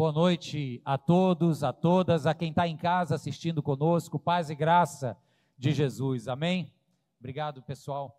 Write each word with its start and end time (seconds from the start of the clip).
Boa 0.00 0.12
noite 0.12 0.80
a 0.82 0.96
todos, 0.96 1.62
a 1.62 1.74
todas, 1.74 2.24
a 2.24 2.32
quem 2.32 2.48
está 2.48 2.66
em 2.66 2.74
casa 2.74 3.16
assistindo 3.16 3.62
conosco, 3.62 4.18
paz 4.18 4.48
e 4.48 4.54
graça 4.54 5.14
de 5.58 5.72
Jesus, 5.72 6.26
amém? 6.26 6.72
Obrigado, 7.18 7.62
pessoal. 7.62 8.18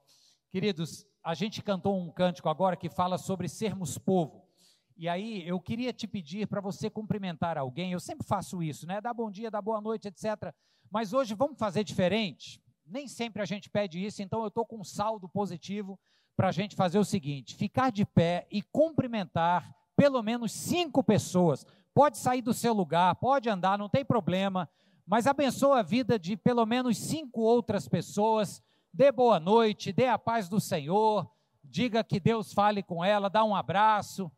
Queridos, 0.51 1.07
a 1.23 1.33
gente 1.33 1.63
cantou 1.63 1.99
um 1.99 2.11
cântico 2.11 2.47
agora 2.49 2.77
que 2.77 2.87
fala 2.87 3.17
sobre 3.17 3.49
sermos 3.49 3.97
povo. 3.97 4.47
E 4.95 5.09
aí 5.09 5.41
eu 5.47 5.59
queria 5.59 5.91
te 5.91 6.05
pedir 6.05 6.45
para 6.45 6.61
você 6.61 6.87
cumprimentar 6.87 7.57
alguém. 7.57 7.93
Eu 7.93 7.99
sempre 7.99 8.27
faço 8.27 8.61
isso, 8.61 8.85
né? 8.85 9.01
Dá 9.01 9.11
bom 9.11 9.31
dia, 9.31 9.49
dá 9.49 9.59
boa 9.59 9.81
noite, 9.81 10.07
etc. 10.07 10.53
Mas 10.87 11.13
hoje 11.13 11.33
vamos 11.33 11.57
fazer 11.57 11.83
diferente. 11.83 12.61
Nem 12.85 13.07
sempre 13.07 13.41
a 13.41 13.45
gente 13.45 13.71
pede 13.71 14.05
isso, 14.05 14.21
então 14.21 14.41
eu 14.41 14.49
estou 14.49 14.67
com 14.67 14.81
um 14.81 14.83
saldo 14.83 15.27
positivo 15.27 15.99
para 16.37 16.49
a 16.49 16.51
gente 16.51 16.75
fazer 16.75 16.99
o 16.99 17.03
seguinte: 17.03 17.55
ficar 17.55 17.91
de 17.91 18.05
pé 18.05 18.47
e 18.51 18.61
cumprimentar 18.61 19.80
pelo 20.01 20.23
menos 20.23 20.51
cinco 20.51 21.03
pessoas. 21.03 21.63
Pode 21.93 22.17
sair 22.17 22.41
do 22.41 22.55
seu 22.55 22.73
lugar, 22.73 23.13
pode 23.17 23.47
andar, 23.47 23.77
não 23.77 23.87
tem 23.87 24.03
problema, 24.03 24.67
mas 25.05 25.27
abençoa 25.27 25.81
a 25.81 25.83
vida 25.83 26.17
de 26.17 26.35
pelo 26.35 26.65
menos 26.65 26.97
cinco 26.97 27.41
outras 27.41 27.87
pessoas. 27.87 28.63
Dê 28.91 29.11
boa 29.11 29.39
noite, 29.39 29.93
dê 29.93 30.07
a 30.07 30.17
paz 30.17 30.49
do 30.49 30.59
Senhor, 30.59 31.29
diga 31.63 32.03
que 32.03 32.19
Deus 32.19 32.51
fale 32.51 32.81
com 32.81 33.05
ela, 33.05 33.29
dá 33.29 33.43
um 33.43 33.55
abraço. 33.55 34.31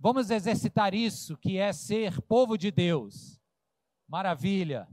Vamos 0.00 0.30
exercitar 0.30 0.94
isso, 0.94 1.36
que 1.36 1.58
é 1.58 1.74
ser 1.74 2.18
povo 2.22 2.56
de 2.56 2.70
Deus. 2.70 3.38
Maravilha. 4.08 4.88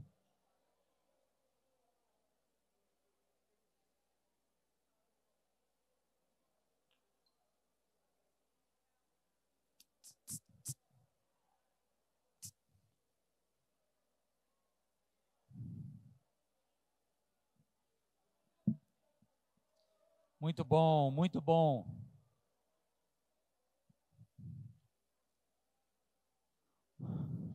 Muito 20.40 20.64
bom, 20.64 21.10
muito 21.10 21.38
bom. 21.38 21.86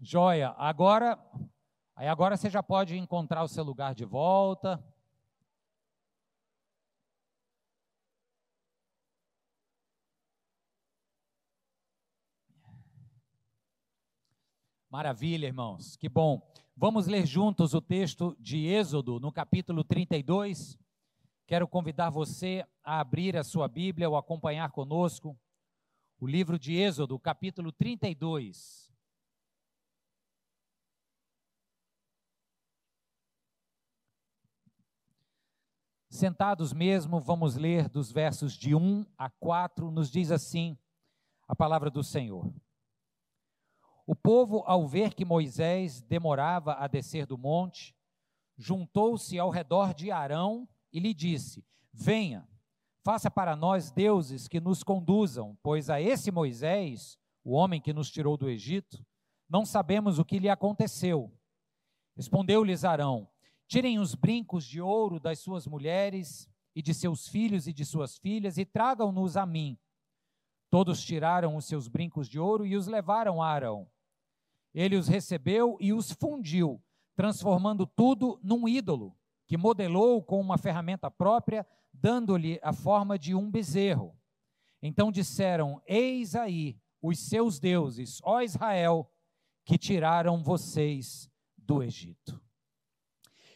Joia, 0.04 0.50
agora, 0.56 1.18
aí 1.96 2.08
agora 2.08 2.38
você 2.38 2.48
já 2.48 2.62
pode 2.62 2.96
encontrar 2.96 3.42
o 3.42 3.48
seu 3.48 3.64
lugar 3.64 3.96
de 3.96 4.06
volta. 4.06 4.80
Maravilha, 14.92 15.48
irmãos, 15.48 15.96
que 15.96 16.08
bom. 16.08 16.40
Vamos 16.78 17.08
ler 17.08 17.26
juntos 17.26 17.74
o 17.74 17.82
texto 17.82 18.38
de 18.40 18.68
Êxodo, 18.68 19.20
no 19.20 19.32
capítulo 19.32 19.84
32. 19.84 20.78
Quero 21.48 21.68
convidar 21.68 22.10
você 22.10 22.66
a 22.84 23.00
abrir 23.00 23.38
a 23.38 23.44
sua 23.44 23.68
Bíblia 23.68 24.10
ou 24.10 24.18
acompanhar 24.18 24.72
conosco 24.72 25.40
o 26.20 26.26
livro 26.26 26.58
de 26.58 26.76
Êxodo, 26.76 27.20
capítulo 27.20 27.72
32. 27.72 28.92
Sentados 36.10 36.74
mesmo, 36.74 37.20
vamos 37.20 37.56
ler 37.56 37.90
dos 37.90 38.12
versos 38.12 38.54
de 38.54 38.74
1 38.74 39.06
a 39.16 39.30
4, 39.30 39.92
nos 39.92 40.10
diz 40.10 40.32
assim 40.32 40.76
a 41.48 41.56
palavra 41.56 41.92
do 41.92 42.04
Senhor. 42.04 42.52
O 44.08 44.16
povo, 44.16 44.64
ao 44.66 44.88
ver 44.88 45.14
que 45.14 45.24
Moisés 45.24 46.02
demorava 46.02 46.74
a 46.74 46.88
descer 46.88 47.28
do 47.28 47.38
monte, 47.38 47.96
juntou-se 48.58 49.38
ao 49.38 49.52
redor 49.52 49.94
de 49.94 50.10
Arão 50.10 50.68
e 50.96 51.00
lhe 51.02 51.14
disse: 51.14 51.62
Venha, 51.92 52.48
faça 53.04 53.30
para 53.30 53.54
nós 53.54 53.92
deuses 53.92 54.48
que 54.48 54.62
nos 54.62 54.82
conduzam, 54.82 55.58
pois 55.62 55.90
a 55.90 56.00
esse 56.00 56.32
Moisés, 56.32 57.20
o 57.44 57.52
homem 57.52 57.82
que 57.82 57.92
nos 57.92 58.10
tirou 58.10 58.38
do 58.38 58.50
Egito, 58.50 59.06
não 59.50 59.66
sabemos 59.66 60.20
o 60.20 60.24
que 60.24 60.40
lhe 60.40 60.48
aconteceu. 60.48 61.38
Respondeu-lhes 62.16 62.86
Arão: 62.86 63.28
Tirem 63.68 64.00
os 64.00 64.16
brincos 64.16 64.66
de 64.66 64.80
ouro 64.80 65.20
das 65.20 65.40
suas 65.40 65.68
mulheres 65.68 66.50
e 66.74 66.82
de 66.82 66.94
seus 66.94 67.28
filhos 67.28 67.68
e 67.68 67.74
de 67.74 67.84
suas 67.84 68.18
filhas 68.18 68.58
e 68.58 68.64
tragam-nos 68.64 69.36
a 69.36 69.46
mim. 69.46 69.78
Todos 70.70 71.04
tiraram 71.04 71.58
os 71.58 71.66
seus 71.66 71.90
brincos 71.90 72.30
de 72.30 72.40
ouro 72.40 72.66
e 72.66 72.74
os 72.74 72.88
levaram 72.88 73.44
a 73.44 73.50
Arão. 73.50 73.86
Ele 74.74 74.96
os 74.96 75.10
recebeu 75.10 75.76
e 75.82 75.92
os 75.92 76.14
fundiu, 76.14 76.82
transformando 77.18 77.86
tudo 77.86 78.40
num 78.42 78.66
ídolo 78.66 79.14
que 79.48 79.58
modelou 79.58 80.24
com 80.24 80.40
uma 80.40 80.58
ferramenta 80.58 81.10
própria, 81.10 81.66
dando-lhe 81.94 82.60
a 82.62 82.74
forma 82.74 83.18
de 83.18 83.36
um 83.36 83.50
bezerro. 83.50 84.16
Então 84.82 85.12
disseram: 85.12 85.82
Eis 85.86 86.36
aí 86.36 86.78
os 87.02 87.20
seus 87.20 87.60
deuses, 87.60 88.20
ó 88.24 88.42
Israel, 88.42 89.12
que 89.64 89.78
tiraram 89.78 90.44
vocês 90.44 91.30
do 91.58 91.84
Egito. 91.84 92.42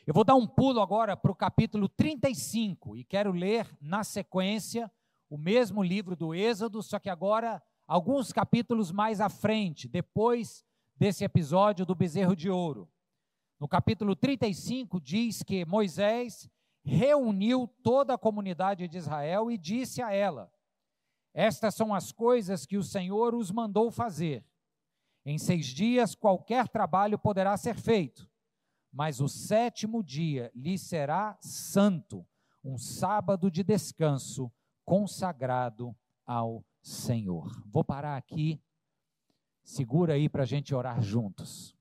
Eu 0.05 0.13
vou 0.13 0.23
dar 0.23 0.35
um 0.35 0.47
pulo 0.47 0.81
agora 0.81 1.15
para 1.15 1.31
o 1.31 1.35
capítulo 1.35 1.87
35 1.87 2.97
e 2.97 3.03
quero 3.03 3.31
ler 3.31 3.69
na 3.79 4.03
sequência 4.03 4.91
o 5.29 5.37
mesmo 5.37 5.83
livro 5.83 6.15
do 6.15 6.33
Êxodo, 6.33 6.81
só 6.81 6.97
que 6.97 7.09
agora 7.09 7.61
alguns 7.87 8.33
capítulos 8.33 8.91
mais 8.91 9.21
à 9.21 9.29
frente, 9.29 9.87
depois 9.87 10.65
desse 10.95 11.23
episódio 11.23 11.85
do 11.85 11.93
bezerro 11.93 12.35
de 12.35 12.49
ouro. 12.49 12.89
No 13.59 13.67
capítulo 13.67 14.15
35 14.15 15.01
diz 15.01 15.43
que 15.43 15.65
Moisés 15.65 16.49
reuniu 16.81 17.67
toda 17.83 18.13
a 18.13 18.17
comunidade 18.17 18.87
de 18.87 18.97
Israel 18.97 19.51
e 19.51 19.57
disse 19.57 20.01
a 20.01 20.13
ela: 20.13 20.49
Estas 21.33 21.75
são 21.75 21.93
as 21.93 22.13
coisas 22.13 22.65
que 22.65 22.77
o 22.77 22.83
Senhor 22.83 23.35
os 23.35 23.51
mandou 23.51 23.91
fazer. 23.91 24.45
Em 25.25 25.37
seis 25.37 25.65
dias 25.65 26.15
qualquer 26.15 26.69
trabalho 26.69 27.19
poderá 27.19 27.57
ser 27.57 27.75
feito, 27.75 28.29
mas 28.93 29.19
o 29.19 29.27
sétimo 29.27 30.01
dia 30.01 30.49
lhe 30.55 30.77
será 30.77 31.37
santo, 31.41 32.25
um 32.63 32.77
sábado 32.77 33.51
de 33.51 33.61
descanso 33.61 34.49
consagrado 34.85 35.93
ao 36.25 36.63
Senhor. 36.81 37.61
Vou 37.65 37.83
parar 37.83 38.15
aqui, 38.15 38.63
segura 39.65 40.13
aí 40.13 40.29
para 40.29 40.43
a 40.43 40.47
gente 40.47 40.73
orar 40.73 41.01
juntos. 41.01 41.77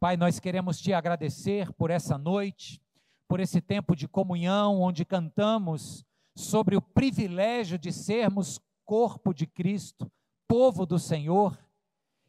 Pai, 0.00 0.16
nós 0.16 0.40
queremos 0.40 0.80
te 0.80 0.94
agradecer 0.94 1.70
por 1.74 1.90
essa 1.90 2.16
noite, 2.16 2.80
por 3.28 3.38
esse 3.38 3.60
tempo 3.60 3.94
de 3.94 4.08
comunhão, 4.08 4.80
onde 4.80 5.04
cantamos 5.04 6.06
sobre 6.34 6.74
o 6.74 6.80
privilégio 6.80 7.78
de 7.78 7.92
sermos 7.92 8.58
corpo 8.86 9.34
de 9.34 9.46
Cristo, 9.46 10.10
povo 10.48 10.86
do 10.86 10.98
Senhor. 10.98 11.54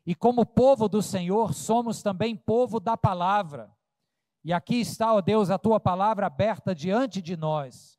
E 0.06 0.14
como 0.14 0.46
povo 0.46 0.90
do 0.90 1.02
Senhor, 1.02 1.54
somos 1.54 2.04
também 2.04 2.36
povo 2.36 2.78
da 2.78 2.98
palavra. 2.98 3.72
E 4.44 4.52
aqui 4.52 4.82
está, 4.82 5.14
ó 5.14 5.22
Deus, 5.22 5.50
a 5.50 5.58
tua 5.58 5.80
palavra 5.80 6.26
aberta 6.26 6.76
diante 6.76 7.22
de 7.22 7.38
nós. 7.38 7.98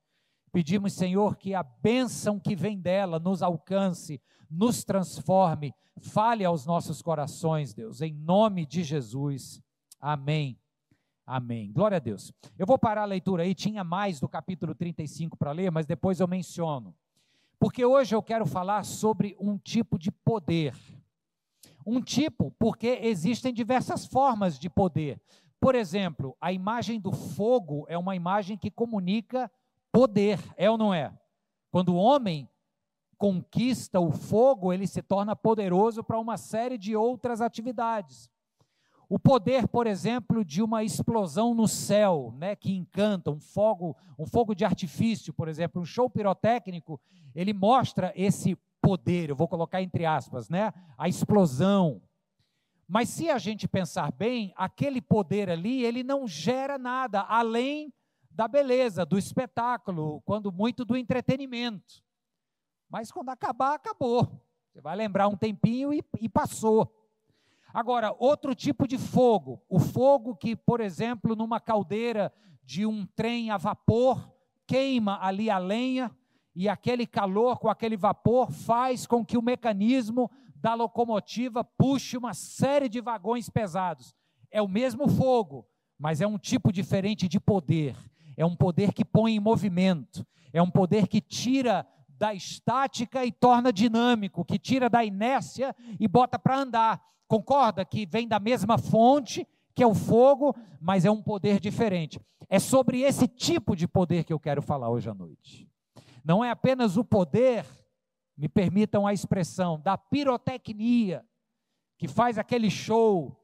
Pedimos, 0.53 0.93
Senhor, 0.93 1.37
que 1.37 1.55
a 1.55 1.63
bênção 1.63 2.39
que 2.39 2.55
vem 2.55 2.79
dela 2.79 3.19
nos 3.19 3.43
alcance, 3.43 4.21
nos 4.51 4.85
transforme, 4.85 5.75
fale 5.99 6.45
aos 6.45 6.67
nossos 6.67 7.01
corações, 7.01 7.73
Deus, 7.73 8.03
em 8.03 8.13
nome 8.13 8.67
de 8.67 8.85
Jesus. 8.85 9.63
Amém. 9.99 10.59
Amém. 11.27 11.73
Glória 11.73 11.97
a 11.97 12.01
Deus. 12.01 12.31
Eu 12.59 12.67
vou 12.67 12.79
parar 12.79 13.03
a 13.03 13.07
leitura 13.07 13.45
aí, 13.45 13.55
tinha 13.55 13.83
mais 13.83 14.21
do 14.21 14.29
capítulo 14.29 14.75
35 14.75 15.39
para 15.39 15.53
ler, 15.53 15.71
mas 15.71 15.87
depois 15.87 16.21
eu 16.21 16.29
menciono. 16.29 16.95
Porque 17.59 17.83
hoje 17.85 18.15
eu 18.15 18.23
quero 18.23 18.45
falar 18.45 18.85
sobre 18.85 19.35
um 19.41 19.57
tipo 19.57 19.99
de 19.99 20.11
poder. 20.11 20.77
Um 21.87 22.03
tipo, 22.03 22.51
porque 22.59 22.99
existem 23.03 23.55
diversas 23.55 24.05
formas 24.05 24.59
de 24.59 24.69
poder. 24.69 25.19
Por 25.59 25.75
exemplo, 25.75 26.37
a 26.41 26.53
imagem 26.53 27.01
do 27.01 27.13
fogo 27.13 27.87
é 27.89 27.97
uma 27.97 28.17
imagem 28.17 28.59
que 28.59 28.71
comunica 28.71 29.51
poder, 29.93 30.41
é 30.57 30.71
ou 30.71 30.79
não 30.79 30.93
é? 30.93 31.13
Quando 31.71 31.91
o 31.91 31.97
homem 31.97 32.49
conquista 33.19 34.01
o 34.01 34.11
fogo, 34.11 34.73
ele 34.73 34.87
se 34.87 35.01
torna 35.01 35.37
poderoso 35.37 36.03
para 36.03 36.19
uma 36.19 36.37
série 36.37 36.77
de 36.77 36.97
outras 36.97 37.41
atividades. 37.41 38.29
O 39.09 39.19
poder, 39.19 39.69
por 39.69 39.87
exemplo, 39.87 40.45
de 40.45 40.63
uma 40.63 40.83
explosão 40.83 41.55
no 41.55 41.69
céu, 41.69 42.35
né, 42.39 42.57
que 42.57 42.75
encanta, 42.75 43.31
um 43.31 43.39
fogo, 43.39 43.95
um 44.19 44.27
fogo 44.27 44.55
de 44.55 44.65
artifício, 44.65 45.35
por 45.35 45.49
exemplo, 45.49 45.83
um 45.83 45.85
show 45.85 46.09
pirotécnico, 46.09 46.99
ele 47.35 47.53
mostra 47.53 48.13
esse 48.17 48.57
poder, 48.81 49.29
eu 49.29 49.37
vou 49.37 49.47
colocar 49.47 49.83
entre 49.83 50.07
aspas, 50.07 50.49
né, 50.49 50.73
a 50.97 51.09
explosão. 51.09 52.03
Mas 52.89 53.09
se 53.11 53.31
a 53.31 53.39
gente 53.39 53.69
pensar 53.69 54.11
bem, 54.13 54.53
aquele 54.57 55.01
poder 55.01 55.49
ali, 55.51 55.85
ele 55.85 56.03
não 56.03 56.27
gera 56.27 56.77
nada 56.77 57.21
além 57.21 57.93
da 58.35 58.49
beleza, 58.49 59.05
do 59.05 59.19
espetáculo, 59.19 60.23
quando 60.23 60.51
muito 60.51 60.85
do 60.85 60.97
entretenimento. 60.97 62.03
Mas 62.89 63.11
quando 63.11 63.29
acabar, 63.29 63.75
acabou. 63.75 64.41
Você 64.73 64.81
vai 64.81 64.97
lembrar 64.97 65.29
um 65.29 65.37
tempinho 65.37 65.93
e, 65.93 66.03
e 66.21 66.29
passou. 66.29 66.91
Agora, 67.73 68.15
outro 68.19 68.55
tipo 68.55 68.87
de 68.87 68.99
fogo, 68.99 69.63
o 69.69 69.79
fogo 69.79 70.37
que, 70.37 70.55
por 70.55 70.81
exemplo, 70.81 71.35
numa 71.35 71.61
caldeira 71.61 72.33
de 72.65 72.87
um 72.87 73.07
trem 73.07 73.51
a 73.51 73.57
vapor, 73.57 74.31
queima 74.67 75.19
ali 75.23 75.51
a 75.51 75.59
lenha, 75.59 76.11
e 76.55 76.69
aquele 76.69 77.07
calor 77.07 77.59
com 77.59 77.69
aquele 77.69 77.97
vapor 77.97 78.51
faz 78.51 79.07
com 79.07 79.25
que 79.25 79.39
o 79.39 79.43
mecanismo 79.43 80.31
da 80.55 80.75
locomotiva 80.75 81.65
puxe 81.65 82.17
uma 82.17 82.35
série 82.35 82.89
de 82.89 83.01
vagões 83.01 83.49
pesados. 83.49 84.15
É 84.51 84.61
o 84.61 84.69
mesmo 84.69 85.09
fogo, 85.09 85.67
mas 85.99 86.21
é 86.21 86.27
um 86.27 86.39
tipo 86.39 86.71
diferente 86.71 87.27
de 87.27 87.41
poder. 87.41 87.97
É 88.37 88.45
um 88.45 88.57
poder 88.57 88.93
que 88.93 89.05
põe 89.05 89.35
em 89.35 89.41
movimento, 89.41 90.27
é 90.53 90.63
um 90.63 90.71
poder 90.71 91.07
que 91.07 91.21
tira 91.21 91.87
da 92.09 92.33
estática 92.33 93.25
e 93.25 93.33
torna 93.33 93.73
dinâmico, 93.73 94.45
que 94.45 94.59
tira 94.59 94.89
da 94.89 95.05
inércia 95.05 95.75
e 95.99 96.07
bota 96.07 96.39
para 96.39 96.59
andar. 96.59 97.03
Concorda 97.27 97.85
que 97.85 98.07
vem 98.07 98.29
da 98.29 98.39
mesma 98.39 98.79
fonte, 98.79 99.47
que 99.75 99.83
é 99.83 99.87
o 99.87 99.95
fogo, 99.95 100.55
mas 100.81 101.05
é 101.05 101.11
um 101.11 101.23
poder 101.23 101.59
diferente. 101.59 102.21
É 102.49 102.59
sobre 102.59 103.01
esse 103.01 103.27
tipo 103.27 103.75
de 103.75 103.89
poder 103.89 104.25
que 104.25 104.33
eu 104.33 104.39
quero 104.39 104.63
falar 104.63 104.91
hoje 104.91 105.09
à 105.09 105.15
noite. 105.15 105.69
Não 106.25 106.45
é 106.45 106.51
apenas 106.51 106.97
o 106.97 107.05
poder, 107.05 107.67
me 108.37 108.49
permitam 108.49 109.07
a 109.07 109.13
expressão, 109.13 109.81
da 109.81 109.97
pirotecnia, 109.97 111.25
que 111.99 112.07
faz 112.07 112.39
aquele 112.39 112.71
show, 112.71 113.37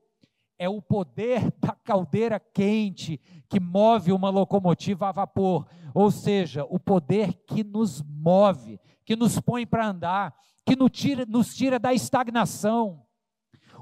é 0.58 0.68
o 0.68 0.82
poder 0.82 1.52
da 1.60 1.72
caldeira 1.72 2.40
quente 2.40 3.20
que 3.48 3.60
move 3.60 4.12
uma 4.12 4.28
locomotiva 4.28 5.08
a 5.08 5.12
vapor, 5.12 5.66
ou 5.94 6.10
seja, 6.10 6.66
o 6.68 6.78
poder 6.78 7.32
que 7.46 7.64
nos 7.64 8.02
move, 8.02 8.80
que 9.04 9.16
nos 9.16 9.40
põe 9.40 9.66
para 9.66 9.86
andar, 9.86 10.34
que 10.66 10.76
nos 10.76 10.90
tira, 10.90 11.24
nos 11.24 11.54
tira 11.54 11.78
da 11.78 11.94
estagnação, 11.94 13.02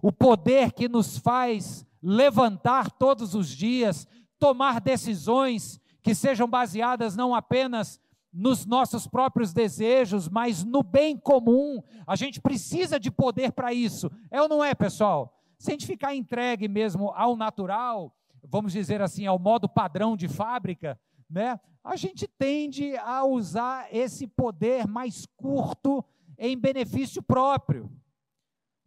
o 0.03 0.13
poder 0.13 0.73
que 0.73 0.89
nos 0.89 1.19
faz 1.19 1.85
levantar 2.01 2.93
todos 2.93 3.35
os 3.35 3.49
dias, 3.49 4.07
tomar 4.39 4.81
decisões 4.81 5.81
que 6.03 6.15
sejam 6.15 6.47
baseadas 6.47 7.17
não 7.17 7.35
apenas 7.35 8.01
nos 8.33 8.67
nossos 8.67 9.07
próprios 9.07 9.53
desejos, 9.53 10.29
mas 10.29 10.63
no 10.63 10.83
bem 10.83 11.17
comum. 11.17 11.83
A 12.07 12.15
gente 12.15 12.41
precisa 12.41 13.01
de 13.01 13.11
poder 13.11 13.51
para 13.51 13.73
isso. 13.73 14.11
É 14.31 14.41
ou 14.41 14.49
não 14.49 14.63
é, 14.63 14.75
pessoal? 14.75 15.36
Se 15.59 15.71
a 15.71 15.73
gente 15.73 15.87
ficar 15.87 16.15
entregue 16.15 16.69
mesmo 16.69 17.11
ao 17.11 17.37
natural, 17.37 18.15
vamos 18.43 18.73
dizer 18.73 19.01
assim, 19.01 19.27
ao 19.27 19.39
modo 19.39 19.69
padrão 19.69 20.17
de 20.17 20.29
fábrica, 20.29 20.99
né? 21.29 21.59
A 21.83 21.97
gente 21.97 22.27
tende 22.27 22.97
a 22.97 23.25
usar 23.25 23.89
esse 23.93 24.27
poder 24.27 24.87
mais 24.87 25.27
curto 25.37 26.05
em 26.39 26.59
benefício 26.59 27.23
próprio. 27.23 27.91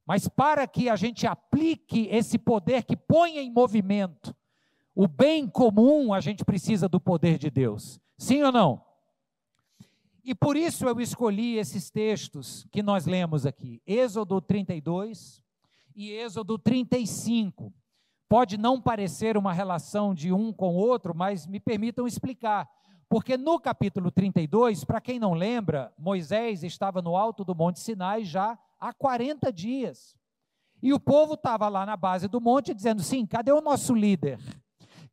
Mas 0.05 0.27
para 0.27 0.67
que 0.67 0.89
a 0.89 0.95
gente 0.95 1.25
aplique 1.25 2.07
esse 2.11 2.37
poder 2.37 2.83
que 2.83 2.95
põe 2.95 3.37
em 3.37 3.51
movimento 3.51 4.35
o 4.95 5.07
bem 5.07 5.47
comum, 5.47 6.13
a 6.13 6.19
gente 6.19 6.43
precisa 6.43 6.89
do 6.89 6.99
poder 6.99 7.37
de 7.37 7.49
Deus. 7.49 8.01
Sim 8.17 8.43
ou 8.43 8.51
não? 8.51 8.83
E 10.23 10.35
por 10.35 10.57
isso 10.57 10.85
eu 10.85 10.99
escolhi 10.99 11.57
esses 11.57 11.89
textos 11.89 12.67
que 12.69 12.83
nós 12.83 13.05
lemos 13.05 13.45
aqui, 13.45 13.81
Êxodo 13.87 14.41
32 14.41 15.41
e 15.99 16.13
Êxodo 16.13 16.57
35. 16.57 17.73
Pode 18.29 18.57
não 18.57 18.79
parecer 18.79 19.35
uma 19.35 19.51
relação 19.51 20.15
de 20.15 20.31
um 20.31 20.53
com 20.53 20.69
o 20.69 20.77
outro, 20.77 21.13
mas 21.13 21.45
me 21.45 21.59
permitam 21.59 22.07
explicar. 22.07 22.69
Porque 23.09 23.35
no 23.35 23.59
capítulo 23.59 24.09
32, 24.09 24.85
para 24.85 25.01
quem 25.01 25.19
não 25.19 25.33
lembra, 25.33 25.93
Moisés 25.97 26.63
estava 26.63 27.01
no 27.01 27.17
alto 27.17 27.43
do 27.43 27.53
Monte 27.53 27.81
Sinai 27.81 28.23
já 28.23 28.57
há 28.79 28.93
40 28.93 29.51
dias. 29.51 30.15
E 30.81 30.93
o 30.93 30.99
povo 31.01 31.33
estava 31.33 31.67
lá 31.67 31.85
na 31.85 31.97
base 31.97 32.29
do 32.29 32.39
monte 32.39 32.73
dizendo: 32.73 33.03
sim, 33.03 33.25
cadê 33.25 33.51
o 33.51 33.59
nosso 33.59 33.93
líder? 33.93 34.39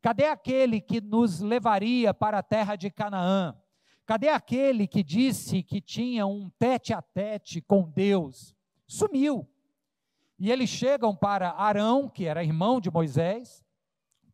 Cadê 0.01 0.27
aquele 0.27 0.79
que 0.79 1.01
nos 1.01 1.41
levaria 1.41 2.13
para 2.13 2.39
a 2.39 2.43
terra 2.43 2.77
de 2.77 2.89
Canaã? 2.89 3.53
Cadê 4.05 4.29
aquele 4.29 4.87
que 4.87 5.03
disse 5.03 5.61
que 5.61 5.81
tinha 5.81 6.25
um 6.25 6.49
tete 6.57 6.93
a 6.93 7.01
tete 7.01 7.59
com 7.59 7.89
Deus? 7.89 8.55
Sumiu. 8.87 9.45
E 10.39 10.51
eles 10.51 10.69
chegam 10.69 11.15
para 11.15 11.51
Arão, 11.51 12.07
que 12.07 12.25
era 12.25 12.43
irmão 12.43 12.79
de 12.79 12.91
Moisés, 12.91 13.65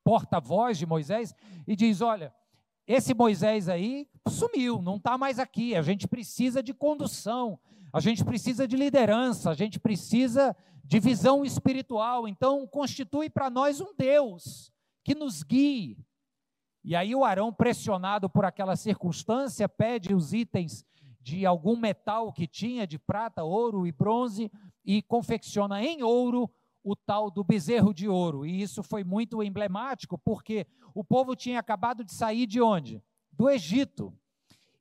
porta-voz 0.03 0.77
de 0.77 0.85
Moisés, 0.85 1.33
e 1.65 1.75
diz: 1.75 2.01
Olha, 2.01 2.33
esse 2.85 3.13
Moisés 3.13 3.69
aí 3.69 4.07
sumiu, 4.27 4.81
não 4.81 4.97
está 4.97 5.17
mais 5.17 5.39
aqui. 5.39 5.75
A 5.75 5.81
gente 5.81 6.07
precisa 6.07 6.61
de 6.61 6.73
condução, 6.73 7.57
a 7.91 7.99
gente 7.99 8.23
precisa 8.23 8.67
de 8.67 8.75
liderança, 8.75 9.49
a 9.49 9.53
gente 9.53 9.79
precisa 9.79 10.55
de 10.83 10.99
visão 10.99 11.45
espiritual. 11.45 12.27
Então, 12.27 12.67
constitui 12.67 13.29
para 13.29 13.49
nós 13.49 13.79
um 13.79 13.93
Deus 13.97 14.71
que 15.03 15.15
nos 15.15 15.43
guie, 15.43 15.97
e 16.83 16.95
aí 16.97 17.15
o 17.15 17.23
Arão, 17.23 17.53
pressionado 17.53 18.29
por 18.29 18.43
aquela 18.43 18.75
circunstância, 18.75 19.69
pede 19.69 20.13
os 20.13 20.33
itens 20.33 20.85
de 21.23 21.45
algum 21.45 21.77
metal 21.77 22.33
que 22.33 22.45
tinha, 22.45 22.85
de 22.85 22.99
prata, 22.99 23.43
ouro 23.43 23.87
e 23.87 23.91
bronze, 23.91 24.51
e 24.83 25.01
confecciona 25.01 25.81
em 25.81 26.03
ouro 26.03 26.51
o 26.83 26.95
tal 26.95 27.31
do 27.31 27.43
bezerro 27.43 27.93
de 27.93 28.09
ouro. 28.09 28.45
E 28.45 28.61
isso 28.61 28.83
foi 28.83 29.05
muito 29.05 29.41
emblemático, 29.41 30.17
porque 30.17 30.67
o 30.93 31.03
povo 31.03 31.33
tinha 31.33 31.59
acabado 31.59 32.03
de 32.03 32.13
sair 32.13 32.45
de 32.45 32.61
onde? 32.61 33.01
Do 33.31 33.49
Egito. 33.49 34.13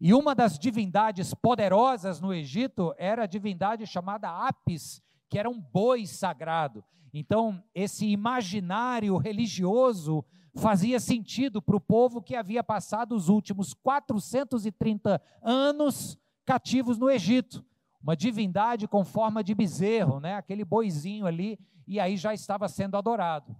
E 0.00 0.12
uma 0.12 0.34
das 0.34 0.58
divindades 0.58 1.32
poderosas 1.32 2.20
no 2.20 2.34
Egito 2.34 2.92
era 2.98 3.22
a 3.22 3.26
divindade 3.26 3.86
chamada 3.86 4.28
Apis, 4.48 5.00
que 5.30 5.38
era 5.38 5.48
um 5.48 5.60
boi 5.60 6.06
sagrado. 6.06 6.84
Então, 7.14 7.62
esse 7.72 8.06
imaginário 8.06 9.16
religioso 9.16 10.24
fazia 10.56 10.98
sentido 10.98 11.62
para 11.62 11.76
o 11.76 11.80
povo 11.80 12.20
que 12.20 12.34
havia 12.34 12.64
passado 12.64 13.14
os 13.14 13.28
últimos 13.28 13.72
430 13.74 15.22
anos 15.40 16.18
cativos 16.44 16.98
no 16.98 17.10
Egito. 17.10 17.64
Uma 18.02 18.16
divindade 18.16 18.88
com 18.88 19.04
forma 19.04 19.44
de 19.44 19.54
bezerro, 19.54 20.18
né? 20.18 20.34
aquele 20.34 20.64
boizinho 20.64 21.26
ali, 21.26 21.58
e 21.86 22.00
aí 22.00 22.16
já 22.16 22.34
estava 22.34 22.68
sendo 22.68 22.96
adorado. 22.96 23.56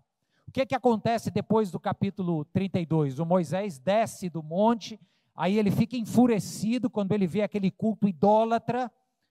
O 0.49 0.53
que, 0.53 0.67
que 0.67 0.75
acontece 0.75 1.31
depois 1.31 1.71
do 1.71 1.79
capítulo 1.79 2.45
32? 2.47 3.19
O 3.19 3.25
Moisés 3.25 3.79
desce 3.79 4.29
do 4.29 4.43
monte, 4.43 5.01
aí 5.35 5.59
ele 5.59 5.71
fica 5.71 5.97
enfurecido 5.97 6.91
quando 6.91 7.13
ele 7.13 7.27
vê 7.27 7.43
aquele 7.43 7.71
culto 7.71 8.09
idólatra 8.09 8.91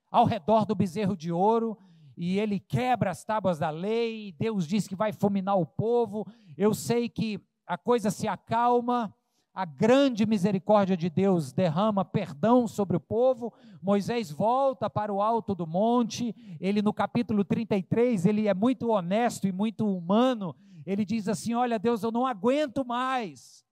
ao 0.09 0.25
redor 0.25 0.65
do 0.65 0.73
bezerro 0.73 1.15
de 1.15 1.31
ouro, 1.31 1.77
e 2.17 2.39
ele 2.39 2.59
quebra 2.59 3.11
as 3.11 3.23
tábuas 3.23 3.59
da 3.59 3.69
lei, 3.69 4.33
Deus 4.37 4.67
diz 4.67 4.87
que 4.87 4.95
vai 4.95 5.11
fulminar 5.11 5.55
o 5.55 5.65
povo. 5.65 6.25
Eu 6.57 6.73
sei 6.73 7.09
que 7.09 7.39
a 7.65 7.77
coisa 7.77 8.11
se 8.11 8.27
acalma, 8.27 9.13
a 9.53 9.65
grande 9.65 10.25
misericórdia 10.25 10.95
de 10.95 11.09
Deus 11.09 11.51
derrama 11.51 12.05
perdão 12.05 12.67
sobre 12.67 12.95
o 12.95 13.01
povo. 13.01 13.53
Moisés 13.81 14.31
volta 14.31 14.89
para 14.89 15.13
o 15.13 15.21
alto 15.21 15.53
do 15.53 15.67
monte. 15.67 16.33
Ele 16.59 16.81
no 16.81 16.93
capítulo 16.93 17.43
33, 17.43 18.25
ele 18.25 18.47
é 18.47 18.53
muito 18.53 18.89
honesto 18.89 19.47
e 19.47 19.51
muito 19.51 19.85
humano. 19.85 20.55
Ele 20.85 21.03
diz 21.03 21.27
assim: 21.27 21.53
"Olha, 21.53 21.77
Deus, 21.77 22.01
eu 22.01 22.11
não 22.11 22.25
aguento 22.25 22.85
mais. 22.85 23.65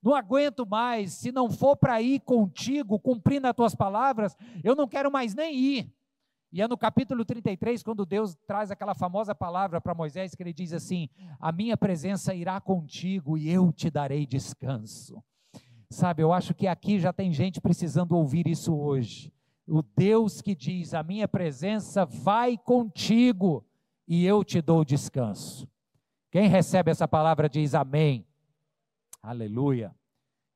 Não 0.00 0.14
aguento 0.14 0.64
mais. 0.64 1.14
Se 1.14 1.32
não 1.32 1.50
for 1.50 1.76
para 1.76 2.00
ir 2.00 2.20
contigo, 2.20 2.98
cumprindo 3.00 3.48
as 3.48 3.54
tuas 3.56 3.74
palavras, 3.74 4.36
eu 4.62 4.76
não 4.76 4.86
quero 4.86 5.10
mais 5.10 5.34
nem 5.34 5.54
ir. 5.56 5.97
E 6.50 6.62
é 6.62 6.68
no 6.68 6.78
capítulo 6.78 7.24
33, 7.24 7.82
quando 7.82 8.06
Deus 8.06 8.34
traz 8.46 8.70
aquela 8.70 8.94
famosa 8.94 9.34
palavra 9.34 9.80
para 9.80 9.94
Moisés, 9.94 10.34
que 10.34 10.42
ele 10.42 10.52
diz 10.52 10.72
assim: 10.72 11.08
A 11.38 11.52
minha 11.52 11.76
presença 11.76 12.34
irá 12.34 12.58
contigo 12.60 13.36
e 13.36 13.50
eu 13.50 13.70
te 13.70 13.90
darei 13.90 14.26
descanso. 14.26 15.22
Sabe, 15.90 16.22
eu 16.22 16.32
acho 16.32 16.54
que 16.54 16.66
aqui 16.66 16.98
já 16.98 17.12
tem 17.12 17.32
gente 17.32 17.60
precisando 17.60 18.12
ouvir 18.12 18.46
isso 18.46 18.74
hoje. 18.74 19.32
O 19.66 19.82
Deus 19.82 20.40
que 20.40 20.54
diz: 20.54 20.94
A 20.94 21.02
minha 21.02 21.28
presença 21.28 22.06
vai 22.06 22.56
contigo 22.56 23.62
e 24.06 24.24
eu 24.24 24.42
te 24.42 24.62
dou 24.62 24.86
descanso. 24.86 25.68
Quem 26.30 26.48
recebe 26.48 26.90
essa 26.90 27.06
palavra 27.06 27.48
diz 27.48 27.74
amém. 27.74 28.26
Aleluia. 29.22 29.94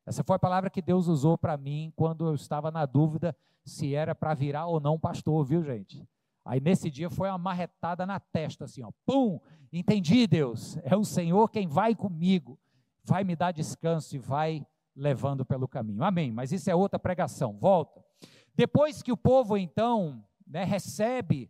Essa 0.05 0.23
foi 0.23 0.35
a 0.35 0.39
palavra 0.39 0.69
que 0.69 0.81
Deus 0.81 1.07
usou 1.07 1.37
para 1.37 1.55
mim 1.55 1.93
quando 1.95 2.27
eu 2.27 2.33
estava 2.33 2.71
na 2.71 2.85
dúvida 2.85 3.35
se 3.65 3.95
era 3.95 4.13
para 4.13 4.33
virar 4.33 4.67
ou 4.67 4.79
não 4.79 4.99
pastor, 4.99 5.43
viu, 5.45 5.63
gente? 5.63 6.07
Aí 6.45 6.59
nesse 6.59 6.89
dia 6.91 7.09
foi 7.09 7.29
uma 7.29 7.37
marretada 7.37 8.05
na 8.05 8.19
testa, 8.19 8.65
assim, 8.65 8.83
ó, 8.83 8.91
pum, 9.05 9.39
entendi, 9.71 10.27
Deus, 10.27 10.77
é 10.83 10.95
o 10.95 11.05
Senhor 11.05 11.49
quem 11.49 11.67
vai 11.67 11.95
comigo, 11.95 12.59
vai 13.03 13.23
me 13.23 13.35
dar 13.35 13.51
descanso 13.51 14.15
e 14.15 14.19
vai 14.19 14.65
levando 14.95 15.45
pelo 15.45 15.67
caminho. 15.67 16.03
Amém. 16.03 16.31
Mas 16.31 16.51
isso 16.51 16.69
é 16.69 16.75
outra 16.75 16.99
pregação. 16.99 17.57
Volta. 17.57 18.03
Depois 18.55 19.01
que 19.01 19.11
o 19.11 19.17
povo 19.17 19.57
então 19.57 20.23
né, 20.45 20.63
recebe 20.63 21.49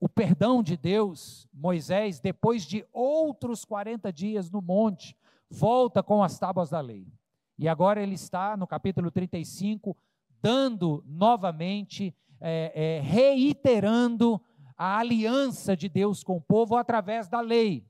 o 0.00 0.08
perdão 0.08 0.62
de 0.62 0.76
Deus, 0.76 1.46
Moisés, 1.52 2.20
depois 2.20 2.64
de 2.64 2.84
outros 2.92 3.64
40 3.64 4.12
dias 4.12 4.50
no 4.50 4.62
monte, 4.62 5.16
volta 5.48 6.02
com 6.02 6.22
as 6.22 6.38
tábuas 6.38 6.70
da 6.70 6.80
lei. 6.80 7.06
E 7.58 7.68
agora 7.68 8.02
ele 8.02 8.14
está 8.14 8.56
no 8.56 8.66
capítulo 8.66 9.10
35 9.10 9.96
dando 10.42 11.02
novamente, 11.06 12.14
é, 12.40 12.72
é, 12.74 13.00
reiterando 13.00 14.40
a 14.76 14.98
aliança 14.98 15.76
de 15.76 15.88
Deus 15.88 16.24
com 16.24 16.36
o 16.36 16.40
povo 16.40 16.76
através 16.76 17.28
da 17.28 17.40
lei. 17.40 17.86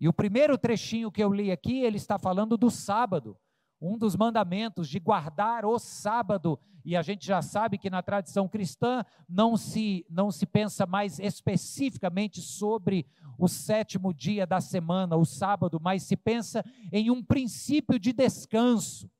E 0.00 0.08
o 0.08 0.12
primeiro 0.12 0.56
trechinho 0.56 1.10
que 1.10 1.22
eu 1.22 1.32
li 1.32 1.50
aqui, 1.50 1.80
ele 1.80 1.96
está 1.96 2.18
falando 2.18 2.56
do 2.56 2.70
sábado, 2.70 3.36
um 3.80 3.98
dos 3.98 4.14
mandamentos 4.16 4.88
de 4.88 4.98
guardar 4.98 5.64
o 5.64 5.78
sábado. 5.78 6.58
E 6.84 6.96
a 6.96 7.02
gente 7.02 7.26
já 7.26 7.42
sabe 7.42 7.76
que 7.76 7.90
na 7.90 8.02
tradição 8.02 8.48
cristã 8.48 9.04
não 9.28 9.56
se 9.56 10.06
não 10.08 10.30
se 10.30 10.46
pensa 10.46 10.86
mais 10.86 11.18
especificamente 11.18 12.40
sobre 12.40 13.06
o 13.38 13.48
sétimo 13.48 14.14
dia 14.14 14.46
da 14.46 14.60
semana, 14.60 15.16
o 15.16 15.24
sábado, 15.24 15.78
mas 15.82 16.02
se 16.04 16.16
pensa 16.16 16.64
em 16.92 17.10
um 17.10 17.22
princípio 17.22 17.98
de 17.98 18.12
descanso. 18.12 19.10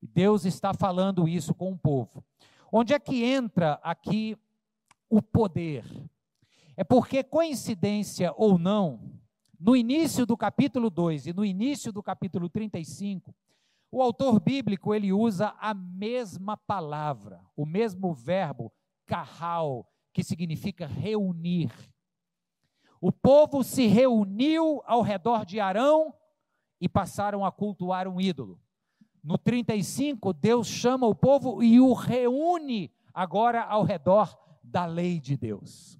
Deus 0.00 0.44
está 0.44 0.72
falando 0.72 1.28
isso 1.28 1.54
com 1.54 1.72
o 1.72 1.78
povo. 1.78 2.24
Onde 2.70 2.92
é 2.92 2.98
que 2.98 3.24
entra 3.24 3.80
aqui 3.82 4.36
o 5.08 5.20
poder? 5.20 5.84
É 6.76 6.84
porque, 6.84 7.24
coincidência 7.24 8.32
ou 8.36 8.58
não, 8.58 9.00
no 9.58 9.74
início 9.74 10.24
do 10.24 10.36
capítulo 10.36 10.88
2 10.88 11.26
e 11.28 11.32
no 11.32 11.44
início 11.44 11.92
do 11.92 12.02
capítulo 12.02 12.48
35, 12.48 13.34
o 13.90 14.00
autor 14.02 14.38
bíblico 14.38 14.94
ele 14.94 15.12
usa 15.12 15.54
a 15.58 15.74
mesma 15.74 16.56
palavra, 16.56 17.40
o 17.56 17.66
mesmo 17.66 18.14
verbo, 18.14 18.72
carral, 19.06 19.90
que 20.12 20.22
significa 20.22 20.86
reunir. 20.86 21.72
O 23.00 23.10
povo 23.10 23.64
se 23.64 23.86
reuniu 23.86 24.82
ao 24.84 25.02
redor 25.02 25.44
de 25.44 25.58
Arão 25.58 26.14
e 26.80 26.88
passaram 26.88 27.44
a 27.44 27.50
cultuar 27.50 28.06
um 28.06 28.20
ídolo. 28.20 28.60
No 29.22 29.36
35, 29.36 30.32
Deus 30.32 30.66
chama 30.66 31.06
o 31.06 31.14
povo 31.14 31.62
e 31.62 31.80
o 31.80 31.92
reúne 31.92 32.90
agora 33.12 33.62
ao 33.62 33.82
redor 33.82 34.38
da 34.62 34.86
lei 34.86 35.18
de 35.20 35.36
Deus. 35.36 35.98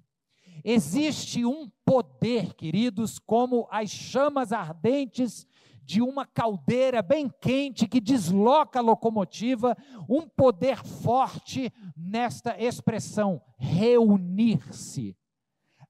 Existe 0.63 1.45
um 1.45 1.69
poder, 1.85 2.53
queridos, 2.53 3.17
como 3.17 3.67
as 3.71 3.89
chamas 3.89 4.51
ardentes 4.51 5.47
de 5.83 6.01
uma 6.01 6.25
caldeira 6.25 7.01
bem 7.01 7.31
quente 7.41 7.87
que 7.87 7.99
desloca 7.99 8.77
a 8.77 8.81
locomotiva, 8.81 9.75
um 10.07 10.27
poder 10.27 10.85
forte 10.85 11.73
nesta 11.97 12.55
expressão, 12.61 13.41
reunir-se. 13.57 15.17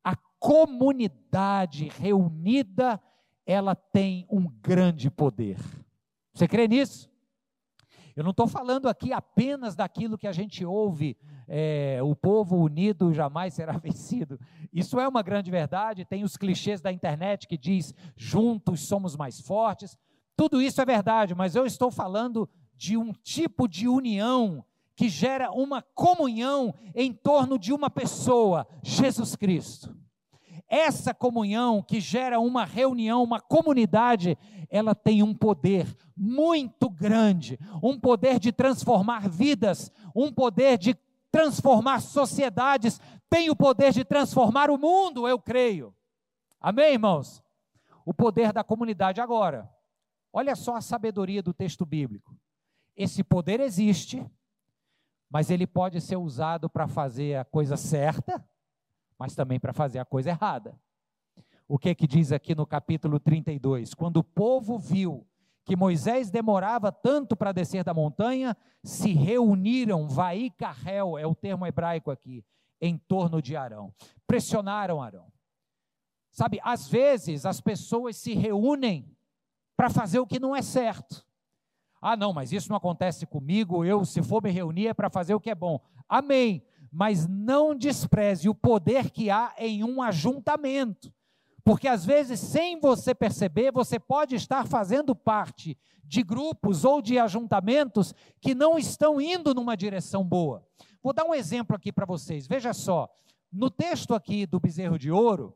A 0.01 0.15
comunidade 0.39 1.89
reunida, 1.89 2.97
ela 3.45 3.75
tem 3.75 4.25
um 4.31 4.47
grande 4.61 5.11
poder. 5.11 5.59
Você 6.33 6.47
crê 6.47 6.67
nisso? 6.67 7.09
Eu 8.19 8.23
não 8.23 8.31
estou 8.31 8.47
falando 8.47 8.89
aqui 8.89 9.13
apenas 9.13 9.77
daquilo 9.77 10.17
que 10.17 10.27
a 10.27 10.33
gente 10.33 10.65
ouve, 10.65 11.15
é, 11.47 11.99
o 12.03 12.13
povo 12.13 12.57
unido 12.57 13.13
jamais 13.13 13.53
será 13.53 13.71
vencido. 13.79 14.37
Isso 14.73 14.99
é 14.99 15.07
uma 15.07 15.21
grande 15.21 15.49
verdade. 15.49 16.03
Tem 16.03 16.25
os 16.25 16.35
clichês 16.35 16.81
da 16.81 16.91
internet 16.91 17.47
que 17.47 17.57
diz 17.57 17.95
juntos 18.17 18.81
somos 18.81 19.15
mais 19.15 19.39
fortes. 19.39 19.97
Tudo 20.35 20.61
isso 20.61 20.81
é 20.81 20.85
verdade, 20.85 21.33
mas 21.33 21.55
eu 21.55 21.65
estou 21.65 21.89
falando 21.89 22.49
de 22.75 22.97
um 22.97 23.13
tipo 23.13 23.69
de 23.69 23.87
união 23.87 24.65
que 24.97 25.07
gera 25.07 25.49
uma 25.51 25.81
comunhão 25.81 26.75
em 26.93 27.13
torno 27.13 27.57
de 27.57 27.71
uma 27.71 27.89
pessoa, 27.89 28.67
Jesus 28.83 29.33
Cristo. 29.37 29.95
Essa 30.69 31.15
comunhão 31.15 31.81
que 31.81 31.99
gera 31.99 32.39
uma 32.39 32.63
reunião, 32.63 33.23
uma 33.23 33.41
comunidade, 33.41 34.37
ela 34.69 34.93
tem 34.93 35.23
um 35.23 35.33
poder 35.33 35.87
muito 36.15 36.87
grande, 36.87 37.57
um 37.81 37.99
poder 37.99 38.39
de 38.39 38.51
transformar 38.51 39.27
vidas, 39.27 39.91
um 40.15 40.31
poder 40.31 40.77
de 40.77 40.95
transformar 41.31 42.01
sociedades, 42.01 43.01
tem 43.27 43.49
o 43.49 43.55
poder 43.55 43.91
de 43.91 44.05
transformar 44.05 44.69
o 44.69 44.77
mundo, 44.77 45.27
eu 45.27 45.39
creio. 45.39 45.93
Amém, 46.61 46.93
irmãos? 46.93 47.43
O 48.05 48.13
poder 48.13 48.53
da 48.53 48.63
comunidade 48.63 49.19
agora. 49.19 49.67
Olha 50.31 50.55
só 50.55 50.75
a 50.75 50.81
sabedoria 50.81 51.41
do 51.41 51.53
texto 51.53 51.83
bíblico. 51.83 52.35
Esse 52.95 53.23
poder 53.23 53.59
existe, 53.59 54.23
mas 55.31 55.49
ele 55.49 55.65
pode 55.65 55.99
ser 55.99 56.17
usado 56.17 56.69
para 56.69 56.87
fazer 56.87 57.37
a 57.37 57.45
coisa 57.45 57.75
certa 57.75 58.43
mas 59.19 59.35
também 59.35 59.59
para 59.59 59.73
fazer 59.73 59.99
a 59.99 60.05
coisa 60.05 60.29
errada. 60.29 60.79
O 61.67 61.77
que 61.77 61.89
é 61.89 61.93
que 61.93 62.07
diz 62.07 62.31
aqui 62.31 62.55
no 62.55 62.65
capítulo 62.65 63.19
32? 63.19 63.93
Quando 63.93 64.17
o 64.17 64.23
povo 64.23 64.79
viu 64.79 65.27
que 65.65 65.75
Moisés 65.75 66.31
demorava 66.31 66.91
tanto 66.91 67.35
para 67.35 67.51
descer 67.51 67.83
da 67.83 67.93
montanha, 67.93 68.57
se 68.81 69.13
reuniram, 69.13 70.07
vai 70.07 70.49
carrel, 70.57 71.17
é 71.17 71.27
o 71.27 71.35
termo 71.35 71.67
hebraico 71.67 72.09
aqui, 72.09 72.43
em 72.81 72.97
torno 72.97 73.41
de 73.41 73.55
Arão. 73.55 73.93
Pressionaram 74.25 75.01
Arão. 75.01 75.31
Sabe, 76.31 76.59
às 76.63 76.87
vezes 76.87 77.45
as 77.45 77.59
pessoas 77.59 78.15
se 78.15 78.33
reúnem 78.33 79.15
para 79.75 79.89
fazer 79.89 80.19
o 80.19 80.25
que 80.25 80.39
não 80.39 80.55
é 80.55 80.61
certo. 80.61 81.25
Ah, 82.01 82.15
não, 82.15 82.31
mas 82.31 82.53
isso 82.53 82.69
não 82.69 82.77
acontece 82.77 83.25
comigo, 83.25 83.83
eu, 83.83 84.05
se 84.05 84.23
for 84.23 84.41
me 84.41 84.49
reunir, 84.49 84.87
é 84.87 84.93
para 84.93 85.09
fazer 85.09 85.35
o 85.35 85.39
que 85.39 85.49
é 85.49 85.55
bom. 85.55 85.81
Amém 86.07 86.63
mas 86.91 87.27
não 87.27 87.75
despreze 87.75 88.49
o 88.49 88.55
poder 88.55 89.09
que 89.09 89.29
há 89.29 89.53
em 89.57 89.83
um 89.83 90.01
ajuntamento. 90.01 91.13
Porque 91.63 91.87
às 91.87 92.05
vezes, 92.05 92.39
sem 92.39 92.79
você 92.79 93.13
perceber, 93.13 93.71
você 93.71 93.99
pode 93.99 94.35
estar 94.35 94.65
fazendo 94.65 95.15
parte 95.15 95.77
de 96.03 96.23
grupos 96.23 96.83
ou 96.83 97.01
de 97.01 97.19
ajuntamentos 97.19 98.13
que 98.41 98.55
não 98.55 98.77
estão 98.79 99.21
indo 99.21 99.53
numa 99.53 99.77
direção 99.77 100.23
boa. 100.23 100.65
Vou 101.03 101.13
dar 101.13 101.25
um 101.25 101.33
exemplo 101.33 101.75
aqui 101.75 101.91
para 101.91 102.05
vocês. 102.05 102.47
Veja 102.47 102.73
só, 102.73 103.07
no 103.51 103.69
texto 103.69 104.15
aqui 104.15 104.45
do 104.45 104.59
bezerro 104.59 104.97
de 104.97 105.11
ouro, 105.11 105.55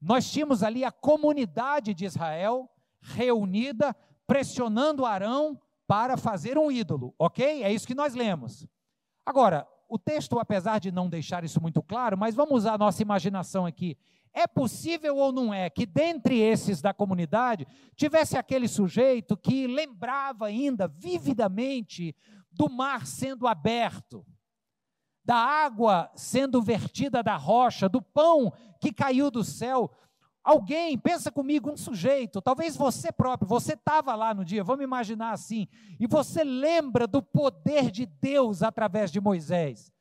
nós 0.00 0.30
tínhamos 0.30 0.62
ali 0.62 0.84
a 0.84 0.92
comunidade 0.92 1.94
de 1.94 2.04
Israel 2.04 2.68
reunida, 3.00 3.96
pressionando 4.26 5.06
Arão 5.06 5.58
para 5.86 6.16
fazer 6.16 6.56
um 6.56 6.70
ídolo, 6.70 7.14
ok? 7.18 7.64
É 7.64 7.72
isso 7.72 7.86
que 7.86 7.94
nós 7.94 8.14
lemos. 8.14 8.66
Agora, 9.26 9.66
o 9.90 9.98
texto, 9.98 10.38
apesar 10.38 10.78
de 10.78 10.92
não 10.92 11.08
deixar 11.08 11.42
isso 11.42 11.60
muito 11.60 11.82
claro, 11.82 12.16
mas 12.16 12.36
vamos 12.36 12.58
usar 12.58 12.74
a 12.74 12.78
nossa 12.78 13.02
imaginação 13.02 13.66
aqui. 13.66 13.98
É 14.32 14.46
possível 14.46 15.16
ou 15.16 15.32
não 15.32 15.52
é 15.52 15.68
que 15.68 15.84
dentre 15.84 16.38
esses 16.38 16.80
da 16.80 16.94
comunidade 16.94 17.66
tivesse 17.96 18.36
aquele 18.36 18.68
sujeito 18.68 19.36
que 19.36 19.66
lembrava 19.66 20.46
ainda 20.46 20.86
vividamente 20.86 22.14
do 22.52 22.70
mar 22.70 23.04
sendo 23.04 23.48
aberto, 23.48 24.24
da 25.24 25.34
água 25.34 26.08
sendo 26.14 26.62
vertida 26.62 27.20
da 27.20 27.36
rocha, 27.36 27.88
do 27.88 28.00
pão 28.00 28.52
que 28.80 28.92
caiu 28.92 29.28
do 29.28 29.42
céu? 29.42 29.90
Alguém, 30.42 30.96
pensa 30.98 31.30
comigo, 31.30 31.70
um 31.70 31.76
sujeito, 31.76 32.40
talvez 32.40 32.74
você 32.74 33.12
próprio, 33.12 33.46
você 33.46 33.74
estava 33.74 34.14
lá 34.14 34.32
no 34.32 34.44
dia, 34.44 34.64
vamos 34.64 34.82
imaginar 34.82 35.32
assim, 35.32 35.68
e 35.98 36.06
você 36.06 36.42
lembra 36.42 37.06
do 37.06 37.22
poder 37.22 37.90
de 37.90 38.06
Deus 38.06 38.62
através 38.62 39.12
de 39.12 39.20
Moisés. 39.20 39.92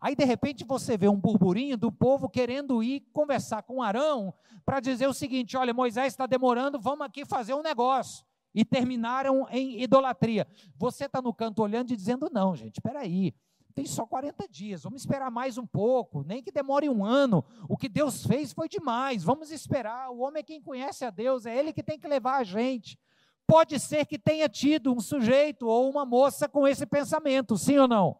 Aí 0.00 0.14
de 0.14 0.24
repente 0.24 0.64
você 0.64 0.96
vê 0.96 1.08
um 1.08 1.18
burburinho 1.18 1.76
do 1.76 1.90
povo 1.90 2.28
querendo 2.28 2.80
ir 2.80 3.00
conversar 3.12 3.62
com 3.62 3.82
Arão 3.82 4.32
para 4.64 4.78
dizer 4.78 5.08
o 5.08 5.14
seguinte: 5.14 5.56
olha, 5.56 5.74
Moisés 5.74 6.12
está 6.12 6.24
demorando, 6.24 6.78
vamos 6.78 7.04
aqui 7.04 7.24
fazer 7.24 7.54
um 7.54 7.62
negócio. 7.62 8.24
E 8.54 8.64
terminaram 8.64 9.46
em 9.50 9.82
idolatria. 9.82 10.46
Você 10.76 11.06
está 11.06 11.20
no 11.20 11.34
canto 11.34 11.62
olhando 11.62 11.92
e 11.92 11.96
dizendo: 11.96 12.30
não, 12.32 12.54
gente, 12.54 12.76
espera 12.76 13.00
aí 13.00 13.34
tem 13.78 13.86
só 13.86 14.04
40 14.04 14.48
dias, 14.48 14.82
vamos 14.82 15.02
esperar 15.02 15.30
mais 15.30 15.56
um 15.56 15.64
pouco, 15.64 16.24
nem 16.24 16.42
que 16.42 16.50
demore 16.50 16.88
um 16.88 17.04
ano. 17.04 17.44
O 17.68 17.76
que 17.76 17.88
Deus 17.88 18.26
fez 18.26 18.52
foi 18.52 18.68
demais, 18.68 19.22
vamos 19.22 19.52
esperar. 19.52 20.10
O 20.10 20.18
homem 20.18 20.40
é 20.40 20.42
quem 20.42 20.60
conhece 20.60 21.04
a 21.04 21.10
Deus, 21.10 21.46
é 21.46 21.56
ele 21.56 21.72
que 21.72 21.80
tem 21.80 21.96
que 21.96 22.08
levar 22.08 22.38
a 22.38 22.42
gente. 22.42 22.98
Pode 23.46 23.78
ser 23.78 24.04
que 24.04 24.18
tenha 24.18 24.48
tido 24.48 24.92
um 24.92 24.98
sujeito 24.98 25.68
ou 25.68 25.88
uma 25.88 26.04
moça 26.04 26.48
com 26.48 26.66
esse 26.66 26.84
pensamento, 26.86 27.56
sim 27.56 27.78
ou 27.78 27.86
não? 27.86 28.18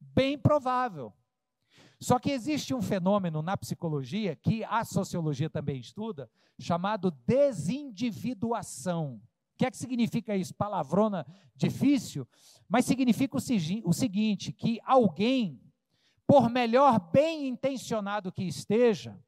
Bem 0.00 0.38
provável. 0.38 1.12
Só 2.00 2.18
que 2.18 2.30
existe 2.30 2.72
um 2.72 2.80
fenômeno 2.80 3.42
na 3.42 3.54
psicologia, 3.54 4.34
que 4.34 4.64
a 4.64 4.82
sociologia 4.82 5.50
também 5.50 5.78
estuda, 5.78 6.30
chamado 6.58 7.10
desindividuação. 7.10 9.20
O 9.56 9.58
que 9.58 9.64
é 9.64 9.70
que 9.70 9.78
significa 9.78 10.36
isso? 10.36 10.54
Palavrona 10.54 11.26
difícil, 11.54 12.28
mas 12.68 12.84
significa 12.84 13.38
o, 13.38 13.40
seguinte: 13.40 14.52
que 14.52 14.78
alguém, 14.84 15.58
por 16.26 16.50
melhor 16.50 17.00
bem 17.10 17.48
intencionado 17.48 18.30
que 18.30 18.42
esteja, 18.42 19.18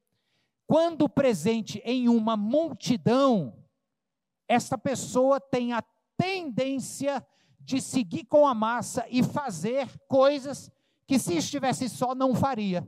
quando 0.66 1.08
presente 1.08 1.80
em 1.82 2.11
uma 2.11 2.37
multidão, 2.37 3.56
esta 4.47 4.76
pessoa 4.76 5.40
tem 5.40 5.73
a 5.73 5.82
tendência 6.14 7.26
de 7.58 7.80
seguir 7.80 8.26
com 8.26 8.47
a 8.47 8.54
massa 8.54 9.06
e 9.08 9.23
fazer 9.23 9.88
coisas 10.06 10.70
que, 11.06 11.18
se 11.18 11.38
estivesse 11.38 11.88
só, 11.88 12.14
não 12.14 12.35
faria. 12.35 12.87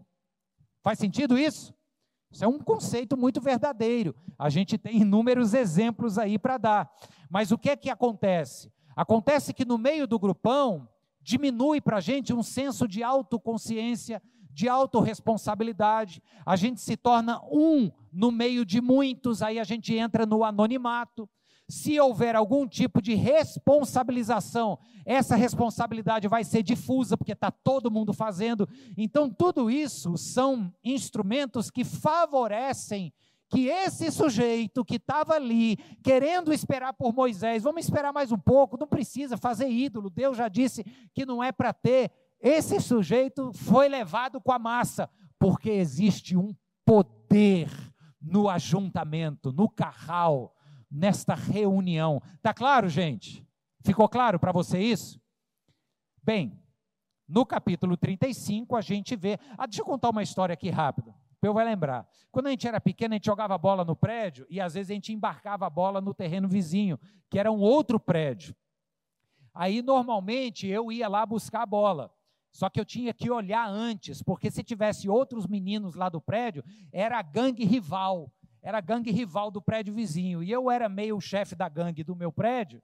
Faz 0.83 0.99
sentido 0.99 1.39
isso? 1.39 1.75
Isso 2.31 2.45
é 2.45 2.49
um 2.49 2.59
conceito 2.59 3.17
muito 3.17 3.41
verdadeiro. 3.41 4.15
A 4.39 4.49
gente 4.49 4.79
tem 4.79 5.01
inúmeros 5.01 5.53
exemplos 5.53 6.17
aí 6.17 6.39
para 6.39 6.59
dar. 6.59 6.91
Mas 7.29 7.51
o 7.51 7.59
que 7.59 7.71
é 7.71 7.77
que 7.77 7.91
acontece? 7.91 8.73
Acontece 8.95 9.53
que 9.53 9.65
no 9.65 9.77
meio 9.77 10.07
do 10.07 10.19
grupão 10.19 10.89
diminui 11.23 11.81
para 11.81 11.99
a 11.99 12.01
gente 12.01 12.33
um 12.33 12.43
senso 12.43 12.87
de 12.87 13.03
autoconsciência, 13.03 14.23
de 14.53 14.69
autorresponsabilidade, 14.69 16.23
a 16.45 16.57
gente 16.57 16.81
se 16.81 16.97
torna 16.97 17.41
um 17.51 17.91
no 18.13 18.31
meio 18.31 18.65
de 18.65 18.81
muitos, 18.81 19.43
aí 19.43 19.59
a 19.59 19.65
gente 19.65 19.95
entra 19.95 20.27
no 20.27 20.45
anonimato. 20.45 21.29
Se 21.71 21.99
houver 22.01 22.35
algum 22.37 22.67
tipo 22.67 23.01
de 23.01 23.15
responsabilização, 23.15 24.79
essa 25.07 25.37
responsabilidade 25.37 26.29
vai 26.29 26.45
ser 26.45 26.63
difusa, 26.63 27.17
porque 27.17 27.33
está 27.33 27.51
todo 27.51 27.91
mundo 27.91 28.13
fazendo. 28.13 28.69
Então, 28.97 29.31
tudo 29.31 29.71
isso 29.71 30.17
são 30.19 30.73
instrumentos 30.85 31.71
que 31.71 31.85
favorecem 31.85 33.13
que 33.51 33.67
esse 33.67 34.13
sujeito 34.13 34.85
que 34.85 34.95
estava 34.95 35.35
ali, 35.35 35.77
querendo 36.05 36.53
esperar 36.53 36.93
por 36.93 37.13
Moisés, 37.13 37.65
vamos 37.65 37.85
esperar 37.85 38.13
mais 38.13 38.31
um 38.31 38.39
pouco, 38.39 38.79
não 38.79 38.87
precisa 38.87 39.37
fazer 39.37 39.69
ídolo, 39.69 40.09
Deus 40.09 40.37
já 40.37 40.47
disse 40.47 40.85
que 41.13 41.27
não 41.27 41.43
é 41.43 41.51
para 41.51 41.73
ter. 41.73 42.13
Esse 42.41 42.81
sujeito 42.81 43.53
foi 43.53 43.89
levado 43.89 44.41
com 44.41 44.53
a 44.53 44.59
massa, 44.59 45.11
porque 45.39 45.69
existe 45.69 46.37
um 46.37 46.55
poder 46.85 47.69
no 48.21 48.49
ajuntamento, 48.49 49.53
no 49.53 49.69
carral, 49.69 50.55
nesta 50.91 51.35
reunião. 51.35 52.21
Tá 52.43 52.53
claro, 52.53 52.89
gente? 52.89 53.47
Ficou 53.83 54.09
claro 54.09 54.39
para 54.39 54.53
você 54.53 54.79
isso? 54.79 55.21
Bem, 56.23 56.59
no 57.29 57.47
capítulo 57.47 57.97
35 57.97 58.77
a 58.77 58.81
gente 58.81 59.15
vê. 59.17 59.39
Ah, 59.57 59.67
deixa 59.67 59.83
eu 59.83 59.87
contar 59.87 60.11
uma 60.11 60.23
história 60.23 60.53
aqui 60.53 60.69
rápida. 60.69 61.15
Eu 61.43 61.55
vai 61.55 61.65
lembrar. 61.65 62.07
Quando 62.31 62.49
a 62.49 62.51
gente 62.51 62.69
era 62.69 62.81
pequeno, 62.81 63.15
a 63.15 63.17
gente 63.17 63.27
jogava 63.27 63.57
bola 63.57 63.85
no 63.85 63.97
prédio 63.97 64.47
e 64.51 64.61
às 64.61 64.75
vezes 64.75 64.91
a 64.91 64.95
gente 64.95 65.13
embarcava 65.13 65.67
a 65.67 65.71
bola 65.71 66.01
no 66.01 66.13
terreno 66.13 66.49
vizinho, 66.49 66.99
que 67.31 67.39
era 67.39 67.51
um 67.51 67.61
outro 67.61 67.99
prédio. 67.99 68.55
Aí 69.55 69.81
normalmente 69.81 70.67
eu 70.67 70.93
ia 70.93 71.09
lá 71.09 71.25
buscar 71.25 71.63
a 71.63 71.67
bola. 71.67 72.13
Só 72.53 72.69
que 72.69 72.81
eu 72.81 72.85
tinha 72.85 73.15
que 73.15 73.31
olhar 73.31 73.67
antes, 73.69 74.23
porque 74.23 74.51
se 74.51 74.63
tivesse 74.63 75.09
outros 75.09 75.47
meninos 75.47 75.95
lá 75.95 76.09
do 76.09 76.21
prédio, 76.21 76.65
era 76.93 77.19
a 77.19 77.23
gangue 77.23 77.65
rival. 77.65 78.33
Era 78.63 78.81
gangue 78.81 79.11
rival 79.11 79.51
do 79.51 79.63
prédio 79.63 79.95
vizinho. 79.95 80.43
E 80.43 80.51
eu 80.51 80.71
era 80.71 80.89
meio 80.89 81.21
chefe 81.21 81.55
da 81.55 81.69
gangue 81.69 82.05
do 82.05 82.15
meu 82.15 82.31
prédio. 82.31 82.83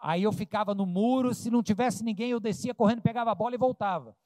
Aí 0.00 0.22
eu 0.22 0.32
ficava 0.32 0.74
no 0.74 0.84
muro, 0.84 1.32
se 1.32 1.50
não 1.50 1.62
tivesse 1.62 2.02
ninguém, 2.02 2.30
eu 2.30 2.40
descia 2.40 2.74
correndo, 2.74 3.02
pegava 3.02 3.30
a 3.30 3.34
bola 3.34 3.54
e 3.54 3.58
voltava. 3.58 4.16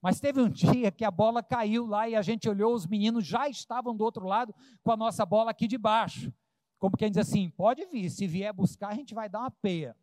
Mas 0.00 0.20
teve 0.20 0.40
um 0.40 0.48
dia 0.50 0.92
que 0.92 1.04
a 1.04 1.10
bola 1.10 1.42
caiu 1.42 1.86
lá 1.86 2.08
e 2.08 2.14
a 2.14 2.22
gente 2.22 2.48
olhou, 2.48 2.74
os 2.74 2.86
meninos 2.86 3.26
já 3.26 3.48
estavam 3.48 3.96
do 3.96 4.04
outro 4.04 4.26
lado 4.26 4.54
com 4.82 4.92
a 4.92 4.96
nossa 4.96 5.26
bola 5.26 5.50
aqui 5.50 5.66
de 5.66 5.78
baixo. 5.78 6.32
Como 6.78 6.96
quem 6.96 7.10
diz 7.10 7.18
assim: 7.18 7.48
pode 7.48 7.86
vir, 7.86 8.10
se 8.10 8.26
vier 8.26 8.52
buscar, 8.52 8.88
a 8.88 8.94
gente 8.94 9.14
vai 9.14 9.28
dar 9.28 9.40
uma 9.40 9.50
peia. 9.50 9.96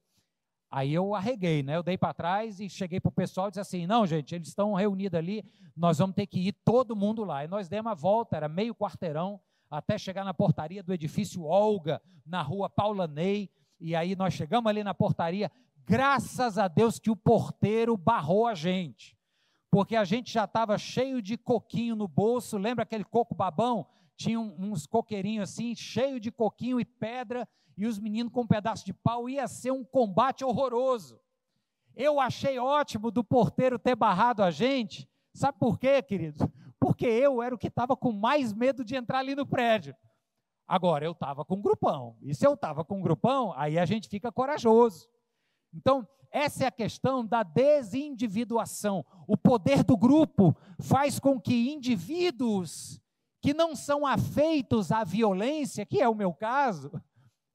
Aí 0.71 0.93
eu 0.93 1.13
arreguei, 1.13 1.61
né? 1.61 1.75
Eu 1.75 1.83
dei 1.83 1.97
para 1.97 2.13
trás 2.13 2.59
e 2.59 2.67
cheguei 2.67 2.99
para 2.99 3.09
o 3.09 3.11
pessoal 3.11 3.47
e 3.47 3.51
disse 3.51 3.59
assim: 3.59 3.85
não, 3.85 4.07
gente, 4.07 4.33
eles 4.33 4.47
estão 4.47 4.73
reunidos 4.73 5.17
ali, 5.17 5.45
nós 5.75 5.99
vamos 5.99 6.15
ter 6.15 6.25
que 6.25 6.39
ir 6.47 6.53
todo 6.65 6.95
mundo 6.95 7.23
lá. 7.23 7.43
E 7.45 7.47
nós 7.47 7.69
demos 7.69 7.91
a 7.91 7.95
volta, 7.95 8.35
era 8.35 8.49
meio 8.49 8.73
quarteirão, 8.73 9.39
até 9.71 9.97
chegar 9.97 10.23
na 10.23 10.33
portaria 10.33 10.83
do 10.83 10.93
edifício 10.93 11.45
Olga, 11.45 11.99
na 12.25 12.41
rua 12.41 12.69
Paula 12.69 13.07
Ney. 13.07 13.49
E 13.79 13.95
aí 13.95 14.15
nós 14.15 14.33
chegamos 14.35 14.69
ali 14.69 14.83
na 14.83 14.93
portaria, 14.93 15.51
graças 15.85 16.59
a 16.59 16.67
Deus 16.67 16.99
que 16.99 17.09
o 17.09 17.15
porteiro 17.15 17.97
barrou 17.97 18.45
a 18.45 18.53
gente 18.53 19.17
porque 19.71 19.95
a 19.95 20.03
gente 20.03 20.33
já 20.33 20.43
estava 20.43 20.77
cheio 20.77 21.21
de 21.21 21.37
coquinho 21.37 21.95
no 21.95 22.05
bolso, 22.05 22.57
lembra 22.57 22.83
aquele 22.83 23.05
coco 23.05 23.33
babão? 23.33 23.87
Tinha 24.17 24.37
uns 24.37 24.85
coqueirinhos 24.85 25.49
assim, 25.49 25.73
cheio 25.73 26.19
de 26.19 26.29
coquinho 26.29 26.79
e 26.79 26.83
pedra, 26.83 27.47
e 27.77 27.87
os 27.87 27.97
meninos 27.97 28.33
com 28.33 28.41
um 28.41 28.47
pedaço 28.47 28.85
de 28.85 28.93
pau, 28.93 29.29
ia 29.29 29.47
ser 29.47 29.71
um 29.71 29.83
combate 29.83 30.43
horroroso. 30.43 31.19
Eu 31.95 32.19
achei 32.19 32.59
ótimo 32.59 33.09
do 33.09 33.23
porteiro 33.23 33.79
ter 33.79 33.95
barrado 33.95 34.43
a 34.43 34.51
gente, 34.51 35.09
sabe 35.33 35.57
por 35.57 35.79
quê, 35.79 36.01
queridos? 36.01 36.45
Porque 36.81 37.05
eu 37.05 37.43
era 37.43 37.53
o 37.53 37.57
que 37.59 37.67
estava 37.67 37.95
com 37.95 38.11
mais 38.11 38.51
medo 38.51 38.83
de 38.83 38.95
entrar 38.95 39.19
ali 39.19 39.35
no 39.35 39.45
prédio. 39.45 39.95
Agora, 40.67 41.05
eu 41.05 41.11
estava 41.11 41.45
com 41.45 41.55
um 41.55 41.61
grupão, 41.61 42.17
e 42.21 42.33
se 42.33 42.47
eu 42.47 42.55
estava 42.55 42.83
com 42.83 42.97
um 42.97 43.01
grupão, 43.01 43.53
aí 43.55 43.77
a 43.77 43.85
gente 43.85 44.09
fica 44.09 44.31
corajoso. 44.31 45.07
Então, 45.73 46.07
essa 46.31 46.63
é 46.63 46.67
a 46.67 46.71
questão 46.71 47.23
da 47.23 47.43
desindividuação. 47.43 49.05
O 49.27 49.37
poder 49.37 49.83
do 49.83 49.95
grupo 49.95 50.55
faz 50.79 51.19
com 51.19 51.39
que 51.39 51.71
indivíduos 51.71 52.99
que 53.41 53.53
não 53.53 53.75
são 53.75 54.05
afeitos 54.05 54.91
à 54.91 55.03
violência, 55.03 55.85
que 55.85 56.01
é 56.01 56.09
o 56.09 56.15
meu 56.15 56.33
caso, 56.33 56.91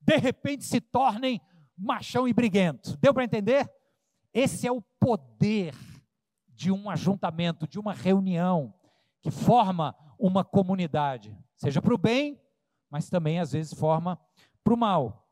de 0.00 0.16
repente 0.18 0.64
se 0.64 0.80
tornem 0.80 1.40
machão 1.76 2.28
e 2.28 2.32
briguento. 2.32 2.96
Deu 2.98 3.12
para 3.12 3.24
entender? 3.24 3.68
Esse 4.32 4.66
é 4.66 4.72
o 4.72 4.82
poder 5.00 5.74
de 6.48 6.70
um 6.70 6.88
ajuntamento, 6.88 7.66
de 7.66 7.78
uma 7.78 7.92
reunião 7.92 8.74
que 9.26 9.30
forma 9.32 9.92
uma 10.16 10.44
comunidade, 10.44 11.36
seja 11.56 11.82
para 11.82 11.92
o 11.92 11.98
bem, 11.98 12.40
mas 12.88 13.10
também 13.10 13.40
às 13.40 13.50
vezes 13.50 13.76
forma 13.76 14.16
para 14.62 14.72
o 14.72 14.76
mal 14.76 15.28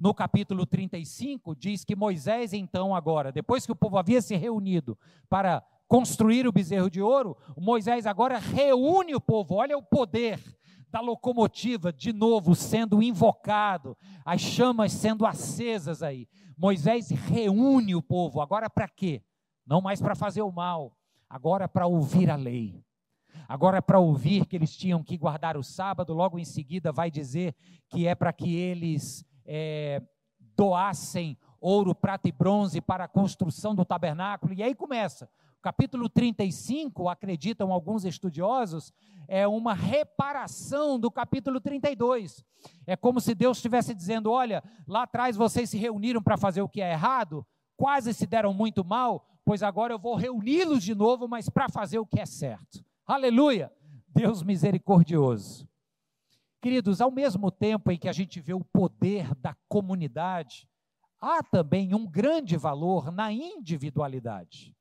no 0.00 0.14
capítulo 0.14 0.64
35, 0.64 1.54
diz 1.54 1.84
que 1.84 1.94
Moisés, 1.94 2.54
então, 2.54 2.94
agora, 2.94 3.30
depois 3.30 3.66
que 3.66 3.72
o 3.72 3.76
povo 3.76 3.98
havia 3.98 4.22
se 4.22 4.34
reunido 4.34 4.98
para 5.28 5.62
construir 5.86 6.46
o 6.46 6.52
bezerro 6.52 6.88
de 6.88 7.02
ouro, 7.02 7.36
Moisés 7.58 8.06
agora 8.06 8.38
reúne 8.38 9.14
o 9.14 9.20
povo. 9.20 9.56
Olha 9.56 9.76
o 9.76 9.82
poder 9.82 10.40
da 10.88 11.02
locomotiva 11.02 11.92
de 11.92 12.14
novo 12.14 12.54
sendo 12.54 13.02
invocado, 13.02 13.94
as 14.24 14.40
chamas 14.40 14.92
sendo 14.92 15.26
acesas 15.26 16.02
aí. 16.02 16.26
Moisés 16.56 17.10
reúne 17.10 17.94
o 17.94 18.00
povo, 18.00 18.40
agora 18.40 18.70
para 18.70 18.88
quê? 18.88 19.22
Não 19.66 19.82
mais 19.82 20.00
para 20.00 20.14
fazer 20.14 20.40
o 20.40 20.50
mal, 20.50 20.96
agora 21.28 21.68
para 21.68 21.86
ouvir 21.86 22.30
a 22.30 22.36
lei. 22.36 22.82
Agora, 23.48 23.82
para 23.82 23.98
ouvir 23.98 24.46
que 24.46 24.56
eles 24.56 24.76
tinham 24.76 25.02
que 25.02 25.16
guardar 25.16 25.56
o 25.56 25.62
sábado, 25.62 26.14
logo 26.14 26.38
em 26.38 26.44
seguida 26.44 26.92
vai 26.92 27.10
dizer 27.10 27.54
que 27.88 28.06
é 28.06 28.14
para 28.14 28.32
que 28.32 28.54
eles 28.54 29.24
é, 29.44 30.02
doassem 30.56 31.36
ouro, 31.60 31.94
prata 31.94 32.28
e 32.28 32.32
bronze 32.32 32.80
para 32.80 33.04
a 33.04 33.08
construção 33.08 33.74
do 33.74 33.84
tabernáculo. 33.84 34.52
E 34.52 34.62
aí 34.62 34.74
começa. 34.74 35.28
Capítulo 35.62 36.08
35, 36.08 37.08
acreditam 37.08 37.70
alguns 37.70 38.06
estudiosos, 38.06 38.94
é 39.28 39.46
uma 39.46 39.74
reparação 39.74 40.98
do 40.98 41.10
capítulo 41.10 41.60
32. 41.60 42.42
É 42.86 42.96
como 42.96 43.20
se 43.20 43.34
Deus 43.34 43.58
estivesse 43.58 43.94
dizendo: 43.94 44.30
olha, 44.30 44.64
lá 44.86 45.02
atrás 45.02 45.36
vocês 45.36 45.68
se 45.68 45.76
reuniram 45.76 46.22
para 46.22 46.38
fazer 46.38 46.62
o 46.62 46.68
que 46.68 46.80
é 46.80 46.92
errado, 46.92 47.46
quase 47.76 48.14
se 48.14 48.26
deram 48.26 48.54
muito 48.54 48.82
mal, 48.82 49.26
pois 49.44 49.62
agora 49.62 49.92
eu 49.92 49.98
vou 49.98 50.14
reuni-los 50.14 50.82
de 50.82 50.94
novo, 50.94 51.28
mas 51.28 51.50
para 51.50 51.68
fazer 51.68 51.98
o 51.98 52.06
que 52.06 52.20
é 52.20 52.26
certo. 52.26 52.82
Aleluia! 53.10 53.72
Deus 54.14 54.40
misericordioso. 54.40 55.68
Queridos, 56.62 57.00
ao 57.00 57.10
mesmo 57.10 57.50
tempo 57.50 57.90
em 57.90 57.98
que 57.98 58.08
a 58.08 58.12
gente 58.12 58.40
vê 58.40 58.54
o 58.54 58.62
poder 58.62 59.34
da 59.34 59.52
comunidade, 59.68 60.68
há 61.20 61.42
também 61.42 61.92
um 61.92 62.06
grande 62.06 62.56
valor 62.56 63.10
na 63.10 63.32
individualidade. 63.32 64.76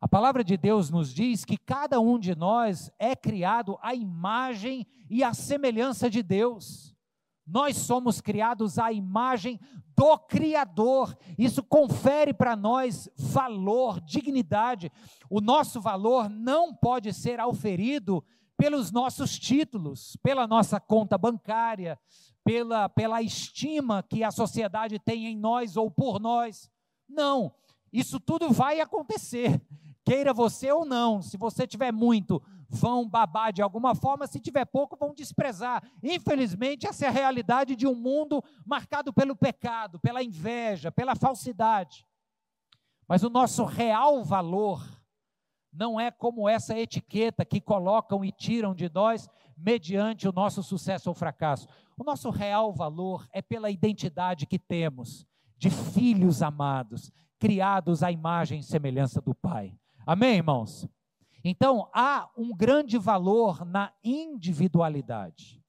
A 0.00 0.08
palavra 0.08 0.42
de 0.42 0.56
Deus 0.56 0.88
nos 0.88 1.12
diz 1.12 1.44
que 1.44 1.58
cada 1.58 2.00
um 2.00 2.18
de 2.18 2.34
nós 2.34 2.90
é 2.98 3.14
criado 3.14 3.76
à 3.82 3.94
imagem 3.94 4.86
e 5.10 5.22
à 5.22 5.34
semelhança 5.34 6.08
de 6.08 6.22
Deus. 6.22 6.93
Nós 7.46 7.76
somos 7.76 8.20
criados 8.20 8.78
à 8.78 8.92
imagem 8.92 9.60
do 9.96 10.18
Criador. 10.18 11.16
Isso 11.38 11.62
confere 11.62 12.32
para 12.32 12.56
nós 12.56 13.08
valor, 13.16 14.00
dignidade. 14.00 14.90
O 15.28 15.40
nosso 15.40 15.80
valor 15.80 16.28
não 16.28 16.74
pode 16.74 17.12
ser 17.12 17.38
auferido 17.38 18.24
pelos 18.56 18.90
nossos 18.90 19.38
títulos, 19.38 20.16
pela 20.22 20.46
nossa 20.46 20.80
conta 20.80 21.18
bancária, 21.18 21.98
pela, 22.42 22.88
pela 22.88 23.20
estima 23.20 24.02
que 24.02 24.22
a 24.22 24.30
sociedade 24.30 24.98
tem 24.98 25.26
em 25.26 25.36
nós 25.36 25.76
ou 25.76 25.90
por 25.90 26.20
nós. 26.20 26.70
Não, 27.08 27.52
isso 27.92 28.18
tudo 28.18 28.50
vai 28.50 28.80
acontecer, 28.80 29.60
queira 30.04 30.32
você 30.32 30.70
ou 30.70 30.84
não. 30.84 31.22
Se 31.22 31.36
você 31.36 31.66
tiver 31.66 31.92
muito, 31.92 32.42
vão 32.68 33.08
babar 33.08 33.52
de 33.52 33.62
alguma 33.62 33.94
forma, 33.94 34.26
se 34.26 34.40
tiver 34.40 34.64
pouco, 34.64 34.96
vão 34.96 35.14
desprezar. 35.14 35.82
Infelizmente, 36.02 36.86
essa 36.86 37.06
é 37.06 37.08
a 37.08 37.12
realidade 37.12 37.74
de 37.74 37.86
um 37.86 37.94
mundo 37.94 38.42
marcado 38.66 39.12
pelo 39.12 39.34
pecado, 39.34 39.98
pela 39.98 40.22
inveja, 40.22 40.92
pela 40.92 41.14
falsidade. 41.14 42.06
Mas 43.08 43.22
o 43.22 43.30
nosso 43.30 43.64
real 43.64 44.24
valor 44.24 44.82
não 45.72 45.98
é 45.98 46.10
como 46.10 46.48
essa 46.48 46.78
etiqueta 46.78 47.44
que 47.44 47.60
colocam 47.60 48.24
e 48.24 48.30
tiram 48.30 48.74
de 48.74 48.88
nós 48.92 49.28
mediante 49.56 50.28
o 50.28 50.32
nosso 50.32 50.62
sucesso 50.62 51.08
ou 51.08 51.14
fracasso. 51.14 51.66
O 51.98 52.04
nosso 52.04 52.30
real 52.30 52.72
valor 52.72 53.26
é 53.32 53.42
pela 53.42 53.70
identidade 53.70 54.46
que 54.46 54.58
temos 54.58 55.26
de 55.56 55.70
filhos 55.70 56.42
amados, 56.42 57.12
criados 57.38 58.02
à 58.02 58.10
imagem 58.10 58.60
e 58.60 58.64
semelhança 58.64 59.20
do 59.20 59.34
Pai. 59.34 59.76
Amém, 60.06 60.36
irmãos? 60.36 60.86
Então, 61.42 61.88
há 61.94 62.28
um 62.36 62.54
grande 62.54 62.98
valor 62.98 63.64
na 63.64 63.90
individualidade. 64.02 65.62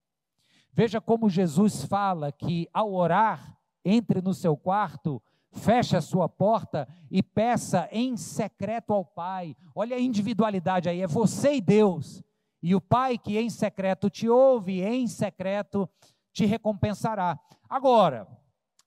Veja 0.72 1.00
como 1.00 1.30
Jesus 1.30 1.84
fala 1.84 2.30
que 2.30 2.68
ao 2.72 2.92
orar, 2.92 3.56
entre 3.82 4.20
no 4.20 4.34
seu 4.34 4.54
quarto, 4.54 5.22
feche 5.52 5.96
a 5.96 6.02
sua 6.02 6.28
porta 6.28 6.86
e 7.10 7.22
peça 7.22 7.88
em 7.90 8.14
secreto 8.14 8.92
ao 8.92 9.06
Pai. 9.06 9.56
Olha 9.74 9.96
a 9.96 10.00
individualidade 10.00 10.88
aí, 10.88 11.00
é 11.00 11.06
você 11.06 11.54
e 11.54 11.60
Deus. 11.62 12.22
E 12.62 12.74
o 12.74 12.80
Pai 12.80 13.16
que 13.16 13.38
em 13.38 13.48
secreto 13.48 14.10
te 14.10 14.28
ouve, 14.28 14.82
em 14.82 15.06
secreto 15.06 15.88
te 16.30 16.44
recompensará. 16.44 17.38
Agora, 17.70 18.28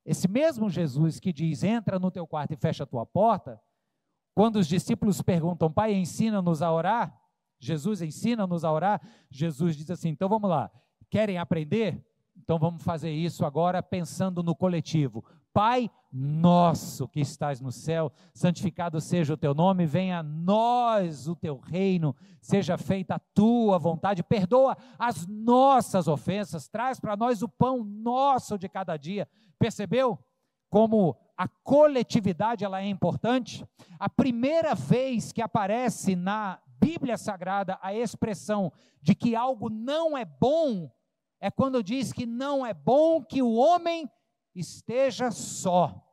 esse 0.06 0.28
mesmo 0.28 0.70
Jesus 0.70 1.20
que 1.20 1.34
diz: 1.34 1.64
entra 1.64 1.98
no 1.98 2.12
teu 2.12 2.28
quarto 2.28 2.54
e 2.54 2.58
fecha 2.58 2.84
a 2.84 2.88
tua 2.88 3.06
porta, 3.06 3.60
quando 4.40 4.56
os 4.56 4.68
discípulos 4.68 5.22
perguntam, 5.22 5.70
Pai, 5.70 5.94
ensina-nos 5.94 6.62
a 6.62 6.72
orar, 6.72 7.14
Jesus 7.60 8.02
ensina-nos 8.02 8.64
a 8.64 8.72
orar, 8.72 9.02
Jesus 9.30 9.76
diz 9.76 9.92
assim: 9.92 10.08
então 10.08 10.30
vamos 10.30 10.50
lá, 10.50 10.72
querem 11.10 11.38
aprender? 11.38 12.02
Então 12.38 12.58
vamos 12.58 12.82
fazer 12.82 13.12
isso 13.12 13.44
agora 13.46 13.84
pensando 13.84 14.42
no 14.42 14.56
coletivo. 14.56 15.26
Pai 15.52 15.92
nosso 16.10 17.06
que 17.06 17.20
estás 17.20 17.60
no 17.60 17.70
céu, 17.70 18.14
santificado 18.34 19.02
seja 19.02 19.34
o 19.34 19.38
teu 19.38 19.54
nome, 19.54 19.86
venha 19.86 20.20
a 20.20 20.24
nós 20.24 21.28
o 21.28 21.36
teu 21.36 21.58
reino, 21.58 22.16
seja 22.40 22.78
feita 22.78 23.16
a 23.16 23.20
tua 23.20 23.78
vontade, 23.78 24.24
perdoa 24.24 24.78
as 24.98 25.28
nossas 25.28 26.08
ofensas, 26.08 26.70
traz 26.70 26.98
para 26.98 27.18
nós 27.18 27.42
o 27.42 27.50
pão 27.50 27.84
nosso 27.84 28.58
de 28.58 28.70
cada 28.70 28.96
dia. 28.96 29.28
Percebeu 29.60 30.18
como 30.70 31.18
a 31.40 31.48
coletividade 31.48 32.66
ela 32.66 32.82
é 32.82 32.86
importante? 32.86 33.66
A 33.98 34.10
primeira 34.10 34.76
vez 34.76 35.32
que 35.32 35.42
aparece 35.42 36.14
na 36.14 36.62
Bíblia 36.82 37.18
Sagrada 37.18 37.80
a 37.82 37.94
expressão 37.94 38.74
de 39.02 39.16
que 39.16 39.38
algo 39.38 39.70
não 39.70 40.18
é 40.18 40.26
bom 40.26 40.92
é 41.40 41.50
quando 41.50 41.82
diz 41.82 42.12
que 42.12 42.26
não 42.26 42.66
é 42.66 42.74
bom 42.74 43.24
que 43.24 43.42
o 43.42 43.54
homem 43.54 44.12
esteja 44.54 45.32
só. 45.32 46.06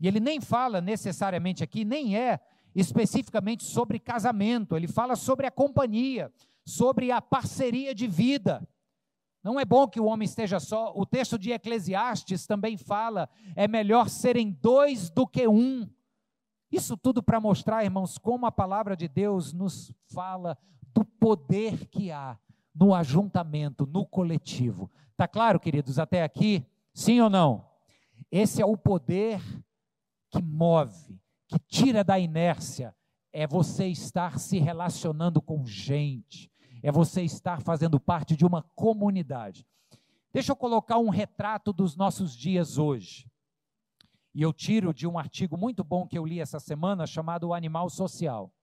E 0.00 0.08
ele 0.08 0.18
nem 0.18 0.40
fala 0.40 0.80
necessariamente 0.80 1.62
aqui, 1.62 1.84
nem 1.84 2.18
é 2.18 2.40
especificamente 2.74 3.62
sobre 3.62 4.00
casamento, 4.00 4.76
ele 4.76 4.88
fala 4.88 5.14
sobre 5.14 5.46
a 5.46 5.52
companhia, 5.52 6.32
sobre 6.64 7.12
a 7.12 7.22
parceria 7.22 7.94
de 7.94 8.08
vida. 8.08 8.68
Não 9.46 9.60
é 9.60 9.64
bom 9.64 9.86
que 9.86 10.00
o 10.00 10.06
homem 10.06 10.26
esteja 10.26 10.58
só. 10.58 10.92
O 10.96 11.06
texto 11.06 11.38
de 11.38 11.52
Eclesiastes 11.52 12.48
também 12.48 12.76
fala: 12.76 13.28
é 13.54 13.68
melhor 13.68 14.08
serem 14.08 14.50
dois 14.50 15.08
do 15.08 15.24
que 15.24 15.46
um. 15.46 15.88
Isso 16.68 16.96
tudo 16.96 17.22
para 17.22 17.38
mostrar, 17.38 17.84
irmãos, 17.84 18.18
como 18.18 18.44
a 18.44 18.50
palavra 18.50 18.96
de 18.96 19.06
Deus 19.06 19.52
nos 19.52 19.92
fala 20.12 20.58
do 20.92 21.04
poder 21.04 21.86
que 21.86 22.10
há 22.10 22.36
no 22.74 22.92
ajuntamento, 22.92 23.86
no 23.86 24.04
coletivo. 24.04 24.90
Tá 25.16 25.28
claro, 25.28 25.60
queridos, 25.60 26.00
até 26.00 26.24
aqui? 26.24 26.66
Sim 26.92 27.20
ou 27.20 27.30
não? 27.30 27.64
Esse 28.32 28.60
é 28.60 28.66
o 28.66 28.76
poder 28.76 29.40
que 30.28 30.42
move, 30.42 31.20
que 31.46 31.60
tira 31.68 32.02
da 32.02 32.18
inércia. 32.18 32.92
É 33.32 33.46
você 33.46 33.86
estar 33.86 34.40
se 34.40 34.58
relacionando 34.58 35.40
com 35.40 35.64
gente, 35.64 36.50
é 36.86 36.92
você 36.92 37.22
estar 37.22 37.60
fazendo 37.62 37.98
parte 37.98 38.36
de 38.36 38.46
uma 38.46 38.62
comunidade. 38.76 39.66
Deixa 40.32 40.52
eu 40.52 40.56
colocar 40.56 40.98
um 40.98 41.08
retrato 41.08 41.72
dos 41.72 41.96
nossos 41.96 42.32
dias 42.32 42.78
hoje. 42.78 43.28
E 44.32 44.40
eu 44.40 44.52
tiro 44.52 44.94
de 44.94 45.04
um 45.04 45.18
artigo 45.18 45.56
muito 45.56 45.82
bom 45.82 46.06
que 46.06 46.16
eu 46.16 46.24
li 46.24 46.38
essa 46.38 46.60
semana 46.60 47.04
chamado 47.04 47.48
O 47.48 47.54
Animal 47.54 47.90
Social. 47.90 48.54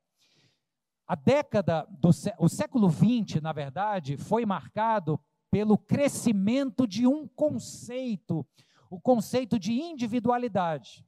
A 1.05 1.15
década 1.15 1.85
do 1.99 2.11
o 2.39 2.47
século 2.47 2.89
XX, 2.89 3.41
na 3.41 3.51
verdade, 3.51 4.15
foi 4.15 4.45
marcado 4.45 5.19
pelo 5.51 5.77
crescimento 5.77 6.87
de 6.87 7.05
um 7.05 7.27
conceito, 7.27 8.47
o 8.89 9.01
conceito 9.01 9.59
de 9.59 9.73
individualidade. 9.73 11.05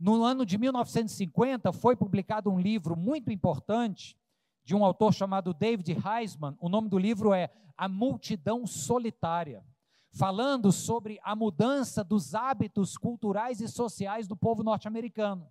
No 0.00 0.24
ano 0.24 0.46
de 0.46 0.56
1950 0.56 1.74
foi 1.74 1.94
publicado 1.94 2.50
um 2.50 2.58
livro 2.58 2.96
muito 2.96 3.30
importante 3.30 4.16
de 4.64 4.74
um 4.74 4.84
autor 4.84 5.12
chamado 5.12 5.52
David 5.52 5.96
Heisman. 6.04 6.56
O 6.60 6.68
nome 6.68 6.88
do 6.88 6.98
livro 6.98 7.32
é 7.32 7.50
A 7.76 7.88
Multidão 7.88 8.66
Solitária, 8.66 9.64
falando 10.10 10.70
sobre 10.70 11.18
a 11.22 11.34
mudança 11.34 12.04
dos 12.04 12.34
hábitos 12.34 12.96
culturais 12.96 13.60
e 13.60 13.68
sociais 13.68 14.28
do 14.28 14.36
povo 14.36 14.62
norte-americano. 14.62 15.48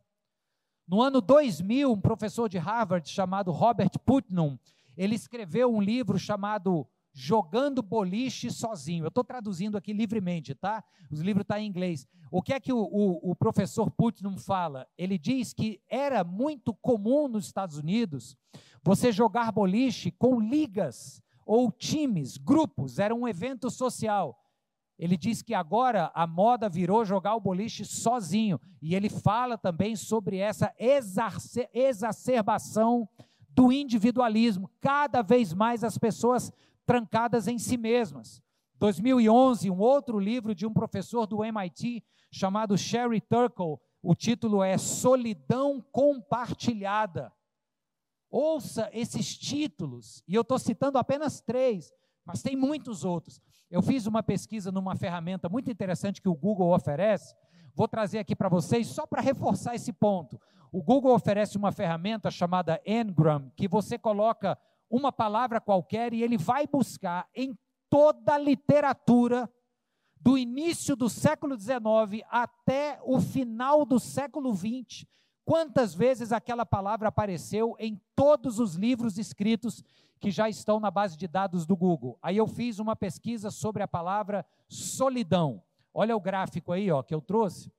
No 0.87 1.01
ano 1.01 1.21
2000, 1.21 1.91
um 1.91 2.01
professor 2.01 2.49
de 2.49 2.57
Harvard 2.57 3.07
chamado 3.09 3.51
Robert 3.51 3.91
Putnam, 4.05 4.59
ele 4.97 5.15
escreveu 5.15 5.73
um 5.73 5.81
livro 5.81 6.19
chamado 6.19 6.87
Jogando 7.13 7.81
Boliche 7.81 8.49
Sozinho. 8.51 9.03
Eu 9.03 9.09
estou 9.09 9.23
traduzindo 9.23 9.77
aqui 9.77 9.93
livremente, 9.93 10.55
tá? 10.55 10.83
O 11.11 11.15
livro 11.15 11.41
está 11.41 11.59
em 11.59 11.67
inglês. 11.67 12.07
O 12.31 12.41
que 12.41 12.53
é 12.53 12.59
que 12.59 12.71
o, 12.71 12.79
o, 12.79 13.31
o 13.31 13.35
professor 13.35 13.91
Putnam 13.91 14.37
fala? 14.37 14.87
Ele 14.97 15.17
diz 15.17 15.53
que 15.53 15.81
era 15.89 16.23
muito 16.23 16.73
comum 16.73 17.27
nos 17.27 17.45
Estados 17.45 17.77
Unidos 17.77 18.37
você 18.83 19.11
jogar 19.11 19.51
boliche 19.51 20.11
com 20.11 20.39
ligas 20.39 21.21
ou 21.45 21.71
times, 21.71 22.37
grupos, 22.37 22.99
era 22.99 23.13
um 23.13 23.27
evento 23.27 23.69
social. 23.69 24.37
Ele 24.97 25.17
diz 25.17 25.41
que 25.41 25.53
agora 25.55 26.11
a 26.13 26.27
moda 26.27 26.69
virou 26.69 27.03
jogar 27.03 27.35
o 27.35 27.41
boliche 27.41 27.83
sozinho. 27.83 28.61
E 28.79 28.93
ele 28.93 29.09
fala 29.09 29.57
também 29.57 29.95
sobre 29.95 30.37
essa 30.37 30.71
exacerbação 31.73 33.09
do 33.49 33.71
individualismo. 33.71 34.69
Cada 34.79 35.23
vez 35.23 35.53
mais 35.55 35.83
as 35.83 35.97
pessoas 35.97 36.51
trancadas 36.85 37.47
em 37.47 37.57
si 37.57 37.77
mesmas. 37.77 38.41
2011, 38.77 39.71
um 39.71 39.79
outro 39.79 40.19
livro 40.19 40.53
de 40.53 40.67
um 40.67 40.73
professor 40.73 41.25
do 41.25 41.43
MIT 41.43 42.03
chamado 42.31 42.77
Sherry 42.77 43.21
Turkle, 43.21 43.77
o 44.03 44.15
título 44.15 44.63
é 44.63 44.77
Solidão 44.77 45.83
Compartilhada. 45.91 47.33
Ouça 48.31 48.89
esses 48.93 49.37
títulos, 49.37 50.23
e 50.25 50.33
eu 50.33 50.41
estou 50.41 50.57
citando 50.57 50.97
apenas 50.97 51.41
três, 51.41 51.91
mas 52.25 52.41
tem 52.41 52.55
muitos 52.55 53.03
outros. 53.03 53.41
Eu 53.69 53.81
fiz 53.81 54.07
uma 54.07 54.23
pesquisa 54.23 54.71
numa 54.71 54.95
ferramenta 54.95 55.49
muito 55.49 55.69
interessante 55.69 56.21
que 56.21 56.29
o 56.29 56.35
Google 56.35 56.73
oferece, 56.73 57.35
vou 57.75 57.89
trazer 57.89 58.19
aqui 58.19 58.33
para 58.33 58.47
vocês 58.47 58.87
só 58.87 59.05
para 59.05 59.21
reforçar 59.21 59.75
esse 59.75 59.91
ponto. 59.91 60.39
O 60.71 60.81
Google 60.81 61.13
oferece 61.13 61.57
uma 61.57 61.73
ferramenta 61.73 62.31
chamada 62.31 62.81
Ngram, 62.87 63.51
que 63.53 63.67
você 63.67 63.97
coloca 63.97 64.57
uma 64.89 65.11
palavra 65.11 65.59
qualquer 65.59 66.13
e 66.13 66.23
ele 66.23 66.37
vai 66.37 66.65
buscar 66.65 67.27
em 67.35 67.53
toda 67.89 68.35
a 68.35 68.37
literatura 68.37 69.51
do 70.15 70.37
início 70.37 70.95
do 70.95 71.09
século 71.09 71.59
XIX 71.59 72.25
até 72.29 72.97
o 73.03 73.19
final 73.19 73.85
do 73.85 73.99
século 73.99 74.53
XX 74.55 75.05
Quantas 75.43 75.93
vezes 75.93 76.31
aquela 76.31 76.65
palavra 76.65 77.07
apareceu 77.07 77.75
em 77.79 77.99
todos 78.15 78.59
os 78.59 78.75
livros 78.75 79.17
escritos 79.17 79.83
que 80.19 80.29
já 80.29 80.47
estão 80.47 80.79
na 80.79 80.91
base 80.91 81.17
de 81.17 81.27
dados 81.27 81.65
do 81.65 81.75
Google? 81.75 82.17
Aí 82.21 82.37
eu 82.37 82.47
fiz 82.47 82.79
uma 82.79 82.95
pesquisa 82.95 83.49
sobre 83.49 83.81
a 83.81 83.87
palavra 83.87 84.45
solidão. 84.67 85.63
Olha 85.93 86.15
o 86.15 86.21
gráfico 86.21 86.71
aí, 86.71 86.91
ó, 86.91 87.01
que 87.01 87.13
eu 87.13 87.21
trouxe. 87.21 87.71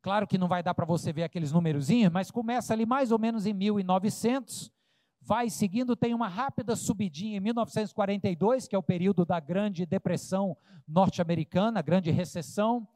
Claro 0.00 0.26
que 0.26 0.38
não 0.38 0.46
vai 0.46 0.62
dar 0.62 0.72
para 0.72 0.86
você 0.86 1.12
ver 1.12 1.24
aqueles 1.24 1.50
númerozinhos, 1.50 2.12
mas 2.12 2.30
começa 2.30 2.72
ali 2.72 2.86
mais 2.86 3.10
ou 3.10 3.18
menos 3.18 3.44
em 3.44 3.52
1900, 3.52 4.72
vai 5.20 5.50
seguindo, 5.50 5.96
tem 5.96 6.14
uma 6.14 6.28
rápida 6.28 6.76
subidinha 6.76 7.38
em 7.38 7.40
1942, 7.40 8.68
que 8.68 8.76
é 8.76 8.78
o 8.78 8.82
período 8.82 9.24
da 9.24 9.40
Grande 9.40 9.84
Depressão 9.84 10.56
norte-americana, 10.86 11.82
Grande 11.82 12.12
Recessão 12.12 12.86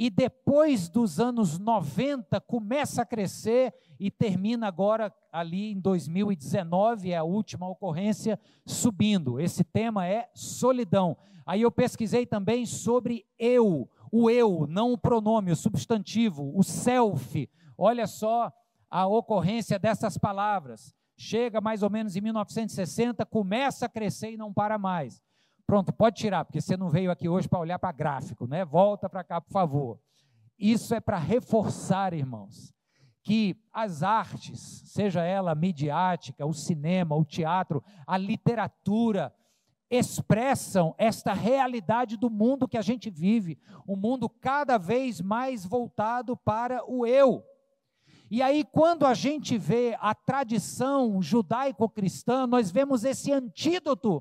e 0.00 0.08
depois 0.08 0.88
dos 0.88 1.20
anos 1.20 1.58
90 1.58 2.40
começa 2.40 3.02
a 3.02 3.04
crescer 3.04 3.74
e 3.98 4.10
termina 4.10 4.66
agora 4.66 5.14
ali 5.30 5.72
em 5.72 5.78
2019, 5.78 7.10
é 7.10 7.18
a 7.18 7.22
última 7.22 7.68
ocorrência, 7.68 8.40
subindo. 8.64 9.38
Esse 9.38 9.62
tema 9.62 10.06
é 10.06 10.30
solidão. 10.34 11.18
Aí 11.44 11.60
eu 11.60 11.70
pesquisei 11.70 12.24
também 12.24 12.64
sobre 12.64 13.26
eu, 13.38 13.90
o 14.10 14.30
eu, 14.30 14.66
não 14.66 14.94
o 14.94 14.96
pronome, 14.96 15.52
o 15.52 15.56
substantivo, 15.56 16.50
o 16.58 16.62
self. 16.62 17.46
Olha 17.76 18.06
só 18.06 18.50
a 18.90 19.06
ocorrência 19.06 19.78
dessas 19.78 20.16
palavras. 20.16 20.94
Chega 21.14 21.60
mais 21.60 21.82
ou 21.82 21.90
menos 21.90 22.16
em 22.16 22.22
1960, 22.22 23.26
começa 23.26 23.84
a 23.84 23.88
crescer 23.90 24.32
e 24.32 24.38
não 24.38 24.50
para 24.50 24.78
mais. 24.78 25.20
Pronto, 25.70 25.92
pode 25.92 26.16
tirar, 26.16 26.44
porque 26.44 26.60
você 26.60 26.76
não 26.76 26.90
veio 26.90 27.12
aqui 27.12 27.28
hoje 27.28 27.48
para 27.48 27.60
olhar 27.60 27.78
para 27.78 27.92
gráfico, 27.92 28.44
né? 28.44 28.64
Volta 28.64 29.08
para 29.08 29.22
cá, 29.22 29.40
por 29.40 29.52
favor. 29.52 30.00
Isso 30.58 30.92
é 30.96 30.98
para 30.98 31.16
reforçar, 31.16 32.12
irmãos, 32.12 32.74
que 33.22 33.54
as 33.72 34.02
artes, 34.02 34.82
seja 34.86 35.22
ela 35.22 35.54
midiática, 35.54 36.44
o 36.44 36.52
cinema, 36.52 37.14
o 37.14 37.24
teatro, 37.24 37.84
a 38.04 38.18
literatura, 38.18 39.32
expressam 39.88 40.92
esta 40.98 41.32
realidade 41.32 42.16
do 42.16 42.28
mundo 42.28 42.66
que 42.66 42.76
a 42.76 42.82
gente 42.82 43.08
vive, 43.08 43.56
um 43.86 43.94
mundo 43.94 44.28
cada 44.28 44.76
vez 44.76 45.20
mais 45.20 45.64
voltado 45.64 46.36
para 46.36 46.82
o 46.84 47.06
eu. 47.06 47.44
E 48.28 48.42
aí, 48.42 48.64
quando 48.64 49.06
a 49.06 49.14
gente 49.14 49.56
vê 49.56 49.96
a 50.00 50.16
tradição 50.16 51.22
judaico-cristã, 51.22 52.44
nós 52.44 52.72
vemos 52.72 53.04
esse 53.04 53.30
antídoto 53.30 54.20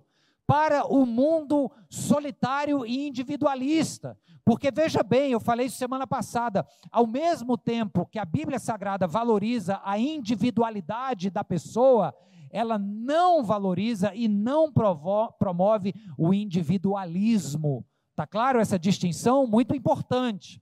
para 0.49 0.83
o 0.87 1.05
mundo 1.05 1.71
solitário 1.87 2.83
e 2.83 3.07
individualista. 3.07 4.17
Porque 4.43 4.71
veja 4.71 5.03
bem, 5.03 5.31
eu 5.31 5.39
falei 5.39 5.67
isso 5.67 5.77
semana 5.77 6.07
passada, 6.07 6.65
ao 6.91 7.05
mesmo 7.05 7.55
tempo 7.55 8.07
que 8.07 8.17
a 8.17 8.25
Bíblia 8.25 8.57
Sagrada 8.57 9.05
valoriza 9.05 9.79
a 9.83 9.99
individualidade 9.99 11.29
da 11.29 11.43
pessoa, 11.43 12.15
ela 12.49 12.79
não 12.79 13.43
valoriza 13.43 14.11
e 14.15 14.27
não 14.27 14.73
promove 14.73 15.93
o 16.17 16.33
individualismo. 16.33 17.85
Tá 18.15 18.25
claro 18.25 18.59
essa 18.59 18.79
distinção? 18.79 19.45
Muito 19.45 19.75
importante. 19.75 20.59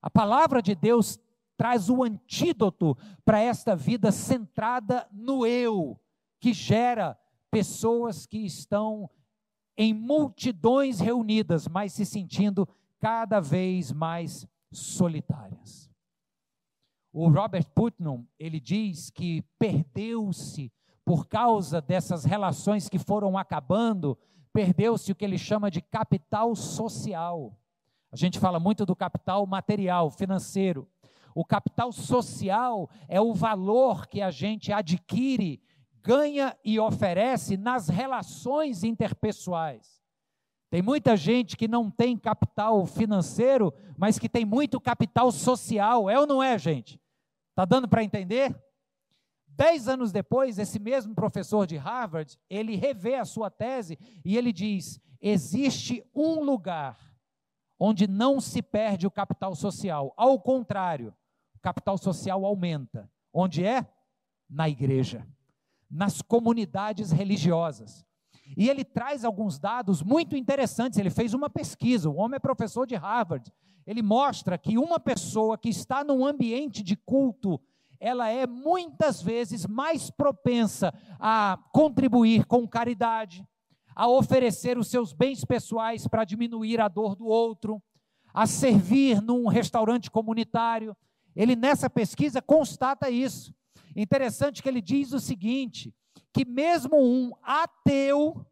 A 0.00 0.08
palavra 0.08 0.62
de 0.62 0.76
Deus 0.76 1.18
traz 1.56 1.90
o 1.90 2.04
antídoto 2.04 2.96
para 3.24 3.40
esta 3.40 3.74
vida 3.74 4.12
centrada 4.12 5.04
no 5.10 5.44
eu, 5.44 5.98
que 6.38 6.52
gera 6.52 7.18
pessoas 7.56 8.26
que 8.26 8.44
estão 8.44 9.08
em 9.78 9.94
multidões 9.94 11.00
reunidas, 11.00 11.66
mas 11.66 11.94
se 11.94 12.04
sentindo 12.04 12.68
cada 13.00 13.40
vez 13.40 13.90
mais 13.90 14.46
solitárias. 14.70 15.90
O 17.10 17.30
Robert 17.30 17.66
Putnam, 17.74 18.28
ele 18.38 18.60
diz 18.60 19.08
que 19.08 19.40
perdeu-se 19.58 20.70
por 21.02 21.26
causa 21.28 21.80
dessas 21.80 22.26
relações 22.26 22.90
que 22.90 22.98
foram 22.98 23.38
acabando, 23.38 24.18
perdeu-se 24.52 25.10
o 25.10 25.14
que 25.14 25.24
ele 25.24 25.38
chama 25.38 25.70
de 25.70 25.80
capital 25.80 26.54
social. 26.54 27.58
A 28.12 28.16
gente 28.16 28.38
fala 28.38 28.60
muito 28.60 28.84
do 28.84 28.94
capital 28.94 29.46
material, 29.46 30.10
financeiro. 30.10 30.86
O 31.34 31.42
capital 31.42 31.90
social 31.90 32.90
é 33.08 33.18
o 33.18 33.32
valor 33.32 34.06
que 34.08 34.20
a 34.20 34.30
gente 34.30 34.74
adquire, 34.74 35.62
ganha 36.06 36.56
e 36.64 36.78
oferece 36.78 37.56
nas 37.56 37.88
relações 37.88 38.84
interpessoais. 38.84 40.00
Tem 40.70 40.80
muita 40.80 41.16
gente 41.16 41.56
que 41.56 41.66
não 41.66 41.90
tem 41.90 42.16
capital 42.16 42.86
financeiro, 42.86 43.74
mas 43.98 44.16
que 44.16 44.28
tem 44.28 44.44
muito 44.44 44.80
capital 44.80 45.32
social. 45.32 46.08
É 46.08 46.16
ou 46.18 46.24
não 46.24 46.40
é, 46.40 46.56
gente? 46.56 47.00
Está 47.50 47.64
dando 47.64 47.88
para 47.88 48.04
entender? 48.04 48.56
Dez 49.48 49.88
anos 49.88 50.12
depois, 50.12 50.60
esse 50.60 50.78
mesmo 50.78 51.12
professor 51.12 51.66
de 51.66 51.76
Harvard, 51.76 52.38
ele 52.48 52.76
revê 52.76 53.16
a 53.16 53.24
sua 53.24 53.50
tese 53.50 53.98
e 54.24 54.36
ele 54.36 54.52
diz: 54.52 55.00
existe 55.20 56.08
um 56.14 56.44
lugar 56.44 56.96
onde 57.80 58.06
não 58.06 58.40
se 58.40 58.62
perde 58.62 59.08
o 59.08 59.10
capital 59.10 59.56
social. 59.56 60.14
Ao 60.16 60.38
contrário, 60.38 61.12
o 61.56 61.58
capital 61.60 61.98
social 61.98 62.44
aumenta. 62.44 63.10
Onde 63.32 63.64
é? 63.64 63.86
Na 64.48 64.68
igreja, 64.68 65.26
nas 65.90 66.20
comunidades 66.22 67.10
religiosas. 67.10 68.04
E 68.56 68.68
ele 68.68 68.84
traz 68.84 69.24
alguns 69.24 69.58
dados 69.58 70.02
muito 70.02 70.36
interessantes. 70.36 70.98
Ele 70.98 71.10
fez 71.10 71.34
uma 71.34 71.48
pesquisa, 71.48 72.10
o 72.10 72.16
homem 72.16 72.36
é 72.36 72.40
professor 72.40 72.86
de 72.86 72.94
Harvard. 72.94 73.50
Ele 73.86 74.02
mostra 74.02 74.58
que 74.58 74.78
uma 74.78 75.00
pessoa 75.00 75.56
que 75.56 75.68
está 75.68 76.04
num 76.04 76.26
ambiente 76.26 76.82
de 76.82 76.96
culto, 76.96 77.60
ela 78.00 78.28
é 78.28 78.46
muitas 78.46 79.22
vezes 79.22 79.66
mais 79.66 80.10
propensa 80.10 80.92
a 81.18 81.58
contribuir 81.72 82.44
com 82.46 82.66
caridade, 82.66 83.46
a 83.94 84.08
oferecer 84.08 84.76
os 84.76 84.88
seus 84.88 85.12
bens 85.12 85.44
pessoais 85.44 86.06
para 86.06 86.24
diminuir 86.24 86.80
a 86.80 86.88
dor 86.88 87.14
do 87.14 87.26
outro, 87.26 87.82
a 88.34 88.46
servir 88.46 89.22
num 89.22 89.46
restaurante 89.48 90.10
comunitário. 90.10 90.94
Ele 91.34 91.56
nessa 91.56 91.88
pesquisa 91.88 92.42
constata 92.42 93.08
isso. 93.08 93.54
Interessante 93.96 94.62
que 94.62 94.68
ele 94.68 94.82
diz 94.82 95.12
o 95.12 95.18
seguinte: 95.18 95.92
que 96.32 96.44
mesmo 96.44 96.96
um 96.96 97.32
ateu 97.42 98.46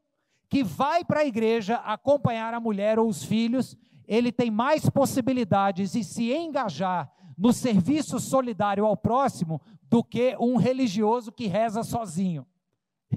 que 0.48 0.64
vai 0.64 1.04
para 1.04 1.20
a 1.20 1.26
igreja 1.26 1.76
acompanhar 1.76 2.54
a 2.54 2.60
mulher 2.60 2.98
ou 2.98 3.08
os 3.08 3.22
filhos, 3.22 3.76
ele 4.08 4.32
tem 4.32 4.50
mais 4.50 4.88
possibilidades 4.88 5.92
de 5.92 6.02
se 6.02 6.32
engajar 6.32 7.12
no 7.36 7.52
serviço 7.52 8.18
solidário 8.18 8.86
ao 8.86 8.96
próximo 8.96 9.60
do 9.82 10.02
que 10.02 10.36
um 10.40 10.56
religioso 10.56 11.30
que 11.30 11.46
reza 11.46 11.82
sozinho. 11.82 12.46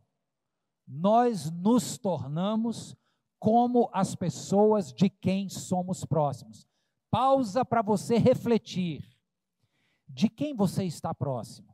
Nós 0.87 1.51
nos 1.51 1.99
tornamos 1.99 2.95
como 3.41 3.91
as 3.93 4.15
pessoas 4.15 4.93
de 4.93 5.11
quem 5.11 5.49
somos 5.49 6.05
próximos. 6.05 6.65
Pausa 7.11 7.65
para 7.65 7.83
você 7.83 8.19
refletir. 8.19 9.05
De 10.07 10.29
quem 10.29 10.55
você 10.55 10.85
está 10.85 11.13
próximo? 11.13 11.74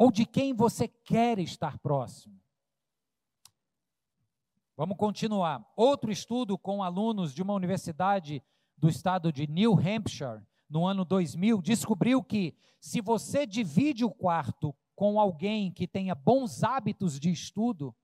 Ou 0.00 0.10
de 0.10 0.24
quem 0.24 0.54
você 0.54 0.88
quer 0.88 1.38
estar 1.38 1.78
próximo. 1.78 2.40
Vamos 4.74 4.96
continuar. 4.96 5.62
Outro 5.76 6.10
estudo 6.10 6.56
com 6.56 6.82
alunos 6.82 7.34
de 7.34 7.42
uma 7.42 7.52
universidade 7.52 8.42
do 8.78 8.88
estado 8.88 9.30
de 9.30 9.46
New 9.46 9.74
Hampshire, 9.74 10.40
no 10.70 10.86
ano 10.86 11.04
2000, 11.04 11.60
descobriu 11.60 12.24
que 12.24 12.56
se 12.80 13.02
você 13.02 13.44
divide 13.44 14.02
o 14.02 14.10
quarto 14.10 14.74
com 14.96 15.20
alguém 15.20 15.70
que 15.70 15.86
tenha 15.86 16.14
bons 16.14 16.64
hábitos 16.64 17.20
de 17.20 17.30
estudo, 17.30 17.94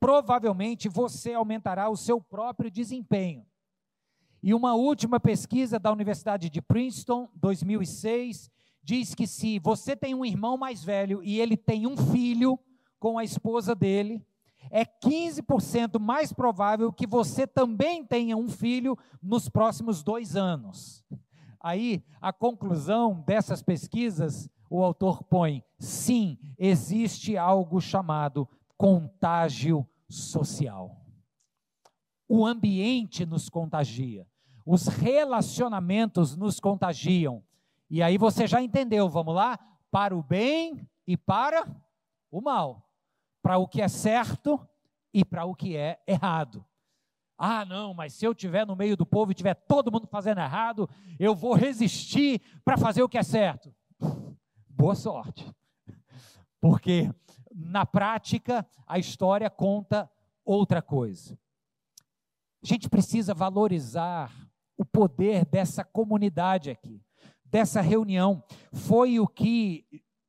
provavelmente 0.00 0.88
você 0.88 1.34
aumentará 1.34 1.90
o 1.90 1.98
seu 1.98 2.18
próprio 2.18 2.70
desempenho. 2.70 3.46
E 4.42 4.54
uma 4.54 4.74
última 4.74 5.20
pesquisa 5.20 5.78
da 5.78 5.92
Universidade 5.92 6.48
de 6.48 6.62
Princeton, 6.62 7.28
2006, 7.34 8.50
diz 8.82 9.14
que 9.14 9.26
se 9.26 9.58
você 9.58 9.94
tem 9.94 10.14
um 10.14 10.24
irmão 10.24 10.56
mais 10.56 10.82
velho 10.82 11.22
e 11.22 11.40
ele 11.40 11.56
tem 11.56 11.86
um 11.86 11.96
filho 11.96 12.58
com 12.98 13.18
a 13.18 13.24
esposa 13.24 13.74
dele, 13.74 14.24
é 14.70 14.84
15% 14.84 15.98
mais 15.98 16.32
provável 16.32 16.92
que 16.92 17.06
você 17.06 17.46
também 17.46 18.04
tenha 18.04 18.36
um 18.36 18.48
filho 18.48 18.96
nos 19.22 19.48
próximos 19.48 20.02
dois 20.02 20.36
anos. 20.36 21.04
Aí, 21.60 22.02
a 22.20 22.32
conclusão 22.32 23.22
dessas 23.26 23.62
pesquisas, 23.62 24.48
o 24.68 24.82
autor 24.82 25.22
põe: 25.24 25.62
sim, 25.78 26.38
existe 26.58 27.36
algo 27.36 27.80
chamado 27.80 28.48
contágio 28.76 29.86
social. 30.08 30.96
O 32.28 32.46
ambiente 32.46 33.26
nos 33.26 33.48
contagia, 33.48 34.26
os 34.64 34.86
relacionamentos 34.86 36.36
nos 36.36 36.58
contagiam. 36.58 37.44
E 37.92 38.02
aí 38.02 38.16
você 38.16 38.46
já 38.46 38.62
entendeu, 38.62 39.06
vamos 39.10 39.34
lá? 39.34 39.58
Para 39.90 40.16
o 40.16 40.22
bem 40.22 40.88
e 41.06 41.14
para 41.14 41.70
o 42.30 42.40
mal. 42.40 42.90
Para 43.42 43.58
o 43.58 43.68
que 43.68 43.82
é 43.82 43.88
certo 43.88 44.58
e 45.12 45.22
para 45.22 45.44
o 45.44 45.54
que 45.54 45.76
é 45.76 46.00
errado. 46.06 46.64
Ah, 47.36 47.66
não, 47.66 47.92
mas 47.92 48.14
se 48.14 48.24
eu 48.24 48.32
estiver 48.32 48.66
no 48.66 48.74
meio 48.74 48.96
do 48.96 49.04
povo 49.04 49.30
e 49.30 49.34
tiver 49.34 49.52
todo 49.52 49.92
mundo 49.92 50.06
fazendo 50.06 50.40
errado, 50.40 50.88
eu 51.20 51.34
vou 51.34 51.52
resistir 51.52 52.40
para 52.64 52.78
fazer 52.78 53.02
o 53.02 53.08
que 53.10 53.18
é 53.18 53.22
certo. 53.22 53.70
Boa 54.66 54.94
sorte. 54.94 55.52
Porque 56.62 57.14
na 57.54 57.84
prática 57.84 58.66
a 58.86 58.98
história 58.98 59.50
conta 59.50 60.10
outra 60.46 60.80
coisa. 60.80 61.38
A 62.62 62.66
gente 62.66 62.88
precisa 62.88 63.34
valorizar 63.34 64.32
o 64.78 64.84
poder 64.84 65.44
dessa 65.44 65.84
comunidade 65.84 66.70
aqui, 66.70 66.98
dessa 67.52 67.82
reunião. 67.82 68.42
Foi 68.72 69.20
o 69.20 69.28
que 69.28 69.84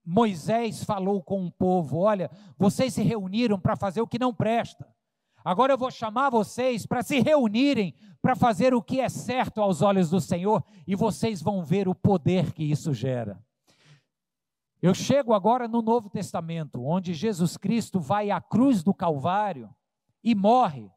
Moisés 0.05 0.83
falou 0.83 1.23
com 1.23 1.45
o 1.45 1.51
povo: 1.51 1.99
olha, 1.99 2.29
vocês 2.57 2.93
se 2.93 3.01
reuniram 3.01 3.57
para 3.57 3.77
fazer 3.77 4.01
o 4.01 4.07
que 4.07 4.19
não 4.19 4.33
presta. 4.33 4.85
Agora 5.45 5.73
eu 5.73 5.77
vou 5.77 5.89
chamar 5.89 6.29
vocês 6.29 6.85
para 6.85 7.01
se 7.01 7.19
reunirem 7.19 7.95
para 8.21 8.35
fazer 8.35 8.73
o 8.73 8.81
que 8.81 9.01
é 9.01 9.09
certo 9.09 9.61
aos 9.61 9.81
olhos 9.81 10.09
do 10.09 10.21
Senhor 10.21 10.63
e 10.87 10.95
vocês 10.95 11.41
vão 11.41 11.63
ver 11.63 11.87
o 11.87 11.95
poder 11.95 12.53
que 12.53 12.63
isso 12.63 12.93
gera. 12.93 13.41
Eu 14.81 14.93
chego 14.93 15.33
agora 15.33 15.67
no 15.67 15.81
Novo 15.81 16.09
Testamento, 16.09 16.85
onde 16.85 17.13
Jesus 17.13 17.57
Cristo 17.57 17.99
vai 17.99 18.31
à 18.31 18.39
cruz 18.39 18.83
do 18.83 18.93
Calvário 18.93 19.69
e 20.23 20.33
morre, 20.33 20.89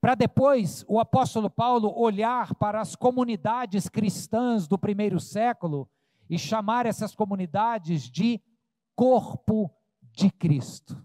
para 0.00 0.14
depois 0.14 0.84
o 0.88 0.98
apóstolo 0.98 1.50
Paulo 1.50 1.92
olhar 1.94 2.54
para 2.54 2.80
as 2.80 2.96
comunidades 2.96 3.88
cristãs 3.88 4.66
do 4.66 4.78
primeiro 4.78 5.20
século 5.20 5.88
e 6.28 6.38
chamar 6.38 6.86
essas 6.86 7.14
comunidades 7.14 8.10
de 8.10 8.40
corpo 8.96 9.70
de 10.12 10.30
Cristo. 10.30 11.02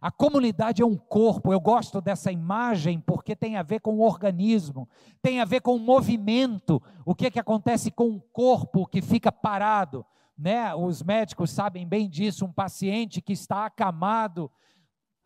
A 0.00 0.10
comunidade 0.10 0.80
é 0.80 0.86
um 0.86 0.96
corpo, 0.96 1.52
eu 1.52 1.60
gosto 1.60 2.00
dessa 2.00 2.32
imagem 2.32 3.00
porque 3.00 3.36
tem 3.36 3.56
a 3.56 3.62
ver 3.62 3.80
com 3.80 3.96
o 3.96 4.00
organismo, 4.00 4.88
tem 5.20 5.40
a 5.40 5.44
ver 5.44 5.60
com 5.60 5.76
o 5.76 5.78
movimento, 5.78 6.82
o 7.04 7.14
que, 7.14 7.26
é 7.26 7.30
que 7.30 7.38
acontece 7.38 7.90
com 7.90 8.08
o 8.08 8.20
corpo 8.20 8.86
que 8.86 9.02
fica 9.02 9.30
parado. 9.30 10.04
Né? 10.36 10.74
Os 10.74 11.02
médicos 11.02 11.50
sabem 11.50 11.86
bem 11.86 12.08
disso, 12.08 12.46
um 12.46 12.52
paciente 12.52 13.20
que 13.20 13.34
está 13.34 13.66
acamado 13.66 14.50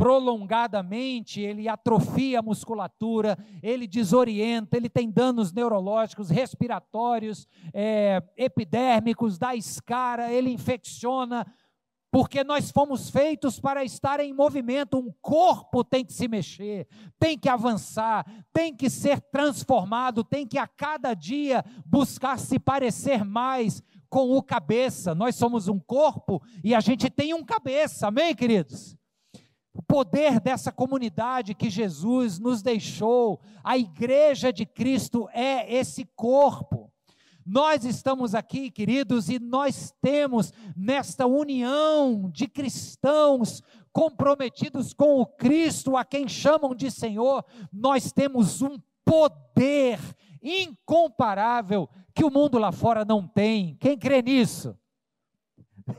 prolongadamente, 0.04 1.40
ele 1.40 1.66
atrofia 1.66 2.40
a 2.40 2.42
musculatura, 2.42 3.38
ele 3.62 3.86
desorienta, 3.86 4.76
ele 4.76 4.90
tem 4.90 5.10
danos 5.10 5.50
neurológicos, 5.50 6.28
respiratórios, 6.28 7.48
é, 7.72 8.22
epidérmicos, 8.36 9.38
dá 9.38 9.56
escara, 9.56 10.30
ele 10.30 10.50
infecciona, 10.50 11.46
porque 12.12 12.44
nós 12.44 12.70
fomos 12.70 13.08
feitos 13.08 13.58
para 13.58 13.82
estar 13.82 14.20
em 14.20 14.34
movimento. 14.34 14.98
Um 14.98 15.10
corpo 15.22 15.82
tem 15.82 16.04
que 16.04 16.12
se 16.12 16.28
mexer, 16.28 16.86
tem 17.18 17.38
que 17.38 17.48
avançar, 17.48 18.26
tem 18.52 18.76
que 18.76 18.90
ser 18.90 19.22
transformado, 19.32 20.22
tem 20.22 20.46
que 20.46 20.58
a 20.58 20.66
cada 20.66 21.14
dia 21.14 21.64
buscar 21.86 22.38
se 22.38 22.58
parecer 22.58 23.24
mais 23.24 23.82
com 24.10 24.32
o 24.32 24.42
cabeça. 24.42 25.14
Nós 25.14 25.34
somos 25.34 25.66
um 25.66 25.80
corpo 25.80 26.42
e 26.62 26.74
a 26.74 26.80
gente 26.80 27.08
tem 27.08 27.32
um 27.32 27.42
cabeça, 27.42 28.08
amém, 28.08 28.34
queridos? 28.34 28.94
O 29.74 29.82
poder 29.82 30.38
dessa 30.38 30.70
comunidade 30.70 31.54
que 31.54 31.68
Jesus 31.68 32.38
nos 32.38 32.62
deixou, 32.62 33.40
a 33.62 33.76
igreja 33.76 34.52
de 34.52 34.64
Cristo 34.64 35.28
é 35.32 35.74
esse 35.74 36.04
corpo. 36.14 36.90
Nós 37.44 37.84
estamos 37.84 38.34
aqui, 38.34 38.70
queridos, 38.70 39.28
e 39.28 39.38
nós 39.38 39.92
temos 40.00 40.52
nesta 40.76 41.26
união 41.26 42.30
de 42.32 42.46
cristãos 42.46 43.62
comprometidos 43.92 44.94
com 44.94 45.20
o 45.20 45.26
Cristo, 45.26 45.96
a 45.96 46.04
quem 46.04 46.26
chamam 46.26 46.74
de 46.74 46.90
Senhor, 46.90 47.44
nós 47.72 48.12
temos 48.12 48.62
um 48.62 48.78
poder 49.04 50.00
incomparável 50.42 51.88
que 52.14 52.24
o 52.24 52.30
mundo 52.30 52.58
lá 52.58 52.72
fora 52.72 53.04
não 53.04 53.26
tem. 53.26 53.76
Quem 53.76 53.98
crê 53.98 54.22
nisso? 54.22 54.76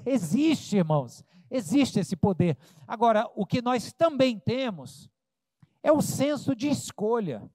Existe, 0.06 0.78
irmãos, 0.78 1.24
existe 1.50 2.00
esse 2.00 2.16
poder. 2.16 2.58
Agora, 2.88 3.30
o 3.36 3.46
que 3.46 3.62
nós 3.62 3.94
também 3.94 4.40
temos 4.40 5.10
é 5.84 5.92
o 5.92 6.02
senso 6.02 6.56
de 6.56 6.68
escolha, 6.68 7.50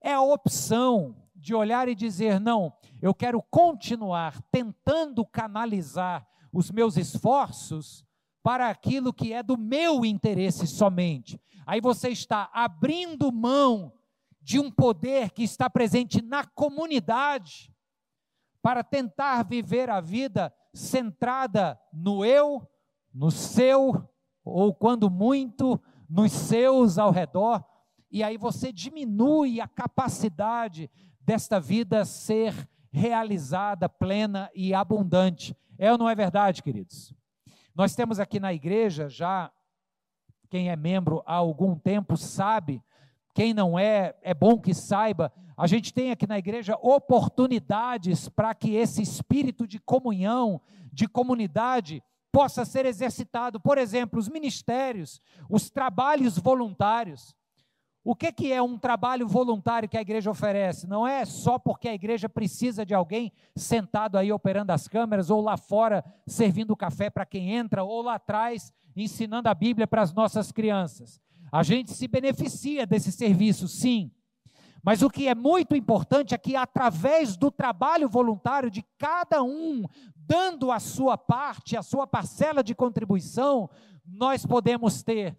é 0.00 0.12
a 0.12 0.22
opção 0.22 1.16
de 1.34 1.54
olhar 1.54 1.88
e 1.88 1.94
dizer: 1.94 2.40
não, 2.40 2.72
eu 3.00 3.14
quero 3.14 3.42
continuar 3.42 4.40
tentando 4.50 5.24
canalizar 5.24 6.26
os 6.52 6.70
meus 6.70 6.96
esforços 6.96 8.04
para 8.42 8.68
aquilo 8.68 9.12
que 9.12 9.32
é 9.32 9.42
do 9.42 9.56
meu 9.56 10.04
interesse 10.04 10.66
somente. 10.66 11.40
Aí 11.66 11.80
você 11.80 12.10
está 12.10 12.50
abrindo 12.52 13.32
mão 13.32 13.92
de 14.40 14.60
um 14.60 14.70
poder 14.70 15.30
que 15.30 15.42
está 15.42 15.70
presente 15.70 16.20
na 16.20 16.44
comunidade 16.44 17.72
para 18.60 18.84
tentar 18.84 19.42
viver 19.44 19.88
a 19.88 20.00
vida 20.00 20.54
centrada 20.72 21.80
no 21.92 22.24
eu, 22.24 22.66
no 23.14 23.30
seu, 23.30 24.08
ou 24.44 24.74
quando 24.74 25.08
muito, 25.08 25.80
nos 26.10 26.32
seus 26.32 26.98
ao 26.98 27.12
redor, 27.12 27.64
e 28.10 28.22
aí 28.22 28.36
você 28.36 28.72
diminui 28.72 29.60
a 29.60 29.68
capacidade 29.68 30.90
desta 31.20 31.60
vida 31.60 32.04
ser 32.04 32.68
realizada, 32.92 33.88
plena 33.88 34.50
e 34.54 34.74
abundante. 34.74 35.56
É 35.78 35.90
ou 35.90 35.98
não 35.98 36.08
é 36.08 36.14
verdade, 36.14 36.62
queridos? 36.62 37.14
Nós 37.74 37.94
temos 37.94 38.20
aqui 38.20 38.38
na 38.38 38.52
igreja 38.52 39.08
já, 39.08 39.50
quem 40.48 40.70
é 40.70 40.76
membro 40.76 41.22
há 41.26 41.34
algum 41.34 41.74
tempo 41.74 42.16
sabe, 42.16 42.82
quem 43.34 43.52
não 43.52 43.76
é, 43.76 44.14
é 44.22 44.32
bom 44.32 44.60
que 44.60 44.72
saiba, 44.72 45.32
a 45.56 45.66
gente 45.66 45.92
tem 45.92 46.12
aqui 46.12 46.26
na 46.26 46.38
igreja 46.38 46.78
oportunidades 46.80 48.28
para 48.28 48.54
que 48.54 48.74
esse 48.74 49.02
espírito 49.02 49.66
de 49.66 49.80
comunhão, 49.80 50.60
de 50.92 51.08
comunidade, 51.08 52.02
possa 52.34 52.64
ser 52.64 52.84
exercitado. 52.84 53.60
Por 53.60 53.78
exemplo, 53.78 54.18
os 54.18 54.28
ministérios, 54.28 55.20
os 55.48 55.70
trabalhos 55.70 56.36
voluntários. 56.36 57.32
O 58.02 58.14
que, 58.14 58.52
é 58.52 58.60
um 58.60 58.76
trabalho 58.76 59.26
voluntário 59.28 59.88
que 59.88 59.96
a 59.96 60.02
igreja 60.02 60.30
oferece? 60.30 60.88
Não 60.88 61.06
é 61.06 61.24
só 61.24 61.60
porque 61.60 61.88
a 61.88 61.94
igreja 61.94 62.28
precisa 62.28 62.84
de 62.84 62.92
alguém 62.92 63.32
sentado 63.56 64.18
aí 64.18 64.32
operando 64.32 64.72
as 64.72 64.88
câmeras, 64.88 65.30
ou 65.30 65.40
lá 65.40 65.56
fora 65.56 66.04
servindo 66.26 66.76
café 66.76 67.08
para 67.08 67.24
quem 67.24 67.52
entra, 67.52 67.84
ou 67.84 68.02
lá 68.02 68.16
atrás 68.16 68.72
ensinando 68.96 69.48
a 69.48 69.54
Bíblia 69.54 69.86
para 69.86 70.02
as 70.02 70.12
nossas 70.12 70.50
crianças. 70.50 71.20
A 71.52 71.62
gente 71.62 71.92
se 71.92 72.08
beneficia 72.08 72.84
desse 72.84 73.12
serviço, 73.12 73.68
sim. 73.68 74.10
Mas 74.84 75.00
o 75.00 75.08
que 75.08 75.26
é 75.26 75.34
muito 75.34 75.74
importante 75.74 76.34
é 76.34 76.38
que, 76.38 76.54
através 76.54 77.38
do 77.38 77.50
trabalho 77.50 78.06
voluntário 78.06 78.70
de 78.70 78.84
cada 78.98 79.42
um, 79.42 79.84
dando 80.14 80.70
a 80.70 80.78
sua 80.78 81.16
parte, 81.16 81.74
a 81.74 81.82
sua 81.82 82.06
parcela 82.06 82.62
de 82.62 82.74
contribuição, 82.74 83.70
nós 84.06 84.44
podemos 84.44 85.02
ter 85.02 85.38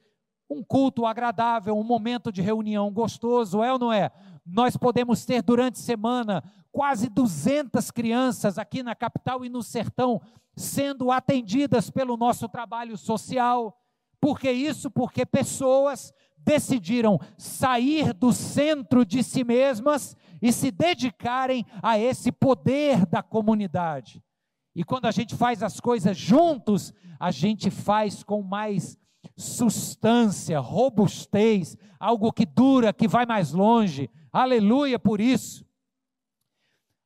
um 0.49 0.63
culto 0.63 1.05
agradável, 1.05 1.77
um 1.77 1.83
momento 1.83 2.31
de 2.31 2.41
reunião 2.41 2.91
gostoso, 2.91 3.63
é 3.63 3.71
ou 3.71 3.77
não 3.77 3.93
é? 3.93 4.11
Nós 4.43 4.75
podemos 4.75 5.25
ter 5.25 5.43
durante 5.43 5.75
a 5.75 5.83
semana 5.83 6.43
quase 6.71 7.07
200 7.07 7.91
crianças 7.91 8.57
aqui 8.57 8.81
na 8.81 8.95
capital 8.95 9.45
e 9.45 9.49
no 9.49 9.61
sertão 9.61 10.19
sendo 10.55 11.11
atendidas 11.11 11.91
pelo 11.91 12.17
nosso 12.17 12.49
trabalho 12.49 12.97
social. 12.97 13.79
Por 14.19 14.39
que 14.39 14.51
isso? 14.51 14.89
Porque 14.89 15.23
pessoas 15.23 16.11
decidiram 16.45 17.19
sair 17.37 18.13
do 18.13 18.31
centro 18.31 19.03
de 19.03 19.23
si 19.23 19.43
mesmas 19.43 20.15
e 20.41 20.51
se 20.51 20.69
dedicarem 20.69 21.65
a 21.81 21.97
esse 21.97 22.31
poder 22.31 23.05
da 23.05 23.23
comunidade. 23.23 24.23
E 24.75 24.83
quando 24.83 25.05
a 25.05 25.11
gente 25.11 25.35
faz 25.35 25.63
as 25.63 25.79
coisas 25.79 26.15
juntos, 26.15 26.93
a 27.19 27.31
gente 27.31 27.71
faz 27.71 28.23
com 28.23 28.41
mais 28.41 28.97
substância, 29.35 30.59
robustez, 30.59 31.77
algo 31.99 32.31
que 32.31 32.45
dura, 32.45 32.93
que 32.93 33.07
vai 33.07 33.25
mais 33.25 33.51
longe. 33.51 34.09
Aleluia 34.31 34.99
por 34.99 35.19
isso. 35.19 35.65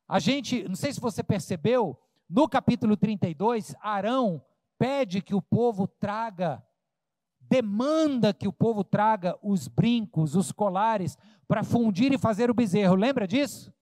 A 0.08 0.18
gente, 0.18 0.68
não 0.68 0.74
sei 0.74 0.92
se 0.92 1.00
você 1.00 1.22
percebeu, 1.22 1.96
no 2.28 2.48
capítulo 2.48 2.96
32, 2.96 3.74
Arão 3.80 4.44
pede 4.78 5.22
que 5.22 5.34
o 5.34 5.42
povo 5.42 5.86
traga, 5.86 6.62
demanda 7.50 8.32
que 8.32 8.46
o 8.46 8.52
povo 8.52 8.84
traga 8.84 9.36
os 9.42 9.66
brincos, 9.66 10.36
os 10.36 10.52
colares, 10.52 11.18
para 11.48 11.64
fundir 11.64 12.12
e 12.12 12.18
fazer 12.18 12.48
o 12.48 12.54
bezerro. 12.54 12.94
Lembra 12.94 13.26
disso? 13.26 13.72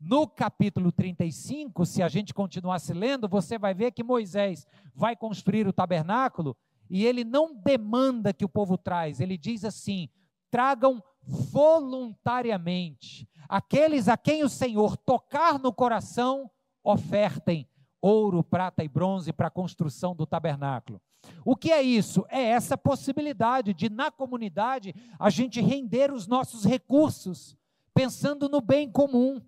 No 0.00 0.28
capítulo 0.28 0.92
35, 0.92 1.84
se 1.84 2.02
a 2.02 2.08
gente 2.08 2.32
continuasse 2.32 2.94
lendo, 2.94 3.28
você 3.28 3.58
vai 3.58 3.74
ver 3.74 3.90
que 3.90 4.04
Moisés 4.04 4.64
vai 4.94 5.16
construir 5.16 5.66
o 5.66 5.72
tabernáculo 5.72 6.56
e 6.88 7.04
ele 7.04 7.24
não 7.24 7.54
demanda 7.54 8.32
que 8.32 8.44
o 8.44 8.48
povo 8.48 8.78
traz, 8.78 9.20
ele 9.20 9.36
diz 9.36 9.64
assim: 9.64 10.08
tragam 10.50 11.02
voluntariamente. 11.22 13.28
Aqueles 13.48 14.08
a 14.08 14.16
quem 14.16 14.44
o 14.44 14.48
Senhor 14.48 14.96
tocar 14.96 15.58
no 15.58 15.72
coração, 15.72 16.48
ofertem 16.82 17.68
ouro, 18.00 18.42
prata 18.42 18.82
e 18.82 18.88
bronze 18.88 19.32
para 19.32 19.48
a 19.48 19.50
construção 19.50 20.14
do 20.14 20.24
tabernáculo. 20.24 21.00
O 21.44 21.56
que 21.56 21.70
é 21.70 21.82
isso? 21.82 22.24
É 22.28 22.42
essa 22.42 22.76
possibilidade 22.76 23.74
de, 23.74 23.88
na 23.88 24.10
comunidade, 24.10 24.94
a 25.18 25.30
gente 25.30 25.60
render 25.60 26.12
os 26.12 26.26
nossos 26.26 26.64
recursos, 26.64 27.56
pensando 27.94 28.48
no 28.48 28.60
bem 28.60 28.90
comum. 28.90 29.40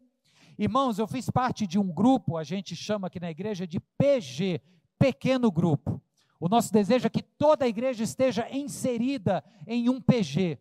Irmãos, 0.58 0.98
eu 0.98 1.06
fiz 1.06 1.30
parte 1.30 1.66
de 1.66 1.78
um 1.78 1.92
grupo, 1.92 2.36
a 2.36 2.44
gente 2.44 2.76
chama 2.76 3.06
aqui 3.06 3.18
na 3.18 3.30
igreja 3.30 3.66
de 3.66 3.80
PG, 3.80 4.60
pequeno 4.98 5.50
grupo. 5.50 6.00
O 6.38 6.48
nosso 6.48 6.72
desejo 6.72 7.06
é 7.06 7.10
que 7.10 7.22
toda 7.22 7.64
a 7.64 7.68
igreja 7.68 8.02
esteja 8.02 8.48
inserida 8.50 9.44
em 9.66 9.88
um 9.88 10.00
PG. 10.00 10.58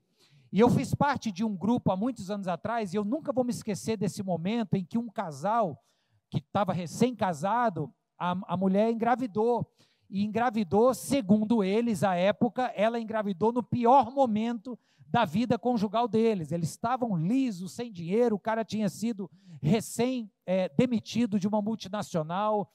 E 0.51 0.59
eu 0.59 0.69
fiz 0.69 0.93
parte 0.93 1.31
de 1.31 1.43
um 1.43 1.55
grupo 1.55 1.91
há 1.91 1.95
muitos 1.95 2.29
anos 2.29 2.47
atrás, 2.47 2.93
e 2.93 2.97
eu 2.97 3.05
nunca 3.05 3.31
vou 3.31 3.43
me 3.43 3.51
esquecer 3.51 3.97
desse 3.97 4.21
momento 4.21 4.75
em 4.75 4.83
que 4.83 4.97
um 4.97 5.09
casal, 5.09 5.81
que 6.29 6.39
estava 6.39 6.73
recém-casado, 6.73 7.91
a, 8.17 8.35
a 8.53 8.57
mulher 8.57 8.91
engravidou. 8.91 9.67
E 10.11 10.25
engravidou, 10.25 10.93
segundo 10.93 11.63
eles, 11.63 12.03
à 12.03 12.15
época, 12.15 12.71
ela 12.75 12.99
engravidou 12.99 13.53
no 13.53 13.63
pior 13.63 14.11
momento 14.11 14.77
da 15.07 15.23
vida 15.23 15.57
conjugal 15.57 16.05
deles. 16.05 16.51
Eles 16.51 16.69
estavam 16.71 17.15
lisos, 17.15 17.71
sem 17.71 17.89
dinheiro, 17.89 18.35
o 18.35 18.39
cara 18.39 18.65
tinha 18.65 18.89
sido 18.89 19.31
recém-demitido 19.61 21.37
é, 21.37 21.39
de 21.39 21.47
uma 21.47 21.61
multinacional 21.61 22.69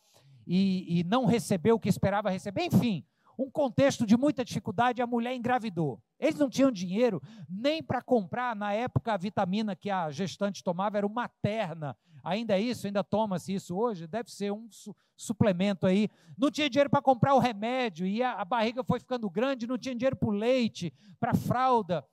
e, 0.47 1.01
e 1.01 1.05
não 1.05 1.27
recebeu 1.27 1.77
o 1.77 1.79
que 1.79 1.91
esperava 1.91 2.31
receber. 2.31 2.65
Enfim, 2.65 3.05
um 3.39 3.51
contexto 3.51 4.07
de 4.07 4.17
muita 4.17 4.43
dificuldade, 4.43 5.03
a 5.03 5.07
mulher 5.07 5.35
engravidou. 5.35 6.01
Eles 6.19 6.39
não 6.39 6.49
tinham 6.49 6.71
dinheiro 6.71 7.23
nem 7.51 7.83
para 7.83 8.01
comprar, 8.01 8.57
na 8.57 8.73
época, 8.73 9.13
a 9.13 9.19
vitamina 9.19 9.77
que 9.77 9.91
a 9.91 10.11
gestante 10.11 10.65
tomava 10.65 10.97
era 10.97 11.07
materna. 11.07 11.95
Ainda 12.27 12.59
é 12.59 12.61
isso? 12.61 12.89
Ainda 12.89 13.05
toma-se 13.05 13.55
isso 13.55 13.77
hoje? 13.77 14.09
Deve 14.09 14.33
ser 14.33 14.53
um 14.53 14.67
su 14.69 14.97
suplemento 15.17 15.87
aí. 15.87 16.11
Não 16.37 16.51
tinha 16.51 16.69
dinheiro 16.69 16.91
para 16.91 17.01
comprar 17.01 17.35
o 17.35 17.39
remédio, 17.39 18.05
e 18.05 18.21
a, 18.21 18.33
a 18.33 18.45
barriga 18.45 18.83
foi 18.83 18.99
ficando 18.99 19.31
grande, 19.31 19.65
não 19.65 19.79
tinha 19.79 19.95
dinheiro 19.95 20.17
para 20.17 20.29
o 20.29 20.33
leite, 20.33 20.93
para 21.21 21.31
a 21.31 21.37
fralda. 21.37 22.05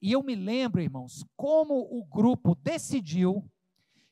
E 0.00 0.12
eu 0.12 0.22
me 0.22 0.36
lembro, 0.36 0.80
irmãos, 0.80 1.26
como 1.36 1.80
o 1.80 2.04
grupo 2.04 2.54
decidiu 2.54 3.44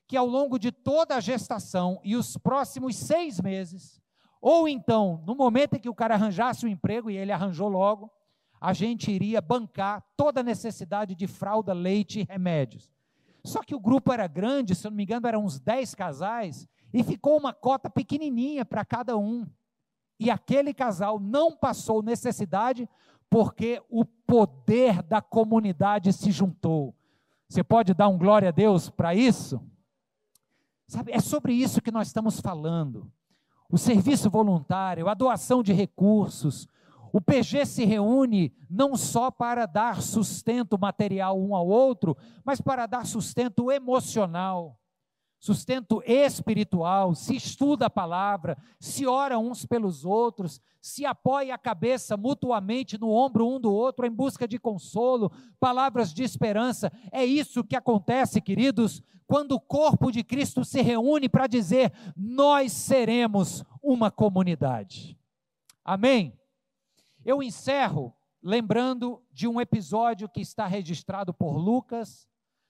que 0.09 0.17
ao 0.17 0.27
longo 0.27 0.59
de 0.59 0.73
toda 0.73 1.15
a 1.15 1.21
gestação 1.21 2.01
e 2.03 2.17
os 2.17 2.37
próximos 2.37 2.97
seis 2.97 3.41
meses, 3.41 4.03
ou 4.41 4.69
então, 4.69 5.23
no 5.25 5.37
momento 5.37 5.77
em 5.77 5.81
que 5.81 5.89
o 5.89 5.95
cara 5.95 6.15
arranjasse 6.15 6.67
o 6.67 6.69
emprego, 6.69 7.09
e 7.09 7.17
ele 7.17 7.31
arranjou 7.31 7.69
logo, 7.69 8.11
a 8.61 8.73
gente 8.73 9.09
iria 9.09 9.41
bancar 9.41 10.05
toda 10.17 10.41
a 10.41 10.45
necessidade 10.45 11.15
de 11.15 11.29
fralda, 11.29 11.73
leite 11.73 12.21
e 12.21 12.25
remédios. 12.25 12.94
Só 13.45 13.63
que 13.63 13.75
o 13.75 13.81
grupo 13.81 14.13
era 14.13 14.27
grande, 14.27 14.75
se 14.75 14.87
eu 14.87 14.91
não 14.91 14.97
me 14.97 15.05
engano, 15.05 15.29
eram 15.29 15.45
uns 15.45 15.61
10 15.61 15.95
casais, 15.95 16.69
e 16.93 17.03
ficou 17.03 17.37
uma 17.37 17.53
cota 17.53 17.91
pequenininha 17.91 18.65
para 18.65 18.85
cada 18.85 19.17
um. 19.17 19.47
E 20.19 20.31
aquele 20.31 20.73
casal 20.73 21.19
não 21.19 21.57
passou 21.57 22.03
necessidade 22.03 22.89
porque 23.29 23.83
o 23.91 24.05
poder 24.05 25.03
da 25.03 25.21
comunidade 25.21 26.13
se 26.13 26.31
juntou. 26.31 26.95
Você 27.49 27.63
pode 27.63 27.93
dar 27.93 28.09
um 28.09 28.17
glória 28.17 28.49
a 28.49 28.53
Deus 28.53 28.89
para 28.89 29.15
isso? 29.15 29.61
Sabe, 30.87 31.13
é 31.13 31.21
sobre 31.21 31.53
isso 31.53 31.83
que 31.83 31.91
nós 31.91 32.07
estamos 32.07 32.41
falando 32.41 33.11
o 33.75 33.79
serviço 33.79 34.31
voluntário, 34.31 35.09
a 35.09 35.15
doação 35.15 35.63
de 35.63 35.73
recursos. 35.73 36.69
O 37.15 37.21
PG 37.21 37.65
se 37.65 37.85
reúne 37.85 38.53
não 38.69 38.97
só 38.97 39.31
para 39.31 39.67
dar 39.67 40.03
sustento 40.03 40.77
material 40.77 41.41
um 41.41 41.55
ao 41.55 41.65
outro, 41.65 42.17
mas 42.45 42.61
para 42.61 42.87
dar 42.87 43.07
sustento 43.07 43.71
emocional, 43.71 44.77
sustento 45.39 46.03
espiritual, 46.05 47.15
se 47.15 47.37
estuda 47.37 47.87
a 47.87 47.91
palavra, 47.91 48.59
se 48.81 49.07
ora 49.07 49.39
uns 49.39 49.65
pelos 49.65 50.05
outros, 50.05 50.61
se 50.81 51.07
apoia 51.07 51.55
a 51.55 51.59
cabeça 51.59 52.17
mutuamente 52.17 52.99
no 52.99 53.11
ombro 53.11 53.47
um 53.47 53.61
do 53.61 53.73
outro 53.73 54.05
em 54.05 54.11
busca 54.11 54.49
de 54.49 54.59
consolo, 54.59 55.31
palavras 55.61 56.13
de 56.13 56.25
esperança. 56.25 56.91
É 57.13 57.25
isso 57.25 57.63
que 57.63 57.77
acontece, 57.77 58.41
queridos, 58.41 59.01
quando 59.25 59.53
o 59.53 59.61
corpo 59.61 60.11
de 60.11 60.25
Cristo 60.25 60.65
se 60.65 60.83
reúne 60.83 61.29
para 61.29 61.47
dizer: 61.47 61.93
nós 62.17 62.73
seremos 62.73 63.63
uma 63.81 64.11
comunidade. 64.11 65.17
Amém? 65.85 66.37
Eu 67.25 67.43
encerro 67.43 68.15
lembrando 68.43 69.23
de 69.33 69.49
um 69.49 69.59
episódio 69.59 70.29
que 70.29 70.43
está 70.43 70.67
registrado 70.67 71.33
por 71.33 71.57
Lucas 71.57 72.29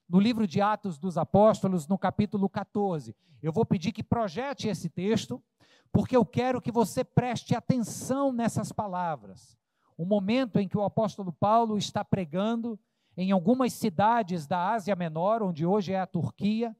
no 0.09 0.21
livro 0.21 0.47
de 0.47 0.61
Atos 0.61 0.97
dos 0.97 1.19
Apóstolos, 1.19 1.89
no 1.89 1.99
capítulo 1.99 2.49
14. 2.49 3.17
Eu 3.43 3.53
vou 3.53 3.67
pedir 3.67 3.91
que 3.91 4.05
projete 4.05 4.69
esse 4.69 4.89
texto, 4.89 5.43
porque 5.91 6.17
eu 6.17 6.25
quero 6.25 6.63
que 6.63 6.71
você 6.71 7.03
preste 7.03 7.57
atenção 7.57 8.33
nessas 8.33 8.71
palavras. 8.71 9.59
O 9.97 10.05
momento 10.05 10.61
em 10.61 10.69
que 10.69 10.79
o 10.79 10.85
apóstolo 10.85 11.33
Paulo 11.33 11.77
está 11.77 12.05
pregando 12.05 12.79
em 13.17 13.33
algumas 13.33 13.73
cidades 13.73 14.47
da 14.47 14.73
Ásia 14.73 14.95
Menor, 14.95 15.43
onde 15.43 15.67
hoje 15.67 15.93
é 15.93 16.01
a 16.01 16.07
Turquia, 16.07 16.77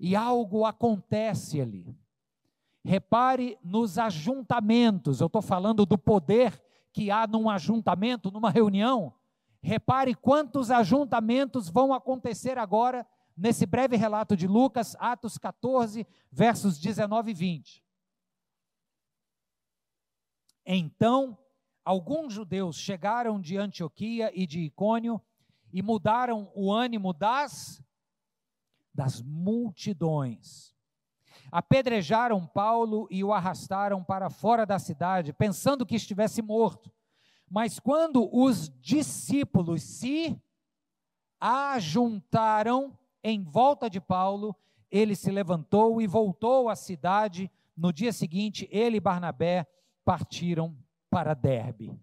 e 0.00 0.16
algo 0.16 0.64
acontece 0.64 1.60
ali. 1.60 1.94
Repare 2.84 3.58
nos 3.62 3.98
ajuntamentos, 3.98 5.20
eu 5.20 5.28
estou 5.28 5.42
falando 5.42 5.86
do 5.86 5.96
poder 5.96 6.60
que 6.92 7.10
há 7.10 7.26
num 7.26 7.48
ajuntamento, 7.48 8.30
numa 8.30 8.50
reunião. 8.50 9.14
Repare 9.62 10.14
quantos 10.14 10.70
ajuntamentos 10.70 11.68
vão 11.68 11.94
acontecer 11.94 12.58
agora 12.58 13.06
nesse 13.36 13.64
breve 13.64 13.96
relato 13.96 14.36
de 14.36 14.46
Lucas, 14.46 14.96
Atos 14.98 15.38
14, 15.38 16.06
versos 16.30 16.78
19 16.78 17.30
e 17.30 17.34
20. 17.34 17.84
Então 20.66 21.38
alguns 21.84 22.32
judeus 22.32 22.76
chegaram 22.76 23.40
de 23.40 23.56
Antioquia 23.56 24.30
e 24.34 24.46
de 24.46 24.60
Icônio 24.60 25.20
e 25.72 25.82
mudaram 25.82 26.50
o 26.54 26.72
ânimo 26.72 27.12
das 27.12 27.82
das 28.94 29.22
multidões. 29.22 30.71
Apedrejaram 31.52 32.46
Paulo 32.46 33.06
e 33.10 33.22
o 33.22 33.30
arrastaram 33.30 34.02
para 34.02 34.30
fora 34.30 34.64
da 34.64 34.78
cidade, 34.78 35.34
pensando 35.34 35.84
que 35.84 35.96
estivesse 35.96 36.40
morto. 36.40 36.90
Mas 37.46 37.78
quando 37.78 38.34
os 38.34 38.70
discípulos 38.80 39.82
se 39.82 40.40
ajuntaram 41.38 42.96
em 43.22 43.44
volta 43.44 43.90
de 43.90 44.00
Paulo, 44.00 44.56
ele 44.90 45.14
se 45.14 45.30
levantou 45.30 46.00
e 46.00 46.06
voltou 46.06 46.70
à 46.70 46.74
cidade. 46.74 47.50
No 47.76 47.92
dia 47.92 48.14
seguinte, 48.14 48.66
ele 48.72 48.96
e 48.96 49.00
Barnabé 49.00 49.66
partiram 50.06 50.74
para 51.10 51.34
Derbe. 51.34 51.94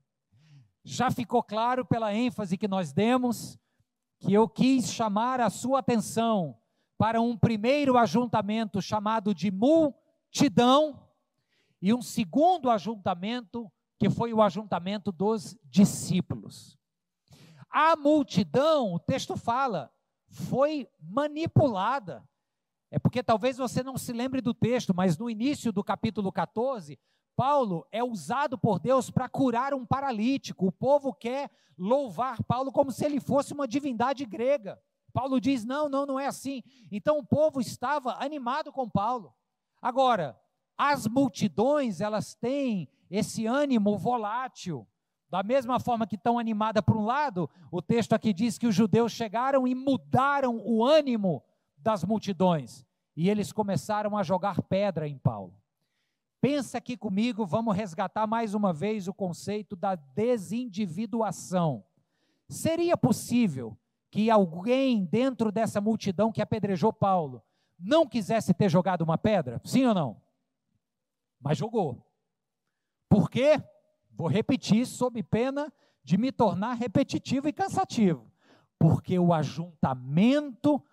Já 0.84 1.10
ficou 1.10 1.41
claro 1.41 1.84
pela 1.84 2.14
ênfase 2.14 2.56
que 2.56 2.68
nós 2.68 2.93
demos 2.93 3.58
que 4.20 4.32
eu 4.32 4.47
quis 4.47 4.93
chamar 4.93 5.41
a 5.41 5.50
sua 5.50 5.80
atenção 5.80 6.59
para 7.00 7.22
um 7.22 7.38
primeiro 7.38 7.97
ajuntamento 7.97 8.82
chamado 8.82 9.34
de 9.34 9.50
multidão 9.50 11.00
e 11.82 11.93
um 11.93 12.02
segundo 12.02 12.70
ajuntamento 12.70 13.72
que 13.97 14.10
foi 14.10 14.34
o 14.34 14.41
ajuntamento 14.41 15.10
dos 15.10 15.58
discípulos. 15.64 16.78
A 17.70 17.95
multidão, 17.95 18.93
o 18.93 19.00
texto 19.00 19.38
fala, 19.38 19.89
foi 20.28 20.89
manipulada. 21.00 22.22
É 22.91 23.00
porque 23.00 23.24
talvez 23.24 23.56
você 23.56 23.82
não 23.82 23.97
se 23.97 24.12
lembre 24.12 24.41
do 24.41 24.54
texto, 24.54 24.93
mas 24.93 25.18
no 25.18 25.30
início 25.30 25.72
do 25.72 25.82
capítulo 25.82 26.34
14, 26.34 27.00
Paulo 27.34 27.88
é 27.93 28.04
usado 28.04 28.58
por 28.58 28.78
Deus 28.78 29.10
para 29.10 29.30
curar 29.30 29.74
um 29.74 29.86
paralítico. 29.86 30.68
O 30.68 30.72
povo 30.72 31.14
quer 31.14 31.50
louvar 31.78 32.43
Paulo 32.43 32.74
como 32.74 32.91
se 32.91 33.06
ele 33.06 33.22
fosse 33.22 33.54
uma 33.54 33.66
divindade 33.66 34.26
grega. 34.26 34.78
Paulo 35.14 35.39
diz: 35.39 35.66
não, 35.66 35.89
não, 35.89 36.05
não 36.05 36.20
é 36.20 36.28
assim. 36.28 36.64
Então 36.91 37.18
o 37.18 37.26
povo 37.26 37.60
estava 37.60 38.16
animado 38.24 38.72
com 38.72 38.89
Paulo. 38.89 39.34
Agora, 39.82 40.39
as 40.78 41.07
multidões, 41.07 42.01
elas 42.01 42.36
têm 42.36 42.88
esse 43.10 43.45
ânimo 43.45 43.97
volátil. 43.97 44.88
Da 45.30 45.43
mesma 45.43 45.80
forma 45.80 46.07
que 46.07 46.16
estão 46.16 46.39
animadas 46.39 46.84
por 46.84 46.97
um 46.97 47.05
lado, 47.05 47.49
o 47.72 47.82
texto 47.82 48.14
aqui 48.14 48.34
diz 48.34 48.57
que 48.57 48.66
os 48.66 48.74
judeus 48.74 49.12
chegaram 49.12 49.68
e 49.68 49.76
mudaram 49.76 50.60
o 50.66 50.84
ânimo 50.84 51.43
das 51.78 52.03
multidões. 52.03 52.86
E 53.16 53.30
eles 53.30 53.51
começaram 53.51 54.18
a 54.18 54.24
jogar 54.24 54.62
pedra 54.64 55.07
em 55.07 55.18
Paulo. 55.18 55.53
Pensa 56.41 56.78
aqui 56.78 56.95
comigo, 56.95 57.45
vamos 57.45 57.76
resgatar 57.76 58.26
mais 58.26 58.53
uma 58.53 58.72
vez 58.72 59.07
o 59.07 59.14
conceito 59.14 59.76
da 59.76 59.95
desindividuação. 59.95 61.84
Seria 62.47 62.95
possível 62.95 63.78
que 64.10 64.30
alguém 64.30 65.05
dentro 65.05 65.51
dessa 65.51 65.80
multidão 65.80 66.32
que 66.32 66.41
apedrejou 66.41 66.91
Paulo 66.91 67.43
não 67.78 68.07
quisesse 68.07 68.53
ter 68.53 68.70
jogado 68.70 69.01
uma 69.01 69.18
pedra? 69.18 69.62
Sim 69.64 69.86
ou 69.86 69.93
não? 69.93 70.22
Mas 71.39 71.57
jogou. 71.57 72.05
Por 73.07 73.30
quê? 73.30 73.64
Vou 74.12 74.28
repetir 74.28 74.86
sob 74.86 75.22
pena 75.24 75.72
de 76.03 76.18
me 76.18 76.32
tornar 76.32 76.74
repetitivo 76.74 77.47
e 77.47 77.53
cansativo, 77.53 78.32
porque 78.78 79.18
o 79.18 79.34
ajuntamento 79.34 80.84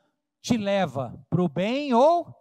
te 0.41 0.57
leva 0.57 1.19
para 1.29 1.43
o 1.43 1.49
bem 1.49 1.93
ou 1.93 2.33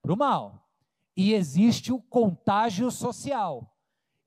para 0.00 0.12
o 0.12 0.16
mal. 0.16 0.68
E 1.16 1.34
existe 1.34 1.92
o 1.92 2.00
contágio 2.00 2.90
social. 2.90 3.71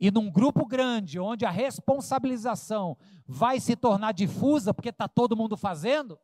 E 0.05 0.11
num 0.11 0.29
grupo 0.29 0.67
grande, 0.67 1.19
onde 1.19 1.47
a 1.47 1.49
responsabilização 1.49 2.95
vai 3.25 3.59
se 3.59 3.75
tornar 3.75 4.11
difusa, 4.11 4.71
porque 4.71 4.89
está 4.89 5.07
todo 5.07 5.35
mundo 5.35 5.57
fazendo, 5.57 6.19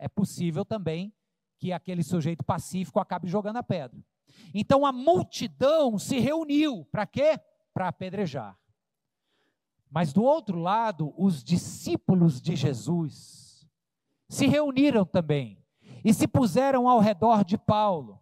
é 0.00 0.08
possível 0.08 0.64
também 0.64 1.14
que 1.60 1.72
aquele 1.72 2.02
sujeito 2.02 2.44
pacífico 2.44 2.98
acabe 2.98 3.28
jogando 3.28 3.58
a 3.58 3.62
pedra. 3.62 3.96
Então 4.52 4.84
a 4.84 4.90
multidão 4.90 5.96
se 5.96 6.18
reuniu 6.18 6.84
para 6.86 7.06
quê? 7.06 7.38
Para 7.72 7.86
apedrejar. 7.86 8.58
Mas 9.88 10.12
do 10.12 10.24
outro 10.24 10.58
lado, 10.58 11.14
os 11.16 11.44
discípulos 11.44 12.42
de 12.42 12.56
Jesus 12.56 13.64
se 14.28 14.48
reuniram 14.48 15.04
também 15.04 15.64
e 16.04 16.12
se 16.12 16.26
puseram 16.26 16.88
ao 16.88 16.98
redor 16.98 17.44
de 17.44 17.56
Paulo. 17.56 18.20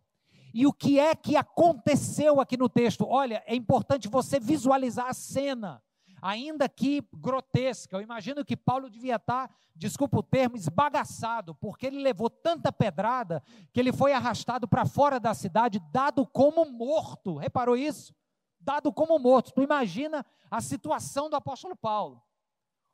E 0.57 0.67
o 0.67 0.73
que 0.73 0.99
é 0.99 1.15
que 1.15 1.37
aconteceu 1.37 2.41
aqui 2.41 2.57
no 2.57 2.67
texto? 2.67 3.07
Olha, 3.07 3.43
é 3.47 3.55
importante 3.55 4.09
você 4.09 4.41
visualizar 4.41 5.07
a 5.07 5.13
cena 5.13 5.83
ainda 6.23 6.67
que 6.67 7.07
grotesca. 7.15 7.95
Eu 7.95 8.01
imagino 8.01 8.43
que 8.43 8.57
Paulo 8.57 8.89
devia 8.89 9.17
estar, 9.17 9.55
desculpa 9.75 10.19
o 10.19 10.23
termo, 10.23 10.57
esbagaçado, 10.57 11.55
porque 11.57 11.87
ele 11.87 11.99
levou 11.99 12.31
tanta 12.31 12.73
pedrada 12.73 13.43
que 13.71 13.79
ele 13.79 13.93
foi 13.93 14.15
arrastado 14.15 14.67
para 14.67 14.87
fora 14.87 15.21
da 15.21 15.35
cidade, 15.35 15.79
dado 15.93 16.27
como 16.27 16.65
morto. 16.65 17.37
Reparou 17.37 17.77
isso? 17.77 18.15
Dado 18.59 18.91
como 18.91 19.19
morto. 19.19 19.53
Tu 19.53 19.63
imagina 19.63 20.25
a 20.51 20.63
situação 20.63 21.29
do 21.29 21.37
apóstolo 21.37 21.77
Paulo. 21.77 22.23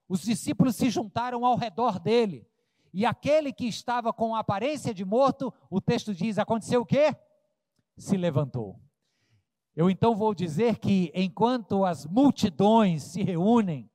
Os 0.09 0.23
discípulos 0.23 0.75
se 0.75 0.91
juntaram 0.91 1.47
ao 1.47 1.55
redor 1.55 2.01
dele. 2.01 2.45
E 2.93 3.07
aquele 3.07 3.53
que 3.53 3.69
estava 3.69 4.13
com 4.13 4.35
aparência 4.35 4.93
de 4.93 5.05
morto, 5.05 5.55
o 5.71 5.81
texto 5.81 6.13
diz: 6.13 6.41
aconteceu 6.41 6.81
o 6.81 6.87
quê? 6.87 7.17
Se 7.97 8.17
levantou. 8.17 8.81
Eu 9.75 9.89
então 9.89 10.15
vou 10.15 10.35
dizer 10.35 10.79
que 10.79 11.11
enquanto 11.15 11.85
as 11.85 12.07
multidões 12.07 13.03
se 13.03 13.23
reúnem 13.23 13.91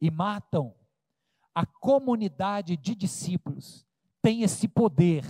e 0.00 0.10
matam, 0.10 0.74
a 1.54 1.66
comunidade 1.66 2.76
de 2.76 2.94
discípulos 2.94 3.86
tem 4.22 4.42
esse 4.42 4.68
poder 4.68 5.24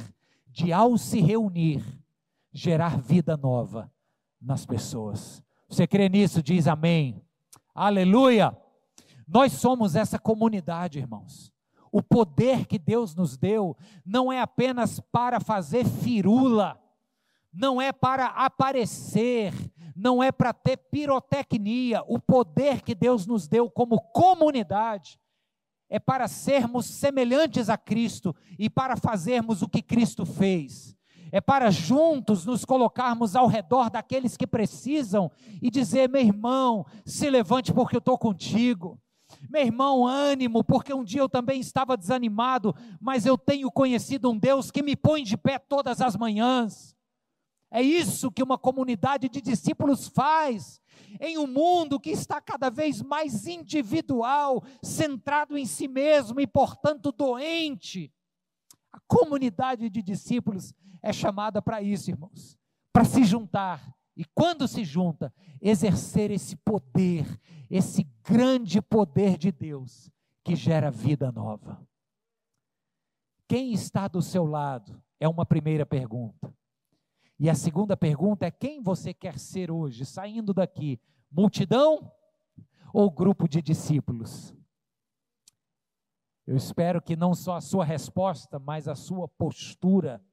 de, 0.48 0.72
ao 0.72 0.98
se 0.98 1.20
reunir, 1.20 1.84
gerar 2.52 2.98
vida 2.98 3.36
nova 3.36 3.90
nas 4.40 4.66
pessoas. 4.66 5.42
Você 5.68 5.86
crê 5.86 6.08
nisso? 6.08 6.42
Diz 6.42 6.66
amém. 6.66 7.22
Aleluia! 7.74 8.56
Nós 9.26 9.52
somos 9.52 9.96
essa 9.96 10.18
comunidade, 10.18 10.98
irmãos. 10.98 11.52
O 11.90 12.02
poder 12.02 12.66
que 12.66 12.78
Deus 12.78 13.14
nos 13.14 13.36
deu 13.36 13.76
não 14.04 14.32
é 14.32 14.40
apenas 14.40 15.00
para 15.00 15.40
fazer 15.40 15.84
firula, 15.84 16.80
não 17.56 17.80
é 17.80 17.90
para 17.90 18.26
aparecer, 18.26 19.52
não 19.96 20.22
é 20.22 20.30
para 20.30 20.52
ter 20.52 20.76
pirotecnia. 20.76 22.02
O 22.06 22.20
poder 22.20 22.82
que 22.82 22.94
Deus 22.94 23.26
nos 23.26 23.48
deu 23.48 23.70
como 23.70 23.98
comunidade 24.12 25.18
é 25.88 25.98
para 25.98 26.28
sermos 26.28 26.84
semelhantes 26.86 27.70
a 27.70 27.78
Cristo 27.78 28.36
e 28.58 28.68
para 28.68 28.96
fazermos 28.96 29.62
o 29.62 29.68
que 29.68 29.80
Cristo 29.80 30.26
fez. 30.26 30.94
É 31.32 31.40
para 31.40 31.70
juntos 31.70 32.44
nos 32.44 32.64
colocarmos 32.64 33.34
ao 33.34 33.46
redor 33.46 33.90
daqueles 33.90 34.36
que 34.36 34.46
precisam 34.46 35.30
e 35.60 35.70
dizer: 35.70 36.08
meu 36.08 36.20
irmão, 36.20 36.86
se 37.04 37.28
levante 37.30 37.72
porque 37.72 37.96
eu 37.96 38.00
estou 38.00 38.18
contigo. 38.18 39.00
Meu 39.50 39.62
irmão, 39.62 40.06
ânimo, 40.06 40.62
porque 40.62 40.94
um 40.94 41.02
dia 41.02 41.20
eu 41.20 41.28
também 41.28 41.60
estava 41.60 41.96
desanimado, 41.96 42.74
mas 43.00 43.26
eu 43.26 43.36
tenho 43.36 43.70
conhecido 43.72 44.30
um 44.30 44.38
Deus 44.38 44.70
que 44.70 44.82
me 44.82 44.94
põe 44.94 45.24
de 45.24 45.36
pé 45.36 45.58
todas 45.58 46.00
as 46.00 46.16
manhãs. 46.16 46.95
É 47.70 47.82
isso 47.82 48.30
que 48.30 48.42
uma 48.42 48.56
comunidade 48.56 49.28
de 49.28 49.40
discípulos 49.40 50.08
faz. 50.08 50.80
Em 51.20 51.36
um 51.38 51.46
mundo 51.46 52.00
que 52.00 52.10
está 52.10 52.40
cada 52.40 52.70
vez 52.70 53.02
mais 53.02 53.46
individual, 53.46 54.64
centrado 54.82 55.56
em 55.58 55.66
si 55.66 55.88
mesmo 55.88 56.40
e, 56.40 56.46
portanto, 56.46 57.12
doente, 57.12 58.12
a 58.92 59.00
comunidade 59.06 59.90
de 59.90 60.02
discípulos 60.02 60.72
é 61.02 61.12
chamada 61.12 61.60
para 61.60 61.82
isso, 61.82 62.10
irmãos, 62.10 62.56
para 62.92 63.04
se 63.04 63.24
juntar 63.24 63.94
e, 64.16 64.24
quando 64.24 64.66
se 64.66 64.84
junta, 64.84 65.32
exercer 65.60 66.30
esse 66.30 66.56
poder, 66.56 67.26
esse 67.68 68.04
grande 68.24 68.80
poder 68.80 69.36
de 69.36 69.52
Deus 69.52 70.10
que 70.42 70.56
gera 70.56 70.90
vida 70.90 71.30
nova. 71.30 71.86
Quem 73.46 73.72
está 73.72 74.08
do 74.08 74.22
seu 74.22 74.44
lado? 74.44 75.00
É 75.20 75.28
uma 75.28 75.44
primeira 75.44 75.84
pergunta. 75.84 76.52
E 77.38 77.50
a 77.50 77.54
segunda 77.54 77.96
pergunta 77.96 78.46
é: 78.46 78.50
quem 78.50 78.82
você 78.82 79.12
quer 79.12 79.38
ser 79.38 79.70
hoje, 79.70 80.04
saindo 80.04 80.54
daqui? 80.54 81.00
Multidão 81.30 82.10
ou 82.92 83.10
grupo 83.10 83.48
de 83.48 83.60
discípulos? 83.60 84.54
Eu 86.46 86.56
espero 86.56 87.02
que 87.02 87.16
não 87.16 87.34
só 87.34 87.56
a 87.56 87.60
sua 87.60 87.84
resposta, 87.84 88.58
mas 88.58 88.86
a 88.86 88.94
sua 88.94 89.26
postura 89.26 90.24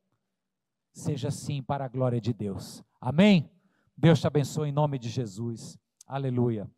seja 0.93 1.31
sim 1.31 1.61
para 1.61 1.85
a 1.85 1.87
glória 1.87 2.21
de 2.21 2.31
Deus. 2.31 2.83
Amém? 3.01 3.49
Deus 3.97 4.21
te 4.21 4.27
abençoe 4.27 4.69
em 4.69 4.71
nome 4.71 4.99
de 4.99 5.09
Jesus. 5.09 5.77
Aleluia. 6.05 6.69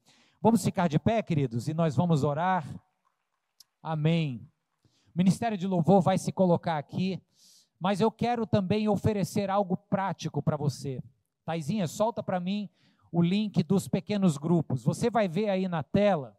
Vamos 0.41 0.63
ficar 0.63 0.88
de 0.88 0.97
pé, 0.97 1.21
queridos, 1.21 1.67
e 1.67 1.73
nós 1.73 1.95
vamos 1.95 2.23
orar. 2.23 2.65
Amém. 3.82 4.47
O 5.13 5.17
Ministério 5.17 5.57
de 5.57 5.67
Louvor 5.67 6.01
vai 6.01 6.17
se 6.17 6.32
colocar 6.32 6.78
aqui 6.78 7.21
mas 7.80 8.01
eu 8.01 8.11
quero 8.11 8.45
também 8.45 8.88
oferecer 8.88 9.49
algo 9.49 9.78
prático 9.78 10.41
para 10.41 10.57
você. 10.57 11.01
Taizinha, 11.45 11.88
solta 11.88 12.23
para 12.23 12.39
mim 12.39 12.69
o 13.11 13.21
link 13.21 13.61
dos 13.63 13.88
pequenos 13.88 14.38
grupos. 14.38 14.84
Você 14.84 15.09
vai 15.09 15.28
ver 15.28 15.49
aí 15.49 15.67
na 15.67 15.84
tela. 15.84 16.38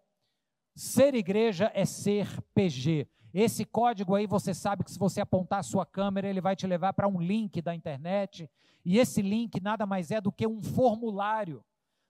Ser 0.75 1.15
igreja 1.15 1.71
é 1.75 1.85
ser 1.85 2.29
PG. 2.55 3.09
Esse 3.33 3.65
código 3.65 4.15
aí 4.15 4.27
você 4.27 4.53
sabe 4.53 4.85
que 4.85 4.91
se 4.91 4.99
você 4.99 5.21
apontar 5.21 5.61
a 5.61 5.63
sua 5.63 5.87
câmera, 5.87 6.29
ele 6.29 6.41
vai 6.41 6.57
te 6.57 6.67
levar 6.67 6.93
para 6.93 7.09
um 7.09 7.21
link 7.21 7.61
da 7.63 7.75
internet. 7.75 8.51
E 8.85 8.99
esse 8.99 9.23
link 9.23 9.61
nada 9.61 9.87
mais 9.87 10.11
é 10.11 10.21
do 10.21 10.33
que 10.33 10.47
um 10.47 10.63
formulário 10.63 11.65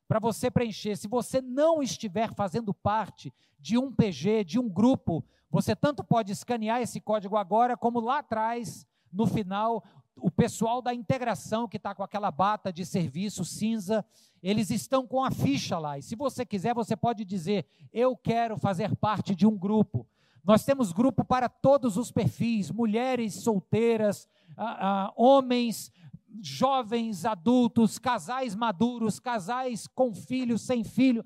para 0.08 0.18
você 0.18 0.50
preencher. 0.50 0.96
Se 0.96 1.08
você 1.08 1.40
não 1.40 1.82
estiver 1.82 2.32
fazendo 2.32 2.72
parte 2.72 3.32
de 3.58 3.76
um 3.76 3.92
PG, 3.92 4.44
de 4.44 4.58
um 4.58 4.68
grupo, 4.68 5.24
você 5.50 5.74
tanto 5.74 6.04
pode 6.04 6.32
escanear 6.32 6.80
esse 6.80 7.00
código 7.00 7.36
agora, 7.36 7.76
como 7.76 8.00
lá 8.00 8.18
atrás 8.18 8.86
no 9.16 9.26
final, 9.26 9.82
o 10.16 10.30
pessoal 10.30 10.80
da 10.80 10.94
integração 10.94 11.66
que 11.66 11.76
está 11.76 11.94
com 11.94 12.02
aquela 12.02 12.30
bata 12.30 12.72
de 12.72 12.84
serviço 12.84 13.44
cinza, 13.44 14.04
eles 14.42 14.70
estão 14.70 15.06
com 15.06 15.24
a 15.24 15.30
ficha 15.30 15.78
lá. 15.78 15.98
E 15.98 16.02
se 16.02 16.14
você 16.14 16.44
quiser, 16.44 16.74
você 16.74 16.96
pode 16.96 17.24
dizer: 17.24 17.66
Eu 17.92 18.16
quero 18.16 18.58
fazer 18.58 18.94
parte 18.96 19.34
de 19.34 19.46
um 19.46 19.56
grupo. 19.56 20.06
Nós 20.44 20.64
temos 20.64 20.92
grupo 20.92 21.24
para 21.24 21.48
todos 21.48 21.96
os 21.96 22.10
perfis: 22.10 22.70
mulheres 22.70 23.34
solteiras, 23.34 24.28
ah, 24.56 25.06
ah, 25.06 25.12
homens, 25.16 25.90
jovens, 26.40 27.24
adultos, 27.24 27.98
casais 27.98 28.54
maduros, 28.54 29.18
casais 29.18 29.86
com 29.86 30.14
filho, 30.14 30.58
sem 30.58 30.84
filho. 30.84 31.24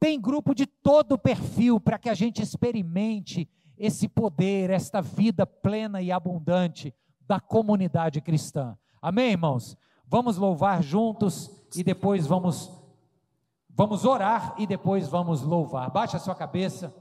Tem 0.00 0.20
grupo 0.20 0.54
de 0.54 0.66
todo 0.66 1.18
perfil 1.18 1.78
para 1.78 1.98
que 1.98 2.08
a 2.08 2.14
gente 2.14 2.42
experimente 2.42 3.48
esse 3.78 4.08
poder, 4.08 4.70
esta 4.70 5.00
vida 5.00 5.46
plena 5.46 6.02
e 6.02 6.10
abundante 6.10 6.94
da 7.32 7.40
comunidade 7.40 8.20
cristã. 8.20 8.76
Amém, 9.00 9.30
irmãos? 9.30 9.74
Vamos 10.06 10.36
louvar 10.36 10.82
juntos 10.82 11.50
e 11.74 11.82
depois 11.82 12.26
vamos 12.26 12.70
vamos 13.70 14.04
orar 14.04 14.54
e 14.58 14.66
depois 14.66 15.08
vamos 15.08 15.40
louvar. 15.40 15.90
Baixe 15.90 16.14
a 16.14 16.20
sua 16.20 16.34
cabeça. 16.34 16.94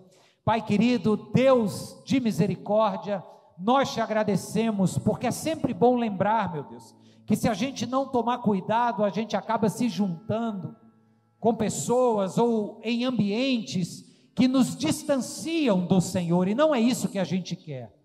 Pai 0.46 0.62
querido, 0.62 1.18
Deus 1.34 2.02
de 2.06 2.22
misericórdia, 2.22 3.22
nós 3.60 3.92
te 3.94 4.00
agradecemos 4.00 4.98
porque 4.98 5.28
é 5.28 5.32
sempre 5.32 5.74
bom 5.74 5.98
lembrar, 5.98 6.54
meu 6.54 6.64
Deus, 6.64 6.96
que 7.26 7.36
se 7.36 7.50
a 7.50 7.54
gente 7.54 7.86
não 7.86 8.08
tomar 8.08 8.38
cuidado, 8.38 9.04
a 9.04 9.10
gente 9.10 9.36
acaba 9.36 9.68
se 9.68 9.90
juntando 9.90 10.74
com 11.42 11.54
pessoas 11.54 12.38
ou 12.38 12.80
em 12.86 13.04
ambientes 13.04 14.06
que 14.34 14.48
nos 14.48 14.78
distanciam 14.78 15.86
do 15.86 16.00
Senhor 16.00 16.48
e 16.48 16.56
não 16.56 16.74
é 16.74 16.80
isso 16.80 17.10
que 17.10 17.20
a 17.20 17.26
gente 17.26 17.54
quer. 17.54 18.01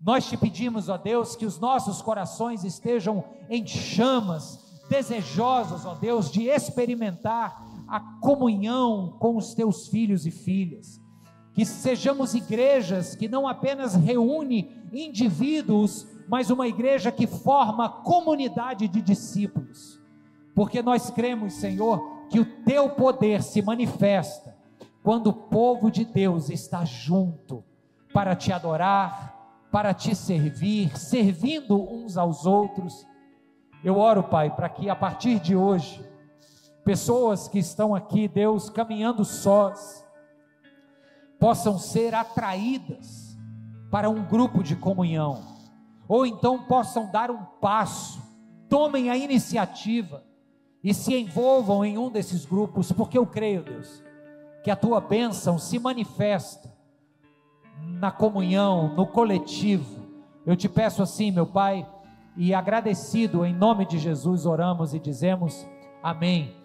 Nós 0.00 0.28
te 0.28 0.36
pedimos, 0.36 0.88
ó 0.88 0.96
Deus, 0.96 1.34
que 1.34 1.44
os 1.44 1.58
nossos 1.58 2.00
corações 2.00 2.62
estejam 2.62 3.24
em 3.50 3.66
chamas, 3.66 4.80
desejosos, 4.88 5.84
ó 5.84 5.94
Deus, 5.94 6.30
de 6.30 6.44
experimentar 6.44 7.64
a 7.88 7.98
comunhão 8.20 9.16
com 9.18 9.36
os 9.36 9.54
teus 9.54 9.88
filhos 9.88 10.24
e 10.24 10.30
filhas. 10.30 11.00
Que 11.52 11.64
sejamos 11.64 12.34
igrejas 12.34 13.16
que 13.16 13.28
não 13.28 13.48
apenas 13.48 13.94
reúne 13.94 14.70
indivíduos, 14.92 16.06
mas 16.28 16.50
uma 16.50 16.68
igreja 16.68 17.10
que 17.10 17.26
forma 17.26 17.88
comunidade 17.88 18.86
de 18.86 19.02
discípulos. 19.02 20.00
Porque 20.54 20.80
nós 20.80 21.10
cremos, 21.10 21.54
Senhor, 21.54 22.26
que 22.30 22.38
o 22.38 22.62
teu 22.64 22.90
poder 22.90 23.42
se 23.42 23.60
manifesta 23.62 24.56
quando 25.02 25.28
o 25.28 25.32
povo 25.32 25.90
de 25.90 26.04
Deus 26.04 26.50
está 26.50 26.84
junto 26.84 27.64
para 28.12 28.36
te 28.36 28.52
adorar, 28.52 29.37
para 29.70 29.92
te 29.92 30.14
servir, 30.14 30.96
servindo 30.96 31.80
uns 31.80 32.16
aos 32.16 32.46
outros. 32.46 33.06
Eu 33.84 33.98
oro, 33.98 34.22
Pai, 34.22 34.54
para 34.54 34.68
que 34.68 34.88
a 34.88 34.96
partir 34.96 35.38
de 35.38 35.54
hoje, 35.54 36.04
pessoas 36.84 37.48
que 37.48 37.58
estão 37.58 37.94
aqui, 37.94 38.26
Deus, 38.26 38.70
caminhando 38.70 39.24
sós, 39.24 40.04
possam 41.38 41.78
ser 41.78 42.14
atraídas 42.14 43.38
para 43.90 44.08
um 44.10 44.24
grupo 44.24 44.62
de 44.62 44.74
comunhão, 44.74 45.42
ou 46.08 46.26
então 46.26 46.64
possam 46.64 47.10
dar 47.10 47.30
um 47.30 47.44
passo, 47.60 48.20
tomem 48.68 49.10
a 49.10 49.16
iniciativa 49.16 50.24
e 50.82 50.92
se 50.92 51.14
envolvam 51.14 51.84
em 51.84 51.98
um 51.98 52.10
desses 52.10 52.44
grupos, 52.44 52.92
porque 52.92 53.18
eu 53.18 53.26
creio, 53.26 53.62
Deus, 53.62 54.02
que 54.62 54.70
a 54.70 54.76
tua 54.76 55.00
bênção 55.00 55.58
se 55.58 55.78
manifesta 55.78 56.77
na 57.82 58.10
comunhão, 58.10 58.94
no 58.94 59.06
coletivo. 59.06 60.06
Eu 60.44 60.56
te 60.56 60.68
peço 60.68 61.02
assim, 61.02 61.30
meu 61.30 61.46
Pai, 61.46 61.86
e 62.36 62.54
agradecido 62.54 63.44
em 63.44 63.54
nome 63.54 63.86
de 63.86 63.98
Jesus, 63.98 64.46
oramos 64.46 64.94
e 64.94 64.98
dizemos 64.98 65.66
amém 66.02 66.57